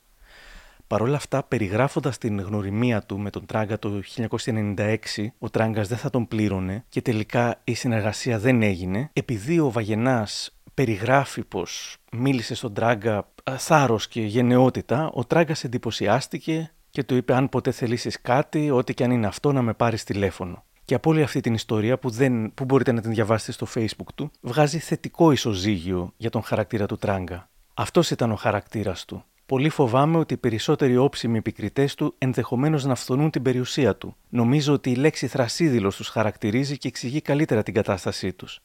Παρ' 0.87 1.01
όλα 1.01 1.15
αυτά, 1.15 1.43
περιγράφοντας 1.43 2.17
την 2.17 2.39
γνωριμία 2.39 3.01
του 3.01 3.19
με 3.19 3.29
τον 3.29 3.45
Τράγκα 3.45 3.79
το 3.79 4.01
1996, 4.17 5.33
ο 5.39 5.49
Τράγκας 5.49 5.87
δεν 5.87 5.97
θα 5.97 6.09
τον 6.09 6.27
πλήρωνε 6.27 6.85
και 6.89 7.01
τελικά 7.01 7.61
η 7.63 7.73
συνεργασία 7.73 8.39
δεν 8.39 8.61
έγινε, 8.61 9.09
επειδή 9.13 9.59
ο 9.59 9.71
Βαγενάς 9.71 10.55
περιγράφει 10.73 11.43
πως 11.43 11.97
μίλησε 12.11 12.55
στον 12.55 12.73
Τράγκα 12.73 13.27
θάρρος 13.57 14.07
και 14.07 14.21
γενναιότητα, 14.21 15.09
ο 15.13 15.25
Τράγκας 15.25 15.63
εντυπωσιάστηκε 15.63 16.71
και 16.89 17.03
του 17.03 17.15
είπε: 17.15 17.33
Αν 17.33 17.49
ποτέ 17.49 17.71
θελήσεις 17.71 18.21
κάτι, 18.21 18.71
ό,τι 18.71 18.93
και 18.93 19.03
αν 19.03 19.11
είναι 19.11 19.27
αυτό, 19.27 19.51
να 19.51 19.61
με 19.61 19.73
πάρεις 19.73 20.03
τηλέφωνο. 20.03 20.65
Και 20.87 20.95
από 20.95 21.09
όλη 21.09 21.21
αυτή 21.21 21.39
την 21.39 21.53
ιστορία 21.53 21.97
που, 21.99 22.09
δεν, 22.09 22.53
που 22.53 22.65
μπορείτε 22.65 22.91
να 22.91 23.01
την 23.01 23.11
διαβάσετε 23.11 23.51
στο 23.51 23.67
facebook 23.75 24.13
του, 24.15 24.31
βγάζει 24.41 24.79
θετικό 24.79 25.31
ισοζύγιο 25.31 26.13
για 26.17 26.29
τον 26.29 26.43
χαρακτήρα 26.43 26.85
του 26.85 26.97
Τράγκα. 26.97 27.49
Αυτός 27.73 28.11
ήταν 28.11 28.31
ο 28.31 28.35
χαρακτήρας 28.35 29.05
του. 29.05 29.23
Πολύ 29.45 29.69
φοβάμαι 29.69 30.17
ότι 30.17 30.33
οι 30.33 30.37
περισσότεροι 30.37 30.97
όψιμοι 30.97 31.37
επικριτές 31.37 31.95
του 31.95 32.15
ενδεχομένως 32.17 32.85
να 32.85 32.95
φθονούν 32.95 33.29
την 33.29 33.41
περιουσία 33.41 33.95
του. 33.95 34.15
Νομίζω 34.29 34.73
ότι 34.73 34.91
η 34.91 34.95
λέξη 34.95 35.27
θρασίδηλος 35.27 35.95
τους 35.95 36.07
χαρακτηρίζει 36.07 36.77
και 36.77 36.87
εξηγεί 36.87 37.21
καλύτερα 37.21 37.63
την 37.63 37.73
κατάστασή 37.73 38.33
τους. 38.33 38.59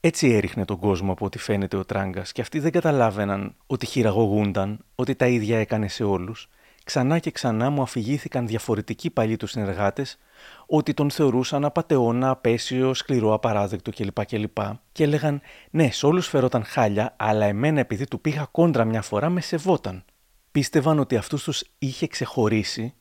Έτσι 0.00 0.28
έριχνε 0.28 0.64
τον 0.64 0.78
κόσμο 0.78 1.12
από 1.12 1.24
ό,τι 1.24 1.38
φαίνεται 1.38 1.76
ο 1.76 1.84
Τράγκας, 1.84 2.32
και 2.32 2.40
αυτοί 2.40 2.58
δεν 2.58 2.72
καταλάβαιναν 2.72 3.54
ότι 3.66 3.86
χειραγωγούνταν, 3.86 4.84
ότι 4.94 5.14
τα 5.14 5.26
ίδια 5.26 5.58
έκανε 5.58 5.88
σε 5.88 6.04
όλους. 6.04 6.48
Ξανά 6.84 7.18
και 7.18 7.30
ξανά 7.30 7.70
μου 7.70 7.82
αφηγήθηκαν 7.82 8.46
διαφορετικοί 8.46 9.10
παλιοί 9.10 9.36
τους 9.36 9.50
συνεργάτες 9.50 10.18
ότι 10.66 10.94
τον 10.94 11.10
θεωρούσαν 11.10 11.64
απαταιώνα, 11.64 12.30
απέσιο, 12.30 12.94
σκληρό, 12.94 13.32
απαράδεκτο 13.34 13.90
κλπ. 13.90 14.24
κλπ. 14.24 14.58
Και 14.92 15.04
έλεγαν 15.04 15.40
Ναι, 15.70 15.90
σε 15.90 16.06
όλους 16.06 16.28
φερόταν 16.28 16.64
χάλια, 16.64 17.14
αλλά 17.16 17.46
εμένα 17.46 17.80
επειδή 17.80 18.06
του 18.06 18.20
πήγα 18.20 18.48
κόντρα 18.50 18.84
μια 18.84 19.02
φορά 19.02 19.28
με 19.28 19.40
σεβόταν. 19.40 20.04
Πίστευαν 20.52 20.98
ότι 20.98 21.16
αυτούς 21.16 21.42
τους 21.42 21.64
είχε 21.78 22.06
ξεχωρίσει, 22.06 22.94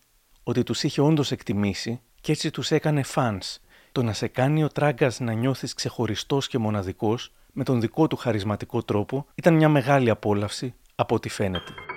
ότι 0.43 0.63
τους 0.63 0.83
είχε 0.83 1.01
όντως 1.01 1.31
εκτιμήσει 1.31 2.01
και 2.21 2.31
έτσι 2.31 2.51
τους 2.51 2.71
έκανε 2.71 3.03
fans 3.15 3.57
το 3.91 4.03
να 4.03 4.13
σε 4.13 4.27
κάνει 4.27 4.63
ο 4.63 4.67
τράγκας 4.67 5.19
να 5.19 5.33
νιώθεις 5.33 5.73
ξεχωριστός 5.73 6.47
και 6.47 6.57
μοναδικός 6.57 7.33
με 7.53 7.63
τον 7.63 7.81
δικό 7.81 8.07
του 8.07 8.15
χαρισματικό 8.15 8.83
τρόπο 8.83 9.25
ήταν 9.35 9.53
μια 9.53 9.69
μεγάλη 9.69 10.09
απόλαυση 10.09 10.73
από 10.95 11.15
ό,τι 11.15 11.29
φαίνεται. 11.29 11.94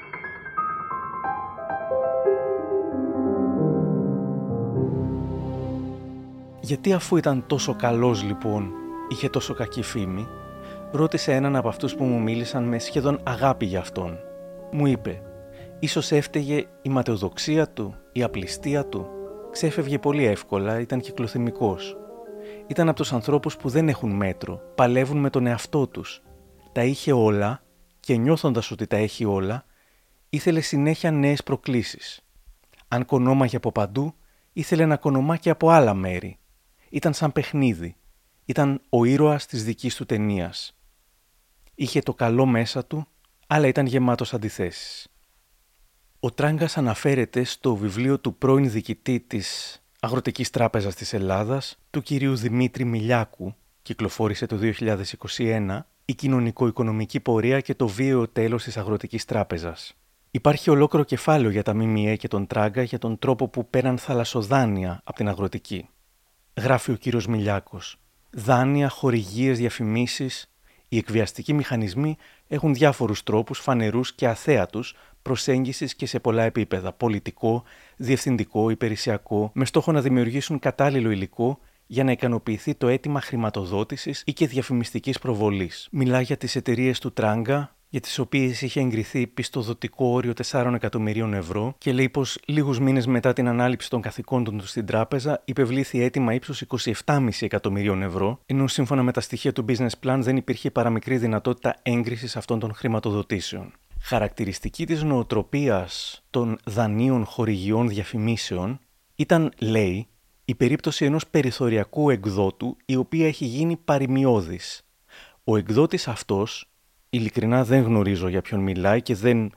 Γιατί 6.69 6.93
αφού 6.93 7.17
ήταν 7.17 7.45
τόσο 7.47 7.75
καλός 7.75 8.23
λοιπόν, 8.23 8.73
είχε 9.09 9.29
τόσο 9.29 9.55
κακή 9.55 9.83
φήμη, 9.83 10.27
ρώτησε 10.93 11.33
έναν 11.33 11.57
από 11.57 11.69
αυτούς 11.69 11.95
που 11.95 12.05
μου 12.05 12.21
μίλησαν 12.21 12.65
με 12.65 12.79
σχεδόν 12.79 13.21
αγάπη 13.23 13.67
για 13.67 13.81
αυτόν. 13.81 14.19
Μου 14.73 14.87
είπε, 14.87 15.23
ίσως 15.79 16.13
έφταιγε 16.13 16.67
η 16.83 16.89
ματαιοδοξία 16.89 17.69
του, 17.69 17.95
η 18.13 18.23
απληστία 18.23 18.87
του, 18.87 19.09
ξέφευγε 19.51 19.99
πολύ 19.99 20.25
εύκολα, 20.25 20.81
ήταν 20.81 21.01
κυκλοθυμικός. 21.01 21.97
Ήταν 22.67 22.89
από 22.89 22.97
τους 22.97 23.13
ανθρώπους 23.13 23.57
που 23.57 23.69
δεν 23.69 23.89
έχουν 23.89 24.11
μέτρο, 24.11 24.61
παλεύουν 24.75 25.19
με 25.19 25.31
τον 25.31 25.47
εαυτό 25.47 25.87
τους. 25.87 26.23
Τα 26.73 26.85
είχε 26.85 27.13
όλα 27.13 27.63
και 28.01 28.17
νιώθοντας 28.17 28.71
ότι 28.71 28.87
τα 28.87 28.97
έχει 28.97 29.25
όλα, 29.25 29.65
ήθελε 30.29 30.61
συνέχεια 30.61 31.11
νέες 31.11 31.43
προκλήσεις. 31.43 32.21
Αν 32.89 33.05
κονόμαγε 33.05 33.57
από 33.57 33.73
παντού, 33.73 34.15
ήθελε 34.53 34.87
να 34.87 34.97
κονομά 34.97 35.37
και 35.37 35.51
από 35.51 35.71
άλλα 35.71 35.95
μέρη. 35.95 36.39
Ήταν 36.91 37.13
σαν 37.13 37.33
παιχνίδι. 37.33 37.97
Ήταν 38.45 38.81
ο 38.89 39.05
ήρωας 39.05 39.47
της 39.47 39.65
δικής 39.65 39.95
του 39.95 40.07
ταινίας. 40.07 40.77
Είχε 41.75 42.01
το 42.01 42.15
καλό 42.15 42.47
μέσα 42.47 42.85
του, 42.85 43.07
αλλά 43.47 43.67
ήταν 43.67 43.87
γεμάτος 43.87 44.35
αντιθέσεις. 44.35 45.09
Ο 46.21 46.33
Τράγκας 46.33 46.77
αναφέρεται 46.77 47.45
στο 47.45 47.77
βιβλίο 47.77 48.19
του 48.19 48.35
πρώην 48.35 48.71
διοικητή 48.71 49.21
της 49.21 49.79
Αγροτικής 50.01 50.51
Τράπεζας 50.51 50.95
της 50.95 51.13
Ελλάδας, 51.13 51.79
του 51.91 52.03
κυρίου 52.03 52.37
Δημήτρη 52.37 52.85
Μιλιάκου, 52.85 53.55
κυκλοφόρησε 53.83 54.47
το 54.47 54.57
2021, 54.57 55.87
η 56.05 56.15
κοινωνικο-οικονομική 56.15 57.21
πορεία 57.21 57.61
και 57.61 57.75
το 57.75 57.89
βίαιο 57.89 58.29
τέλος 58.29 58.65
της 58.65 58.77
Αγροτικής 58.77 59.25
Τράπεζας. 59.25 59.95
Υπάρχει 60.31 60.71
ολόκληρο 60.71 61.05
κεφάλαιο 61.05 61.51
για 61.51 61.63
τα 61.63 61.75
ΜΜΕ 61.75 62.17
και 62.17 62.29
τον 62.29 62.47
Τράγκα 62.47 62.83
για 62.83 62.99
τον 62.99 63.19
τρόπο 63.19 63.49
που 63.49 63.69
πέραν 63.69 63.99
θαλασσοδάνεια 63.99 65.01
από 65.05 65.17
την 65.17 65.29
αγροτική. 65.29 65.89
Γράφει 66.59 66.91
ο 66.91 66.95
κύριος 66.95 67.27
Μιλιάκος. 67.27 67.97
Δάνεια, 68.31 68.89
χορηγίες, 68.89 69.59
διαφημίσεις. 69.59 70.53
Οι 70.89 70.97
εκβιαστικοί 70.97 71.53
μηχανισμοί 71.53 72.17
έχουν 72.49 72.75
διάφορους 72.75 73.23
τρόπους 73.23 73.59
φανερούς 73.59 74.15
και 74.15 74.27
αθέατους 74.27 74.95
προσέγγισης 75.23 75.95
και 75.95 76.07
σε 76.07 76.21
πολλά 76.21 76.43
επίπεδα, 76.43 76.93
πολιτικό, 76.93 77.63
διευθυντικό, 77.97 78.71
υπηρεσιακό, 78.71 79.51
με 79.55 79.65
στόχο 79.65 79.93
να 79.93 80.01
δημιουργήσουν 80.01 80.59
κατάλληλο 80.59 81.11
υλικό 81.11 81.59
για 81.87 82.05
να 82.05 82.13
ικανοποιηθεί 82.13 82.75
το 82.75 82.89
αίτημα 82.89 83.21
χρηματοδότησης 83.21 84.23
ή 84.27 84.33
και 84.33 84.47
διαφημιστικής 84.47 85.19
προβολής. 85.19 85.89
Μιλά 85.91 86.21
για 86.21 86.37
τις 86.37 86.57
εταιρείες 86.57 86.99
του 86.99 87.13
Τράγκα, 87.13 87.77
για 87.89 88.01
τις 88.01 88.19
οποίες 88.19 88.63
είχε 88.63 88.81
εγκριθεί 88.81 89.27
πιστοδοτικό 89.27 90.07
όριο 90.07 90.33
4 90.51 90.73
εκατομμυρίων 90.75 91.35
ευρώ 91.35 91.75
και 91.79 91.93
λέει 91.93 92.09
πως 92.09 92.39
λίγους 92.47 92.81
μήνες 92.81 93.07
μετά 93.07 93.33
την 93.33 93.49
ανάληψη 93.49 93.91
των 93.91 94.01
καθηκόντων 94.01 94.59
του 94.59 94.67
στην 94.67 94.87
τράπεζα 94.87 95.43
υπευλήθη 95.45 96.03
αίτημα 96.03 96.35
ύψους 96.35 96.63
27,5 97.05 97.29
εκατομμυρίων 97.41 98.03
ευρώ, 98.03 98.41
ενώ 98.47 98.67
σύμφωνα 98.67 99.03
με 99.03 99.13
τα 99.13 99.21
στοιχεία 99.21 99.53
του 99.53 99.65
business 99.69 100.07
plan 100.07 100.19
δεν 100.21 100.37
υπήρχε 100.37 100.71
παραμικρή 100.71 101.17
δυνατότητα 101.19 101.77
έγκρισης 101.83 102.37
αυτών 102.37 102.59
των 102.59 102.75
χρηματοδοτήσεων. 102.75 103.73
Χαρακτηριστική 104.01 104.87
της 104.87 105.03
νοοτροπίας 105.03 106.23
των 106.31 106.59
δανείων 106.65 107.25
χορηγιών 107.25 107.89
διαφημίσεων 107.89 108.79
ήταν, 109.15 109.53
λέει, 109.59 110.09
η 110.45 110.55
περίπτωση 110.55 111.05
ενός 111.05 111.27
περιθωριακού 111.27 112.11
εκδότου 112.11 112.77
η 112.85 112.97
οποία 112.97 113.27
έχει 113.27 113.45
γίνει 113.45 113.77
παρημιώδης. 113.77 114.83
Ο 115.45 115.57
εκδότης 115.57 116.09
αυτός, 116.09 116.71
ειλικρινά 117.11 117.65
δεν 117.65 117.83
γνωρίζω 117.83 118.29
για 118.29 118.43
ποιον 118.43 118.61
μιλάει 118.61 119.03
και 119.03 119.15
δεν 119.15 119.53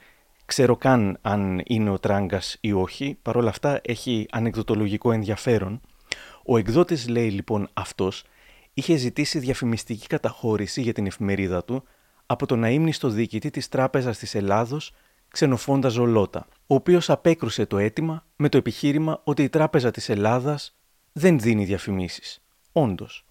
ξέρω 0.45 0.75
καν 0.75 1.17
αν 1.21 1.61
είναι 1.65 1.89
ο 1.89 1.99
Τράγκας 1.99 2.57
ή 2.61 2.71
όχι, 2.71 3.17
παρόλα 3.21 3.49
αυτά 3.49 3.79
έχει 3.83 4.27
ανεκδοτολογικό 4.31 5.11
ενδιαφέρον. 5.11 5.81
Ο 6.45 6.57
εκδότης 6.57 7.07
λέει 7.07 7.29
λοιπόν 7.29 7.69
αυτός 7.73 8.23
είχε 8.73 8.95
ζητήσει 8.95 9.39
διαφημιστική 9.39 10.07
καταχώρηση 10.07 10.81
για 10.81 10.93
την 10.93 11.05
εφημερίδα 11.05 11.63
του 11.63 11.83
από 12.25 12.45
τον 12.45 12.63
αείμνηστο 12.63 13.09
διοικητή 13.09 13.49
της 13.49 13.69
Τράπεζας 13.69 14.17
της 14.17 14.35
Ελλάδος 14.35 14.93
Ξενοφώντα 15.27 15.89
Ζολότα, 15.89 16.47
ο 16.67 16.75
οποίος 16.75 17.09
απέκρουσε 17.09 17.65
το 17.65 17.77
αίτημα 17.77 18.25
με 18.35 18.49
το 18.49 18.57
επιχείρημα 18.57 19.21
ότι 19.23 19.43
η 19.43 19.49
Τράπεζα 19.49 19.91
της 19.91 20.09
Ελλάδας 20.09 20.75
δεν 21.11 21.39
δίνει 21.39 21.65
διαφημίσεις. 21.65 22.41
Όντως. 22.71 23.25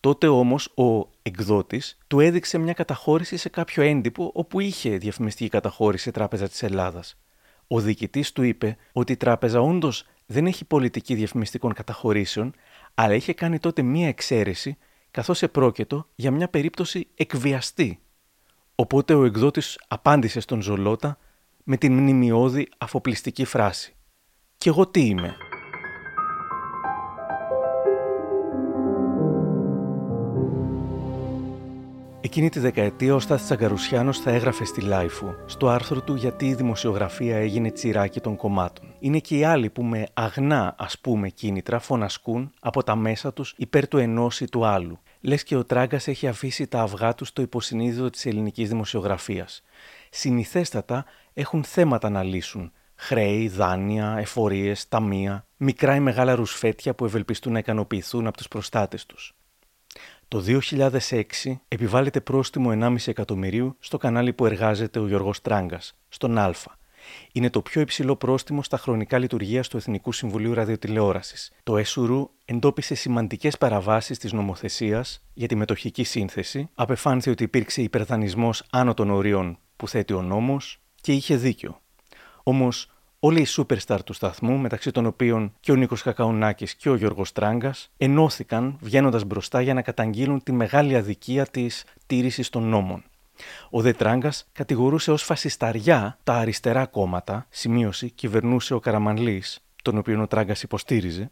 Τότε 0.00 0.26
όμως 0.26 0.66
ο 0.66 1.08
εκδότης 1.22 1.98
του 2.06 2.20
έδειξε 2.20 2.58
μια 2.58 2.72
καταχώρηση 2.72 3.36
σε 3.36 3.48
κάποιο 3.48 3.82
έντυπο 3.82 4.30
όπου 4.34 4.60
είχε 4.60 4.96
διαφημιστική 4.96 5.48
καταχώρηση 5.48 6.08
η 6.08 6.12
Τράπεζα 6.12 6.48
της 6.48 6.62
Ελλάδας. 6.62 7.18
Ο 7.66 7.80
διοικητής 7.80 8.32
του 8.32 8.42
είπε 8.42 8.76
ότι 8.92 9.12
η 9.12 9.16
τράπεζα 9.16 9.60
όντως 9.60 10.06
δεν 10.26 10.46
έχει 10.46 10.64
πολιτική 10.64 11.14
διαφημιστικών 11.14 11.72
καταχωρήσεων, 11.72 12.54
αλλά 12.94 13.14
είχε 13.14 13.32
κάνει 13.32 13.58
τότε 13.58 13.82
μία 13.82 14.08
εξαίρεση 14.08 14.76
καθώς 15.10 15.42
επρόκειτο 15.42 16.06
για 16.14 16.30
μια 16.30 16.48
περίπτωση 16.48 17.06
εκβιαστή. 17.14 18.00
Οπότε 18.74 19.14
ο 19.14 19.24
εκδότης 19.24 19.80
απάντησε 19.88 20.40
στον 20.40 20.62
Ζολώτα 20.62 21.18
με 21.64 21.76
την 21.76 21.92
μνημειώδη 21.92 22.68
αφοπλιστική 22.78 23.44
φράση. 23.44 23.94
«Κι 24.58 24.68
εγώ 24.68 24.86
τι 24.86 25.00
είμαι» 25.00 25.36
Εκείνη 32.30 32.48
τη 32.48 32.58
δεκαετία 32.58 33.14
ο 33.14 33.20
Στάθης 33.20 33.44
Τσαγκαρουσιάνος 33.44 34.18
θα 34.18 34.30
έγραφε 34.30 34.64
στη 34.64 34.80
LiFO, 34.80 35.34
στο 35.46 35.68
άρθρο 35.68 36.00
του 36.00 36.14
«Γιατί 36.14 36.46
η 36.46 36.54
δημοσιογραφία 36.54 37.36
έγινε 37.36 37.70
τσιράκι 37.70 38.20
των 38.20 38.36
κομμάτων». 38.36 38.94
Είναι 38.98 39.18
και 39.18 39.36
οι 39.36 39.44
άλλοι 39.44 39.70
που 39.70 39.82
με 39.82 40.06
αγνά, 40.14 40.74
ας 40.78 40.98
πούμε, 40.98 41.28
κίνητρα 41.28 41.78
φωνασκούν 41.78 42.52
από 42.60 42.82
τα 42.82 42.96
μέσα 42.96 43.32
τους 43.32 43.54
υπέρ 43.56 43.88
του 43.88 43.98
ενός 43.98 44.40
ή 44.40 44.48
του 44.48 44.64
άλλου. 44.64 44.98
Λες 45.20 45.42
και 45.42 45.56
ο 45.56 45.64
Τράγκας 45.64 46.08
έχει 46.08 46.28
αφήσει 46.28 46.66
τα 46.66 46.80
αυγά 46.80 47.14
του 47.14 47.24
στο 47.24 47.42
υποσυνείδητο 47.42 48.10
της 48.10 48.26
ελληνικής 48.26 48.68
δημοσιογραφίας. 48.68 49.62
Συνηθέστατα 50.10 51.04
έχουν 51.32 51.64
θέματα 51.64 52.10
να 52.10 52.22
λύσουν, 52.22 52.72
χρέη, 52.94 53.48
δάνεια, 53.48 54.16
εφορίες, 54.18 54.88
ταμεία, 54.88 55.46
μικρά 55.56 55.94
ή 55.94 56.00
μεγάλα 56.00 56.34
ρουσφέτια 56.34 56.94
που 56.94 57.04
ευελπιστούν 57.04 57.52
να 57.52 57.58
ικανοποιηθούν 57.58 58.26
από 58.26 58.36
τους 58.36 58.48
προστάτες 58.48 59.06
τους. 59.06 59.34
Το 60.30 60.44
2006 60.46 61.22
επιβάλλεται 61.68 62.20
πρόστιμο 62.20 62.70
1,5 62.72 62.96
εκατομμυρίου 63.06 63.76
στο 63.78 63.96
κανάλι 63.98 64.32
που 64.32 64.46
εργάζεται 64.46 64.98
ο 64.98 65.06
Γιώργος 65.06 65.40
Τράγκας, 65.40 65.94
στον 66.08 66.38
Α. 66.38 66.54
Είναι 67.32 67.50
το 67.50 67.62
πιο 67.62 67.80
υψηλό 67.80 68.16
πρόστιμο 68.16 68.62
στα 68.62 68.78
χρονικά 68.78 69.18
λειτουργία 69.18 69.62
του 69.62 69.76
Εθνικού 69.76 70.12
Συμβουλίου 70.12 70.54
Ραδιοτηλεόρασης. 70.54 71.52
Το 71.62 71.76
ΕΣΟΥΡΟΥ 71.76 72.30
εντόπισε 72.44 72.94
σημαντικές 72.94 73.58
παραβάσεις 73.58 74.18
της 74.18 74.32
νομοθεσίας 74.32 75.22
για 75.34 75.48
τη 75.48 75.54
μετοχική 75.54 76.04
σύνθεση, 76.04 76.68
απεφάνθη 76.74 77.30
ότι 77.30 77.42
υπήρξε 77.42 77.82
υπερδανισμό 77.82 78.50
άνω 78.70 78.94
των 78.94 79.10
ορίων 79.10 79.58
που 79.76 79.88
θέτει 79.88 80.12
ο 80.12 80.22
νόμος 80.22 80.80
και 81.00 81.12
είχε 81.12 81.36
δίκιο. 81.36 81.80
Όμως, 82.42 82.90
Όλοι 83.22 83.40
οι 83.40 83.46
superstar 83.48 83.98
του 84.04 84.12
σταθμού, 84.12 84.56
μεταξύ 84.58 84.90
των 84.90 85.06
οποίων 85.06 85.52
και 85.60 85.72
ο 85.72 85.74
Νίκος 85.74 86.02
Κακαουνάκης 86.02 86.74
και 86.74 86.90
ο 86.90 86.94
Γιώργος 86.94 87.32
Τράγκας, 87.32 87.90
ενώθηκαν 87.96 88.78
βγαίνοντας 88.80 89.24
μπροστά 89.24 89.60
για 89.60 89.74
να 89.74 89.82
καταγγείλουν 89.82 90.42
τη 90.42 90.52
μεγάλη 90.52 90.96
αδικία 90.96 91.46
της 91.46 91.84
τήρησης 92.06 92.48
των 92.48 92.62
νόμων. 92.62 93.04
Ο 93.70 93.80
Δε 93.80 93.92
Τράγκας 93.92 94.48
κατηγορούσε 94.52 95.12
ως 95.12 95.22
φασισταριά 95.22 96.18
τα 96.24 96.34
αριστερά 96.34 96.86
κόμματα, 96.86 97.46
σημείωση 97.48 98.10
κυβερνούσε 98.10 98.74
ο 98.74 98.80
Καραμανλή, 98.80 99.42
τον 99.82 99.98
οποίο 99.98 100.22
ο 100.22 100.26
Τράγκας 100.26 100.62
υποστήριζε, 100.62 101.30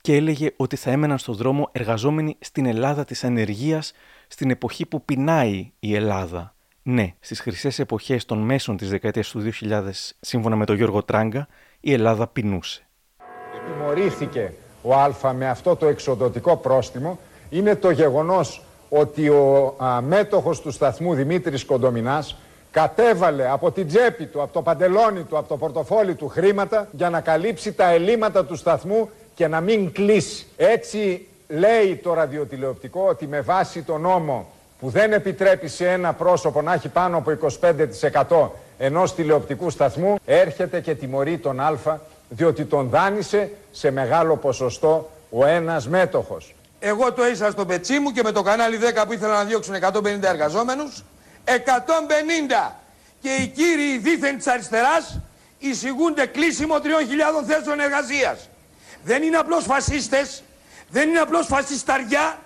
και 0.00 0.14
έλεγε 0.14 0.50
ότι 0.56 0.76
θα 0.76 0.90
έμεναν 0.90 1.18
στον 1.18 1.34
δρόμο 1.34 1.68
εργαζόμενοι 1.72 2.36
στην 2.40 2.66
Ελλάδα 2.66 3.04
της 3.04 3.24
ανεργίας 3.24 3.92
στην 4.28 4.50
εποχή 4.50 4.86
που 4.86 5.04
πεινάει 5.04 5.72
η 5.78 5.94
Ελλάδα 5.94 6.55
ναι, 6.88 7.14
στις 7.20 7.40
χρυσές 7.40 7.78
εποχές 7.78 8.24
των 8.24 8.38
μέσων 8.38 8.76
της 8.76 8.90
δεκαετίας 8.90 9.28
του 9.28 9.40
2000, 9.40 9.82
σύμφωνα 10.20 10.56
με 10.56 10.64
τον 10.64 10.76
Γιώργο 10.76 11.02
Τράγκα, 11.02 11.48
η 11.80 11.92
Ελλάδα 11.92 12.26
πεινούσε. 12.26 12.86
Τιμωρήθηκε 13.66 14.52
ο 14.82 14.94
Α 14.94 15.32
με 15.32 15.48
αυτό 15.48 15.76
το 15.76 15.86
εξοδοτικό 15.86 16.56
πρόστιμο 16.56 17.18
είναι 17.50 17.74
το 17.74 17.90
γεγονός 17.90 18.62
ότι 18.88 19.28
ο 19.28 19.76
α, 19.78 20.00
μέτοχος 20.00 20.60
του 20.60 20.70
σταθμού 20.70 21.14
Δημήτρης 21.14 21.64
Κοντομινάς 21.64 22.36
κατέβαλε 22.70 23.50
από 23.50 23.70
την 23.70 23.86
τσέπη 23.86 24.26
του, 24.26 24.42
από 24.42 24.52
το 24.52 24.62
παντελόνι 24.62 25.22
του, 25.22 25.38
από 25.38 25.48
το 25.48 25.56
πορτοφόλι 25.56 26.14
του 26.14 26.28
χρήματα 26.28 26.88
για 26.92 27.10
να 27.10 27.20
καλύψει 27.20 27.72
τα 27.72 27.90
ελλείμματα 27.90 28.44
του 28.44 28.56
σταθμού 28.56 29.10
και 29.34 29.46
να 29.46 29.60
μην 29.60 29.92
κλείσει. 29.92 30.46
Έτσι 30.56 31.26
λέει 31.48 31.96
το 31.96 32.14
ραδιοτηλεοπτικό 32.14 33.06
ότι 33.08 33.26
με 33.26 33.40
βάση 33.40 33.82
τον 33.82 34.00
νόμο 34.00 34.50
που 34.80 34.90
δεν 34.90 35.12
επιτρέπει 35.12 35.68
σε 35.68 35.88
ένα 35.88 36.12
πρόσωπο 36.12 36.62
να 36.62 36.72
έχει 36.72 36.88
πάνω 36.88 37.16
από 37.16 37.38
25% 38.28 38.48
ενός 38.78 39.14
τηλεοπτικού 39.14 39.70
σταθμού 39.70 40.16
έρχεται 40.24 40.80
και 40.80 40.94
τιμωρεί 40.94 41.38
τον 41.38 41.60
Α 41.60 42.00
διότι 42.28 42.64
τον 42.64 42.88
δάνεισε 42.88 43.50
σε 43.72 43.90
μεγάλο 43.90 44.36
ποσοστό 44.36 45.10
ο 45.30 45.46
ένας 45.46 45.88
μέτοχος. 45.88 46.54
Εγώ 46.78 47.12
το 47.12 47.26
ίσα 47.26 47.50
στο 47.50 47.66
πετσί 47.66 47.98
μου 47.98 48.10
και 48.10 48.22
με 48.22 48.32
το 48.32 48.42
κανάλι 48.42 48.78
10 49.00 49.04
που 49.06 49.12
ήθελα 49.12 49.32
να 49.32 49.44
διώξουν 49.44 49.74
150 49.74 50.22
εργαζόμενους 50.22 51.04
150 51.44 51.50
και 53.20 53.28
οι 53.28 53.46
κύριοι 53.46 53.98
δίθεν 53.98 54.36
της 54.36 54.46
αριστεράς 54.46 55.18
εισηγούνται 55.58 56.26
κλείσιμο 56.26 56.74
3.000 56.74 56.80
θέσεων 57.46 57.80
εργασίας. 57.80 58.48
Δεν 59.02 59.22
είναι 59.22 59.36
απλώς 59.36 59.64
φασίστες, 59.64 60.42
δεν 60.88 61.08
είναι 61.08 61.18
απλώς 61.18 61.46
φασισταριά, 61.46 62.38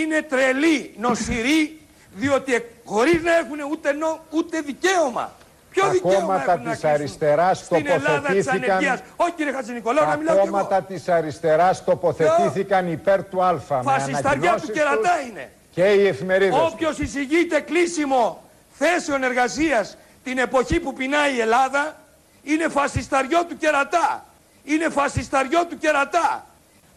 είναι 0.00 0.22
τρελοί, 0.22 0.94
νοσηροί, 0.98 1.80
διότι 2.14 2.64
χωρίς 2.84 3.22
να 3.22 3.36
έχουν 3.36 3.58
ούτε, 3.70 3.92
νο, 3.92 4.24
ούτε 4.30 4.60
δικαίωμα. 4.60 5.32
Ποιο 5.70 5.82
τα 5.82 5.90
δικαίωμα 5.90 6.18
κόμματα 6.18 6.58
της 6.58 6.84
αριστεράς 6.84 7.68
τοποθετήθηκαν... 7.68 9.00
Όχι 9.16 9.32
κύριε 9.36 9.52
Χατζηνικολάου, 9.52 10.08
να 10.08 10.16
μιλάω 10.16 10.36
Τα 10.36 10.42
κόμματα 10.42 10.82
της 10.82 11.08
αριστεράς 11.08 11.84
τοποθετήθηκαν 11.84 12.92
υπέρ 12.92 13.24
του 13.24 13.44
Α. 13.44 13.58
Φασισταριά 13.82 14.54
τους 14.60 14.70
κερατά 14.70 15.20
είναι. 15.30 15.50
Και 15.70 15.84
οι 15.84 16.06
εφημερίδες 16.06 16.58
Όποιος 16.72 16.98
εισηγείται 16.98 17.60
κλείσιμο 17.60 18.42
θέσεων 18.70 19.22
εργασίας 19.22 19.96
την 20.24 20.38
εποχή 20.38 20.80
που 20.80 20.92
πεινάει 20.92 21.34
η 21.34 21.40
Ελλάδα 21.40 21.96
είναι 22.42 22.68
φασισταριό 22.68 23.44
του 23.44 23.56
κερατά. 23.56 24.26
Είναι 24.64 24.88
φασισταριό 24.88 25.66
του 25.66 25.78
κερατά. 25.78 26.46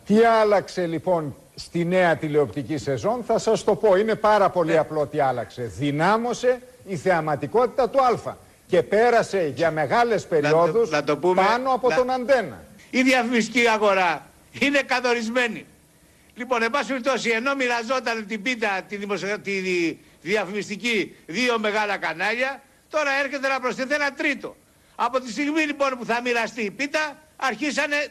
Τι 0.05 0.23
άλλαξε 0.23 0.85
λοιπόν 0.85 1.35
στη 1.59 1.85
νέα 1.85 2.15
τηλεοπτική 2.15 2.77
σεζόν, 2.77 3.23
θα 3.23 3.37
σας 3.39 3.63
το 3.63 3.75
πω. 3.75 3.95
Είναι 3.95 4.15
πάρα 4.15 4.49
πολύ 4.49 4.71
Ναι. 4.71 4.77
απλό 4.77 5.05
τι 5.07 5.19
άλλαξε. 5.19 5.61
Δυνάμωσε 5.77 6.61
η 6.85 6.95
θεαματικότητα 6.97 7.89
του 7.89 7.99
Α 8.03 8.35
και 8.67 8.83
πέρασε 8.83 9.51
για 9.55 9.71
μεγάλες 9.71 10.25
περιόδους 10.27 10.89
να 10.89 11.03
το 11.03 11.17
πούμε- 11.17 11.45
πάνω 11.45 11.71
από 11.73 11.89
να- 11.89 11.95
τον 11.95 12.09
αντένα. 12.11 12.63
Η 12.89 13.01
διαφημιστική 13.01 13.67
αγορά 13.67 14.25
είναι 14.59 14.81
καθορισμένη. 14.81 15.65
Λοιπόν, 16.35 16.63
εν 16.63 16.69
πάση 16.71 16.87
περιπτώσει, 16.87 17.29
ενώ 17.29 17.55
μοιραζόταν 17.55 18.25
την 18.27 18.41
πίτα, 18.41 18.81
τη, 18.87 18.95
δημοσιο... 18.95 19.39
τη 19.39 19.51
δι- 19.59 19.97
διαφημιστική 20.21 21.15
δύο 21.25 21.59
μεγάλα 21.59 21.97
κανάλια, 21.97 22.61
τώρα 22.89 23.09
έρχεται 23.23 23.47
να 23.47 23.59
προσθεθεί 23.59 23.93
ένα 23.93 24.13
τρίτο. 24.13 24.55
Από 24.95 25.19
τη 25.19 25.31
στιγμή 25.31 25.61
λοιπόν 25.61 25.89
που 25.97 26.05
θα 26.05 26.21
μοιραστεί 26.23 26.61
η 26.61 26.71
πίτα, 26.71 27.17
αρχίσανε 27.35 28.07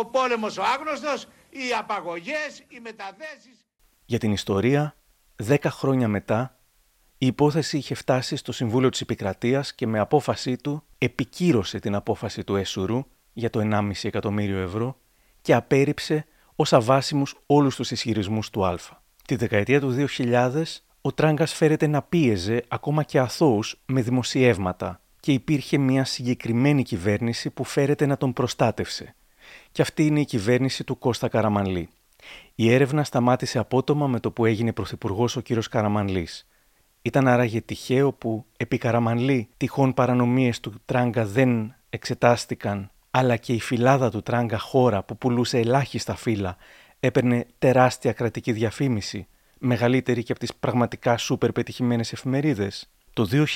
ο 0.00 0.04
πόλεμος 0.06 0.58
ο 0.58 0.62
άγνωστος, 0.62 1.28
οι 1.52 1.72
απαγωγές, 1.78 2.64
οι 2.68 2.80
μεταθέσεις. 2.80 3.66
Για 4.04 4.18
την 4.18 4.32
ιστορία, 4.32 4.96
δέκα 5.36 5.70
χρόνια 5.70 6.08
μετά, 6.08 6.56
η 7.18 7.26
υπόθεση 7.26 7.76
είχε 7.76 7.94
φτάσει 7.94 8.36
στο 8.36 8.52
Συμβούλιο 8.52 8.88
της 8.88 9.00
Επικρατείας 9.00 9.74
και 9.74 9.86
με 9.86 9.98
απόφασή 9.98 10.56
του 10.56 10.84
επικύρωσε 10.98 11.78
την 11.78 11.94
απόφαση 11.94 12.44
του 12.44 12.56
ΕΣΟΥΡΟΥ 12.56 13.06
για 13.32 13.50
το 13.50 13.60
1,5 13.60 13.90
εκατομμύριο 14.02 14.58
ευρώ 14.58 14.98
και 15.40 15.54
απέρριψε 15.54 16.26
ως 16.56 16.72
αβάσιμους 16.72 17.38
όλους 17.46 17.76
τους 17.76 17.90
ισχυρισμούς 17.90 18.50
του 18.50 18.66
Α. 18.66 18.78
Τη 19.26 19.36
δεκαετία 19.36 19.80
του 19.80 20.06
2000, 20.18 20.62
ο 21.00 21.12
Τράγκας 21.12 21.52
φέρεται 21.52 21.86
να 21.86 22.02
πίεζε 22.02 22.64
ακόμα 22.68 23.02
και 23.02 23.18
αθώους 23.18 23.82
με 23.86 24.02
δημοσιεύματα 24.02 25.00
και 25.20 25.32
υπήρχε 25.32 25.78
μια 25.78 26.04
συγκεκριμένη 26.04 26.82
κυβέρνηση 26.82 27.50
που 27.50 27.64
φέρεται 27.64 28.06
να 28.06 28.16
τον 28.16 28.32
προστάτευσε. 28.32 29.14
Και 29.72 29.82
αυτή 29.82 30.06
είναι 30.06 30.20
η 30.20 30.24
κυβέρνηση 30.24 30.84
του 30.84 30.98
Κώστα 30.98 31.28
Καραμανλή. 31.28 31.88
Η 32.54 32.72
έρευνα 32.72 33.04
σταμάτησε 33.04 33.58
απότομα 33.58 34.06
με 34.06 34.20
το 34.20 34.30
που 34.30 34.44
έγινε 34.44 34.72
πρωθυπουργός 34.72 35.36
ο 35.36 35.40
κύριος 35.40 35.68
Καραμανλής. 35.68 36.46
Ήταν 37.02 37.28
άραγε 37.28 37.60
τυχαίο 37.60 38.12
που 38.12 38.44
επί 38.56 38.78
Καραμανλή 38.78 39.48
τυχόν 39.56 39.94
παρανομίες 39.94 40.60
του 40.60 40.72
Τράγκα 40.84 41.24
δεν 41.24 41.74
εξετάστηκαν, 41.90 42.90
αλλά 43.10 43.36
και 43.36 43.52
η 43.52 43.60
φυλάδα 43.60 44.10
του 44.10 44.22
Τράγκα 44.22 44.58
χώρα 44.58 45.02
που 45.02 45.18
πουλούσε 45.18 45.58
ελάχιστα 45.58 46.14
φύλλα 46.14 46.56
έπαιρνε 47.00 47.46
τεράστια 47.58 48.12
κρατική 48.12 48.52
διαφήμιση, 48.52 49.26
μεγαλύτερη 49.58 50.22
και 50.22 50.32
από 50.32 50.40
τις 50.40 50.54
πραγματικά 50.54 51.16
σούπερ 51.16 51.52
πετυχημένες 51.52 52.12
εφημερίδες. 52.12 52.90
Το 53.12 53.46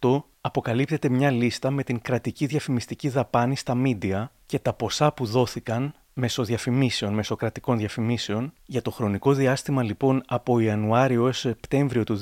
2008 0.00 0.22
αποκαλύπτεται 0.40 1.08
μια 1.08 1.30
λίστα 1.30 1.70
με 1.70 1.82
την 1.82 2.00
κρατική 2.00 2.46
διαφημιστική 2.46 3.08
δαπάνη 3.08 3.56
στα 3.56 3.74
μίντια 3.74 4.32
και 4.46 4.58
τα 4.58 4.72
ποσά 4.72 5.12
που 5.12 5.26
δόθηκαν 5.26 5.94
μέσω 6.12 6.44
διαφημίσεων, 6.44 7.14
μέσω 7.14 7.36
κρατικών 7.36 7.78
διαφημίσεων. 7.78 8.52
Για 8.64 8.82
το 8.82 8.90
χρονικό 8.90 9.32
διάστημα 9.32 9.82
λοιπόν 9.82 10.22
από 10.26 10.60
Ιανουάριο 10.60 11.24
έως 11.24 11.38
Σεπτέμβριο 11.38 12.04
του 12.04 12.20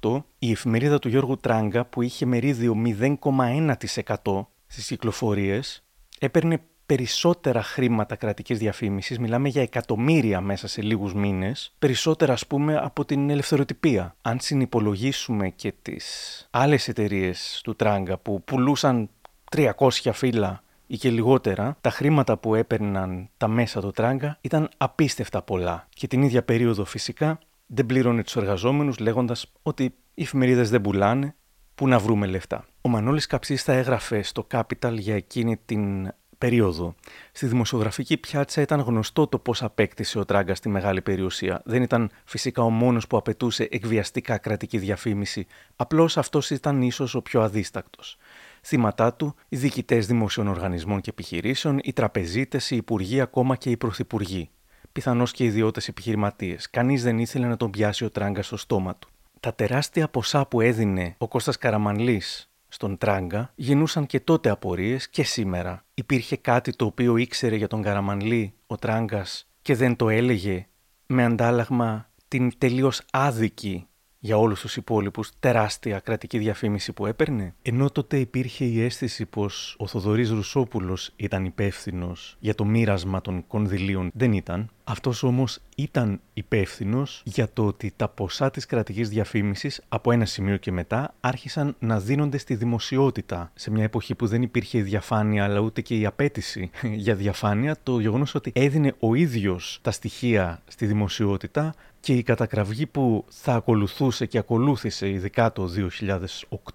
2008 0.00 0.22
η 0.38 0.50
εφημερίδα 0.50 0.98
του 0.98 1.08
Γιώργου 1.08 1.36
Τράγκα 1.36 1.84
που 1.84 2.02
είχε 2.02 2.26
μερίδιο 2.26 2.76
0,1% 2.84 4.46
στις 4.66 4.86
κυκλοφορίες 4.86 5.82
έπαιρνε 6.18 6.62
περισσότερα 6.86 7.62
χρήματα 7.62 8.16
κρατικής 8.16 8.58
διαφήμισης, 8.58 9.18
μιλάμε 9.18 9.48
για 9.48 9.62
εκατομμύρια 9.62 10.40
μέσα 10.40 10.68
σε 10.68 10.82
λίγους 10.82 11.14
μήνες, 11.14 11.74
περισσότερα 11.78 12.32
ας 12.32 12.46
πούμε 12.46 12.76
από 12.76 13.04
την 13.04 13.30
ελευθεροτυπία. 13.30 14.14
Αν 14.22 14.40
συνυπολογίσουμε 14.40 15.48
και 15.48 15.72
τις 15.82 16.06
άλλες 16.50 16.88
εταιρείες 16.88 17.60
του 17.64 17.76
Τράγκα 17.76 18.18
που 18.18 18.42
πουλούσαν 18.44 19.08
300 19.56 20.12
φύλλα 20.12 20.62
ή 20.86 20.96
και 20.96 21.10
λιγότερα, 21.10 21.76
τα 21.80 21.90
χρήματα 21.90 22.36
που 22.36 22.54
έπαιρναν 22.54 23.28
τα 23.36 23.48
μέσα 23.48 23.80
του 23.80 23.90
Τράγκα 23.90 24.38
ήταν 24.40 24.68
απίστευτα 24.76 25.42
πολλά. 25.42 25.88
Και 25.88 26.06
την 26.06 26.22
ίδια 26.22 26.42
περίοδο 26.42 26.84
φυσικά 26.84 27.38
δεν 27.66 27.86
πλήρωνε 27.86 28.22
τους 28.22 28.36
εργαζόμενους 28.36 28.98
λέγοντας 28.98 29.52
ότι 29.62 29.94
οι 30.14 30.22
εφημερίδες 30.22 30.70
δεν 30.70 30.80
πουλάνε, 30.80 31.34
πού 31.74 31.88
να 31.88 31.98
βρούμε 31.98 32.26
λεφτά. 32.26 32.64
Ο 32.80 32.88
Μανώλης 32.88 33.26
Καψής 33.26 33.62
θα 33.62 33.72
έγραφε 33.72 34.22
στο 34.22 34.46
Capital 34.50 34.94
για 34.98 35.14
εκείνη 35.14 35.56
την 35.56 36.12
περίοδο. 36.42 36.94
Στη 37.32 37.46
δημοσιογραφική 37.46 38.16
πιάτσα 38.16 38.60
ήταν 38.60 38.80
γνωστό 38.80 39.26
το 39.26 39.38
πώς 39.38 39.62
απέκτησε 39.62 40.18
ο 40.18 40.24
Τράγκα 40.24 40.52
τη 40.52 40.68
μεγάλη 40.68 41.02
περιουσία. 41.02 41.62
Δεν 41.64 41.82
ήταν 41.82 42.10
φυσικά 42.24 42.62
ο 42.62 42.70
μόνος 42.70 43.06
που 43.06 43.16
απαιτούσε 43.16 43.68
εκβιαστικά 43.70 44.38
κρατική 44.38 44.78
διαφήμιση, 44.78 45.46
απλώς 45.76 46.18
αυτός 46.18 46.50
ήταν 46.50 46.82
ίσως 46.82 47.14
ο 47.14 47.22
πιο 47.22 47.42
αδίστακτος. 47.42 48.16
Θύματά 48.62 49.14
του, 49.14 49.34
οι 49.48 49.56
διοικητές 49.56 50.06
δημοσίων 50.06 50.48
οργανισμών 50.48 51.00
και 51.00 51.10
επιχειρήσεων, 51.10 51.80
οι 51.82 51.92
τραπεζίτες, 51.92 52.70
οι 52.70 52.76
υπουργοί, 52.76 53.20
ακόμα 53.20 53.56
και 53.56 53.70
οι 53.70 53.76
πρωθυπουργοί. 53.76 54.50
Πιθανώς 54.92 55.32
και 55.32 55.44
οι 55.44 55.46
ιδιώτες 55.46 55.88
επιχειρηματίες. 55.88 56.70
Κανείς 56.70 57.02
δεν 57.02 57.18
ήθελε 57.18 57.46
να 57.46 57.56
τον 57.56 57.70
πιάσει 57.70 58.04
ο 58.04 58.10
Τράγκα 58.10 58.42
στο 58.42 58.56
στόμα 58.56 58.96
του. 58.96 59.08
Τα 59.40 59.54
τεράστια 59.54 60.08
ποσά 60.08 60.46
που 60.46 60.60
έδινε 60.60 61.14
ο 61.18 61.28
Κώστας 61.28 61.58
Καραμανλής 61.58 62.46
στον 62.72 62.98
Τράγκα 62.98 63.52
γεννούσαν 63.54 64.06
και 64.06 64.20
τότε 64.20 64.50
απορίες 64.50 65.08
και 65.08 65.22
σήμερα. 65.22 65.84
Υπήρχε 66.02 66.36
κάτι 66.36 66.76
το 66.76 66.84
οποίο 66.84 67.16
ήξερε 67.16 67.56
για 67.56 67.68
τον 67.68 67.82
Καραμανλή 67.82 68.54
ο 68.66 68.76
Τράγκας 68.76 69.48
και 69.62 69.74
δεν 69.74 69.96
το 69.96 70.08
έλεγε 70.08 70.66
με 71.06 71.24
αντάλλαγμα 71.24 72.10
την 72.28 72.58
τελείως 72.58 73.02
άδικη 73.10 73.86
για 74.18 74.38
όλους 74.38 74.60
τους 74.60 74.76
υπόλοιπους 74.76 75.30
τεράστια 75.38 75.98
κρατική 75.98 76.38
διαφήμιση 76.38 76.92
που 76.92 77.06
έπαιρνε. 77.06 77.54
Ενώ 77.62 77.90
τότε 77.90 78.18
υπήρχε 78.18 78.64
η 78.64 78.82
αίσθηση 78.82 79.26
πως 79.26 79.76
ο 79.78 79.86
Θοδωρής 79.86 80.30
Ρουσόπουλος 80.30 81.12
ήταν 81.16 81.44
υπεύθυνος 81.44 82.36
για 82.38 82.54
το 82.54 82.64
μοίρασμα 82.64 83.20
των 83.20 83.46
κονδυλίων, 83.46 84.10
δεν 84.14 84.32
ήταν. 84.32 84.70
Αυτός 84.84 85.22
όμως 85.22 85.58
ήταν 85.74 86.20
υπεύθυνος 86.34 87.22
για 87.24 87.48
το 87.52 87.66
ότι 87.66 87.92
τα 87.96 88.08
ποσά 88.08 88.50
της 88.50 88.66
κρατικής 88.66 89.08
διαφήμισης 89.08 89.82
από 89.88 90.12
ένα 90.12 90.24
σημείο 90.24 90.56
και 90.56 90.72
μετά 90.72 91.14
άρχισαν 91.20 91.76
να 91.78 92.00
δίνονται 92.00 92.38
στη 92.38 92.54
δημοσιότητα. 92.54 93.50
Σε 93.54 93.70
μια 93.70 93.84
εποχή 93.84 94.14
που 94.14 94.26
δεν 94.26 94.42
υπήρχε 94.42 94.78
η 94.78 94.82
διαφάνεια 94.82 95.44
αλλά 95.44 95.58
ούτε 95.58 95.80
και 95.80 95.98
η 95.98 96.06
απέτηση 96.06 96.70
για 97.04 97.14
διαφάνεια, 97.14 97.76
το 97.82 97.98
γεγονός 97.98 98.34
ότι 98.34 98.52
έδινε 98.54 98.94
ο 98.98 99.14
ίδιος 99.14 99.78
τα 99.82 99.90
στοιχεία 99.90 100.62
στη 100.66 100.86
δημοσιότητα 100.86 101.74
και 102.00 102.12
η 102.12 102.22
κατακραυγή 102.22 102.86
που 102.86 103.24
θα 103.28 103.54
ακολουθούσε 103.54 104.26
και 104.26 104.38
ακολούθησε 104.38 105.08
ειδικά 105.08 105.52
το 105.52 105.68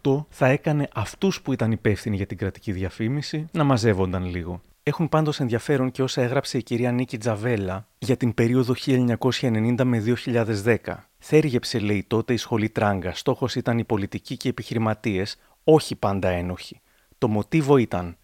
2008 0.03 0.25
θα 0.29 0.47
έκανε 0.47 0.87
αυτούς 0.93 1.41
που 1.41 1.53
ήταν 1.53 1.71
υπεύθυνοι 1.71 2.15
για 2.15 2.25
την 2.25 2.37
κρατική 2.37 2.71
διαφήμιση 2.71 3.47
να 3.51 3.63
μαζεύονταν 3.63 4.25
λίγο. 4.25 4.61
Έχουν 4.87 5.09
πάντως 5.09 5.39
ενδιαφέρον 5.39 5.91
και 5.91 6.03
όσα 6.03 6.21
έγραψε 6.21 6.57
η 6.57 6.63
κυρία 6.63 6.91
Νίκη 6.91 7.17
Τζαβέλα 7.17 7.87
για 7.97 8.17
την 8.17 8.33
περίοδο 8.33 8.73
1990 8.85 9.83
με 9.83 10.03
2010. 10.25 10.77
Θέργεψε, 11.17 11.79
λέει 11.79 12.03
τότε, 12.07 12.33
η 12.33 12.37
σχολή 12.37 12.69
Τράγκα. 12.69 13.13
Στόχος 13.13 13.55
ήταν 13.55 13.77
οι 13.77 13.83
πολιτικοί 13.83 14.37
και 14.37 14.47
οι 14.47 14.51
επιχειρηματίες, 14.51 15.37
όχι 15.63 15.95
πάντα 15.95 16.27
ένοχοι. 16.27 16.81
Το 17.17 17.27
μοτίβο 17.27 17.77
ήταν 17.77 18.17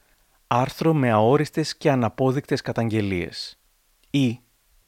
άρθρο 0.48 0.94
με 0.94 1.12
αόριστες 1.12 1.78
και 1.78 1.92
αναπόδεικτες 1.92 2.62
καταγγελίες 2.62 3.60
ή 4.10 4.40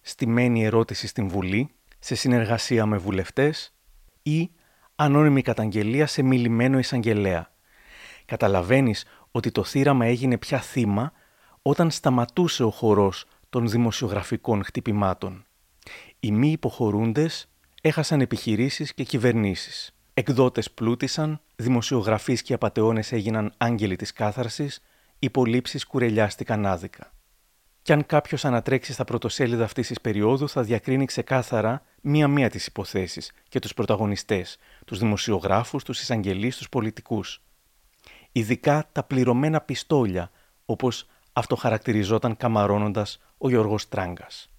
στημένη 0.02 0.64
ερώτηση 0.64 1.08
στην 1.08 1.28
Βουλή 1.28 1.70
σε 2.00 2.16
συνεργασία 2.16 2.86
με 2.86 2.98
βουλευτές 2.98 3.74
ή 4.22 4.52
ανώνυμη 4.96 5.42
καταγγελία 5.42 6.08
σε 6.08 6.22
μιλημένο 6.22 6.80
εισαγγελέα. 6.80 7.52
Καταλαβαίνεις 8.26 9.06
ότι 9.32 9.52
το 9.52 9.64
θύραμα 9.64 10.06
έγινε 10.06 10.38
πια 10.38 10.60
θύμα 10.60 11.14
όταν 11.68 11.92
σταματούσε 11.92 12.64
ο 12.64 12.70
χορός 12.70 13.26
των 13.50 13.70
δημοσιογραφικών 13.70 14.64
χτυπημάτων. 14.64 15.46
Οι 16.20 16.32
μη 16.32 16.52
υποχωρούντες 16.52 17.48
έχασαν 17.82 18.22
επιχειρήσεις 18.22 18.94
και 18.94 19.04
κυβερνήσεις. 19.04 19.96
Εκδότες 20.14 20.72
πλούτησαν, 20.72 21.42
δημοσιογραφείς 21.56 22.42
και 22.42 22.54
απατεώνες 22.54 23.12
έγιναν 23.12 23.54
άγγελοι 23.58 23.96
της 23.96 24.14
κάθαρσης, 24.14 24.82
υπολείψεις 25.20 25.86
κουρελιάστηκαν 25.86 26.66
άδικα. 26.66 27.14
Κι 27.82 27.92
αν 27.92 28.06
κάποιος 28.06 28.46
ανατρέξει 28.46 28.94
στα 28.94 29.04
πρωτοσέλιδα 29.04 29.64
αυτής 29.64 29.88
της 29.88 30.02
περίοδου, 30.02 30.50
θα 30.50 30.64
διακρίνει 30.64 31.06
ξεκάθαρα 31.06 31.82
μία-μία 32.02 32.50
τις 32.50 32.68
υποθέσεις 32.68 33.32
και 33.50 33.60
τους 33.60 33.74
πρωταγωνιστές, 33.74 34.58
τους 34.86 35.00
δημοσιογράφους, 35.00 35.84
τους 35.84 36.02
εισαγγελείς, 36.02 36.58
τους 36.58 36.70
πολιτικούς. 36.70 37.42
Ειδικά 38.32 38.90
τα 38.92 39.04
πληρωμένα 39.04 39.62
πιστόλια, 39.62 40.32
όπως 40.66 41.08
αυτοχαρακτηριζόταν 41.36 42.38
καμαρώνοντας 42.38 43.20
ο 43.38 43.50
Γιώργος 43.50 43.88
Τράγκας. 43.88 44.50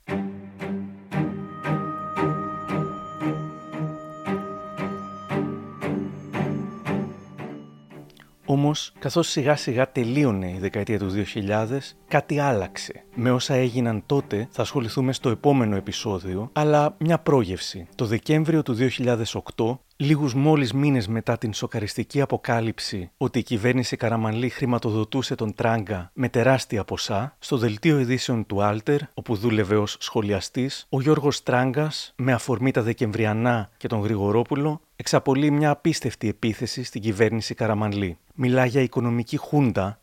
Όμως, 8.48 8.92
καθώς 8.98 9.28
σιγά 9.28 9.56
σιγά 9.56 9.92
τελείωνε 9.92 10.50
η 10.50 10.58
δεκαετία 10.58 10.98
του 10.98 11.10
2000, 11.10 11.96
κάτι 12.08 12.38
άλλαξε. 12.38 13.04
Με 13.14 13.30
όσα 13.30 13.54
έγιναν 13.54 14.02
τότε 14.06 14.48
θα 14.50 14.62
ασχοληθούμε 14.62 15.12
στο 15.12 15.30
επόμενο 15.30 15.76
επεισόδιο, 15.76 16.50
αλλά 16.52 16.96
μια 16.98 17.18
πρόγευση. 17.18 17.88
Το 17.94 18.04
Δεκέμβριο 18.04 18.62
του 18.62 18.74
2008, 18.74 19.78
λίγους 19.96 20.34
μόλις 20.34 20.72
μήνες 20.72 21.08
μετά 21.08 21.38
την 21.38 21.52
σοκαριστική 21.52 22.20
αποκάλυψη 22.20 23.10
ότι 23.16 23.38
η 23.38 23.42
κυβέρνηση 23.42 23.96
Καραμανλή 23.96 24.48
χρηματοδοτούσε 24.48 25.34
τον 25.34 25.54
Τράγκα 25.54 26.10
με 26.14 26.28
τεράστια 26.28 26.84
ποσά, 26.84 27.36
στο 27.38 27.56
δελτίο 27.56 27.98
ειδήσεων 27.98 28.46
του 28.46 28.62
Άλτερ, 28.62 29.00
όπου 29.14 29.36
δούλευε 29.36 29.76
ως 29.76 29.96
σχολιαστής, 30.00 30.86
ο 30.88 31.00
Γιώργος 31.00 31.42
Τράγκας, 31.42 32.14
με 32.16 32.32
αφορμή 32.32 32.70
τα 32.70 32.82
Δεκεμβριανά 32.82 33.70
και 33.76 33.88
τον 33.88 34.00
Γρηγορόπουλο, 34.00 34.80
εξαπολύει 34.96 35.50
μια 35.52 35.70
απίστευτη 35.70 36.28
επίθεση 36.28 36.82
στην 36.82 37.00
κυβέρνηση 37.00 37.54
Καραμανλή. 37.54 38.18
Μιλά 38.34 38.64
για 38.64 38.80
οικονομική 38.80 39.36
χούντα 39.36 40.00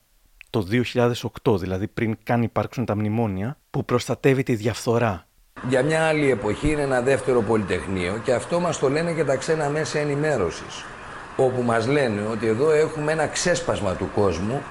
το 0.50 0.68
2008, 1.44 1.60
δηλαδή 1.60 1.88
πριν 1.88 2.18
καν 2.24 2.44
υπάρξουν 2.44 2.86
τα 2.86 2.96
μνημόνια, 2.96 3.58
που 3.70 3.86
προστατεύει 3.86 4.44
τη 4.44 4.56
διαφθορά. 4.56 5.28
Για 5.70 5.84
μια 5.84 6.08
άλλη 6.08 6.32
εποχή 6.32 6.72
είναι 6.72 6.82
ένα 6.82 7.02
δεύτερο 7.02 7.42
πολυτεχνείο 7.42 8.20
και 8.24 8.34
αυτό 8.34 8.60
μας 8.60 8.80
το 8.80 8.90
λένε 8.90 9.12
και 9.12 9.24
τα 9.24 9.36
ξένα 9.36 9.70
μέσα 9.70 10.00
ενημέρωσης 10.00 10.86
όπου 11.36 11.62
μας 11.62 11.88
λένε 11.88 12.22
ότι 12.32 12.48
εδώ 12.48 12.72
έχουμε 12.72 13.12
ένα 13.12 13.28
ξέσπασμα 13.28 13.94
του 13.94 14.10
κόσμου 14.16 14.62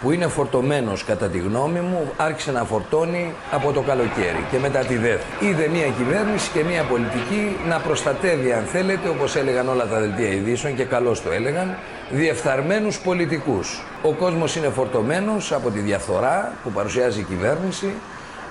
που 0.00 0.10
είναι 0.10 0.26
φορτωμένος 0.26 1.04
κατά 1.04 1.26
τη 1.26 1.38
γνώμη 1.38 1.80
μου, 1.80 2.12
άρχισε 2.16 2.52
να 2.52 2.64
φορτώνει 2.64 3.34
από 3.50 3.72
το 3.72 3.80
καλοκαίρι 3.80 4.44
και 4.50 4.58
μετά 4.58 4.78
τη 4.78 4.96
δεύτερη. 4.96 5.50
Είδε 5.50 5.68
μια 5.68 5.86
κυβέρνηση 5.86 6.50
και 6.50 6.64
μια 6.64 6.82
πολιτική 6.82 7.56
να 7.68 7.78
προστατεύει 7.78 8.52
αν 8.52 8.64
θέλετε, 8.64 9.08
όπως 9.08 9.36
έλεγαν 9.36 9.68
όλα 9.68 9.86
τα 9.86 9.98
δελτία 9.98 10.28
ειδήσεων 10.28 10.76
και 10.76 10.84
καλώς 10.84 11.22
το 11.22 11.30
έλεγαν, 11.30 11.76
διεφθαρμένους 12.10 12.98
πολιτικούς. 12.98 13.82
Ο 14.02 14.12
κόσμος 14.12 14.56
είναι 14.56 14.68
φορτωμένος 14.68 15.52
από 15.52 15.70
τη 15.70 15.78
διαφθορά 15.78 16.52
που 16.62 16.70
παρουσιάζει 16.70 17.20
η 17.20 17.22
κυβέρνηση, 17.22 17.92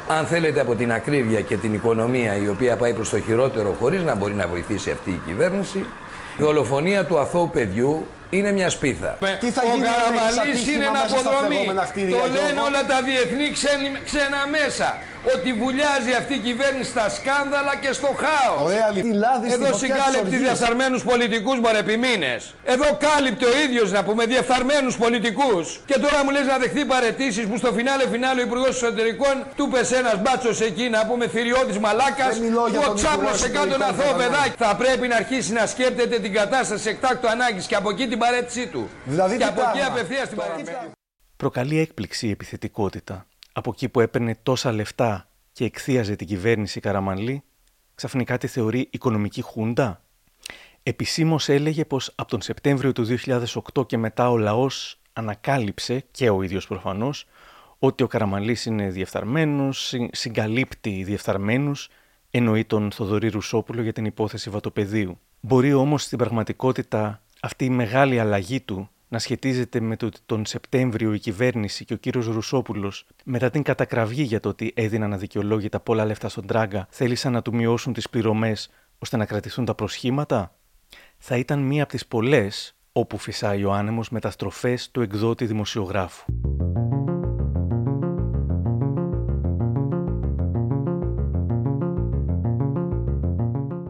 αν 0.07 0.25
θέλετε 0.25 0.59
από 0.59 0.75
την 0.75 0.91
ακρίβεια 0.91 1.41
και 1.41 1.57
την 1.57 1.73
οικονομία 1.73 2.35
η 2.35 2.47
οποία 2.47 2.75
πάει 2.75 2.93
προς 2.93 3.09
το 3.09 3.19
χειρότερο 3.19 3.75
χωρίς 3.79 4.03
να 4.03 4.15
μπορεί 4.15 4.33
να 4.33 4.47
βοηθήσει 4.47 4.91
αυτή 4.91 5.09
η 5.09 5.21
κυβέρνηση, 5.25 5.77
η 6.37 6.43
δολοφονία 6.43 7.05
του 7.05 7.19
αθώου 7.19 7.49
παιδιού 7.49 8.05
είναι 8.29 8.51
μια 8.51 8.69
σπίθα. 8.69 9.17
Τι 9.39 9.49
θα 9.51 9.61
ο 9.65 9.75
γίνει 9.75 9.85
Καραμαλής 9.85 10.67
είναι 10.67 10.85
ένα 10.85 10.99
αποδρομή. 10.99 11.65
Το 12.11 12.31
λένε 12.33 12.59
όλα 12.67 12.85
τα 12.85 13.01
διεθνή 13.01 13.51
ξένα 14.05 14.47
μέσα 14.51 14.97
ότι 15.35 15.53
βουλιάζει 15.53 16.11
αυτή 16.19 16.33
η 16.33 16.37
κυβέρνηση 16.47 16.89
στα 16.89 17.09
σκάνδαλα 17.09 17.73
και 17.83 17.91
στο 17.91 18.09
χάος. 18.23 18.71
Εδώ 19.53 19.77
συγκάλυπτε 19.77 20.37
διεφθαρμένους 20.37 21.03
πολιτικούς 21.03 21.59
μωρέ 21.59 21.81
μήνε. 22.05 22.33
Εδώ 22.63 22.97
κάλυπτε 23.05 23.45
ο 23.45 23.53
ίδιος 23.65 23.91
να 23.91 24.03
πούμε 24.03 24.25
διεφθαρμένους 24.25 24.97
πολιτικούς. 24.97 25.79
Και 25.85 25.97
τώρα 25.99 26.23
μου 26.23 26.31
λες 26.31 26.45
να 26.45 26.57
δεχθεί 26.57 26.85
παρετήσεις 26.85 27.45
που 27.45 27.57
στο 27.57 27.69
φινάλε 27.73 28.03
φινάλε 28.07 28.41
ο 28.41 28.43
Υπουργός 28.43 28.69
Εσωτερικών 28.69 29.35
του 29.55 29.67
πες 29.71 29.91
ένας 29.91 30.17
μπάτσος 30.21 30.61
εκεί 30.61 30.89
να 30.89 31.05
πούμε 31.05 31.27
θηριώτη 31.27 31.79
μαλάκας. 31.79 32.37
που 32.37 32.83
ο 32.89 32.93
τσάπλωσε 32.93 33.49
κάτω 33.49 33.73
ένα 33.73 33.85
αθώο 33.85 34.13
παιδάκι. 34.13 34.55
Θα 34.57 34.75
πρέπει 34.75 35.07
να 35.07 35.15
αρχίσει 35.15 35.53
να 35.53 35.65
σκέπτεται 35.65 36.19
την 36.19 36.33
κατάσταση 36.33 36.89
εκτάκτου 36.89 37.29
ανάγκης 37.29 37.65
και 37.65 37.75
από 37.75 37.89
εκεί 37.89 38.07
την 38.07 38.17
παρέτησή 38.17 38.67
του. 38.67 38.89
Δηλαδή, 39.05 39.37
και 39.37 39.43
από 39.43 39.61
εκεί 39.69 39.81
απευθείας 39.81 40.27
την 40.27 40.37
παρέτηση. 40.37 40.75
Προκαλεί 41.37 41.79
έκπληξη 41.79 42.27
η 42.27 42.29
επιθετικότητα 42.29 43.25
από 43.57 43.69
εκεί 43.73 43.89
που 43.89 43.99
έπαιρνε 43.99 44.37
τόσα 44.43 44.71
λεφτά 44.71 45.29
και 45.51 45.65
εκθίαζε 45.65 46.15
την 46.15 46.27
κυβέρνηση 46.27 46.79
Καραμανλή, 46.79 47.43
ξαφνικά 47.95 48.37
τη 48.37 48.47
θεωρεί 48.47 48.87
οικονομική 48.91 49.41
χούντα; 49.41 50.01
Επισήμως 50.83 51.49
έλεγε 51.49 51.85
πως 51.85 52.11
από 52.15 52.29
τον 52.29 52.41
Σεπτέμβριο 52.41 52.91
του 52.91 53.05
2008 53.73 53.87
και 53.87 53.97
μετά 53.97 54.29
ο 54.29 54.37
λαός 54.37 54.99
ανακάλυψε, 55.13 56.03
και 56.11 56.29
ο 56.29 56.41
ίδιος 56.41 56.67
προφανώς, 56.67 57.25
ότι 57.79 58.03
ο 58.03 58.07
Καραμαλής 58.07 58.65
είναι 58.65 58.89
διεφθαρμένος, 58.89 59.93
συγκαλύπτει 60.11 61.03
διεφθαρμένους, 61.03 61.89
εννοεί 62.31 62.65
τον 62.65 62.91
Θοδωρή 62.91 63.27
Ρουσόπουλο 63.27 63.81
για 63.81 63.93
την 63.93 64.05
υπόθεση 64.05 64.49
βατοπεδίου. 64.49 65.19
Μπορεί 65.39 65.73
όμως 65.73 66.03
στην 66.03 66.17
πραγματικότητα 66.17 67.21
αυτή 67.41 67.65
η 67.65 67.69
μεγάλη 67.69 68.19
αλλαγή 68.19 68.61
του 68.61 68.89
να 69.07 69.19
σχετίζεται 69.19 69.79
με 69.79 69.95
το 69.95 70.05
ότι 70.05 70.19
τον 70.25 70.45
Σεπτέμβριο 70.45 71.13
η 71.13 71.19
κυβέρνηση 71.19 71.85
και 71.85 71.93
ο 71.93 71.97
κύριος 71.97 72.25
Ρουσόπουλος 72.25 73.05
μετά 73.23 73.49
την 73.49 73.63
κατακραυγή 73.63 74.23
για 74.23 74.39
το 74.39 74.49
ότι 74.49 74.73
έδιναν 74.75 75.13
αδικαιολόγητα 75.13 75.79
πολλά 75.79 76.05
λεφτά 76.05 76.29
στον 76.29 76.47
Τράγκα 76.47 76.87
θέλησαν 76.89 77.31
να 77.31 77.41
του 77.41 77.55
μειώσουν 77.55 77.93
τις 77.93 78.09
πληρωμές 78.09 78.69
ώστε 78.97 79.17
να 79.17 79.25
κρατηθούν 79.25 79.65
τα 79.65 79.75
προσχήματα. 79.75 80.55
Θα 81.17 81.37
ήταν 81.37 81.59
μία 81.59 81.83
από 81.83 81.91
τις 81.91 82.05
πολλές 82.05 82.75
όπου 82.91 83.17
φυσάει 83.17 83.63
ο 83.63 83.73
άνεμος 83.73 84.09
μεταστροφές 84.09 84.91
του 84.91 85.01
εκδότη 85.01 85.45
δημοσιογράφου. 85.45 86.25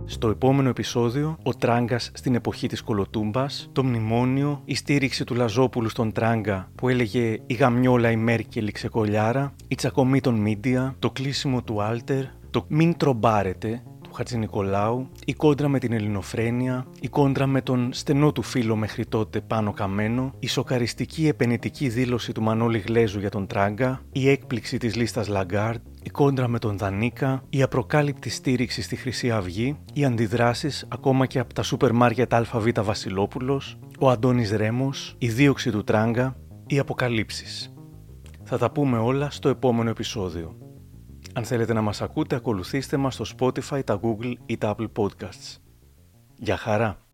Στο 0.07 0.29
επόμενο 0.29 0.69
επεισόδιο, 0.69 1.37
ο 1.43 1.53
Τράγκας 1.53 2.11
στην 2.13 2.35
εποχή 2.35 2.67
της 2.67 2.81
Κολοτούμπας, 2.81 3.69
το 3.71 3.83
μνημόνιο, 3.83 4.61
η 4.65 4.75
στήριξη 4.75 5.23
του 5.23 5.35
Λαζόπουλου 5.35 5.89
στον 5.89 6.11
Τράγκα 6.11 6.71
που 6.75 6.89
έλεγε 6.89 7.39
Η 7.45 7.53
γαμιόλα 7.53 8.11
η 8.11 8.15
Μέρκελ 8.15 8.67
η 8.67 8.71
ξεκολιάρα, 8.71 9.55
η 9.67 9.75
τσακωμή 9.75 10.21
των 10.21 10.35
Μίντια, 10.35 10.95
το 10.99 11.11
κλείσιμο 11.11 11.63
του 11.63 11.81
Άλτερ, 11.81 12.23
το 12.49 12.65
Μην 12.67 12.97
τρομπάρετε 12.97 13.83
του 14.16 14.22
Χατζηνικολάου, 14.21 15.07
η 15.26 15.34
κόντρα 15.34 15.68
με 15.68 15.80
την 15.80 15.93
Ελληνοφρένεια, 15.93 16.86
η 16.99 17.07
κόντρα 17.07 17.47
με 17.47 17.61
τον 17.61 17.89
στενό 17.93 18.32
του 18.32 18.41
φίλο 18.41 18.76
μέχρι 18.76 19.05
τότε 19.05 19.41
Πάνο 19.41 19.73
Καμμένο, 19.73 20.33
η 20.39 20.47
σοκαριστική 20.47 21.28
επαινετική 21.27 21.89
δήλωση 21.89 22.32
του 22.32 22.41
Μανώλη 22.41 22.78
Γλέζου 22.80 23.20
για 23.20 23.30
τον 23.30 23.47
Τράγκα, 23.47 24.01
η 24.11 24.30
έκπληξη 24.30 24.78
της 24.78 24.95
λίστας 24.95 25.28
Λαγκάρντ, 25.27 25.81
η 26.03 26.09
κόντρα 26.09 26.47
με 26.47 26.59
τον 26.59 26.78
Δανίκα, 26.78 27.43
η 27.49 27.61
απροκάλυπτη 27.61 28.30
στήριξη 28.30 28.82
στη 28.82 28.95
Χρυσή 28.95 29.32
Αυγή, 29.32 29.78
οι 29.93 30.05
αντιδράσεις 30.05 30.86
ακόμα 30.89 31.26
και 31.26 31.39
από 31.39 31.53
τα 31.53 31.63
σούπερ 31.63 31.93
μάρκετ 31.93 32.34
ΑΒ 32.34 32.68
Βασιλόπουλος, 32.82 33.78
ο 33.99 34.09
Αντώνης 34.09 34.51
Ρέμος, 34.51 35.16
η 35.18 35.28
δίωξη 35.28 35.72
του 35.72 35.84
Τράγκα, 35.84 36.36
οι 36.68 36.80
αποκαλύψεις. 36.80 37.74
Θα 38.43 38.57
τα 38.57 38.72
πούμε 38.72 38.97
όλα 38.97 39.30
στο 39.30 39.49
επόμενο 39.49 39.89
επεισόδιο. 39.89 40.64
Αν 41.38 41.43
θέλετε 41.43 41.73
να 41.73 41.81
μας 41.81 42.01
ακούτε, 42.01 42.36
ακολουθήστε 42.36 42.97
μας 42.97 43.13
στο 43.13 43.25
Spotify, 43.38 43.83
τα 43.86 43.99
Google 44.03 44.33
ή 44.45 44.57
τα 44.57 44.75
Apple 44.77 44.88
Podcasts. 44.95 45.57
Γεια 46.36 46.57
χαρά! 46.57 47.04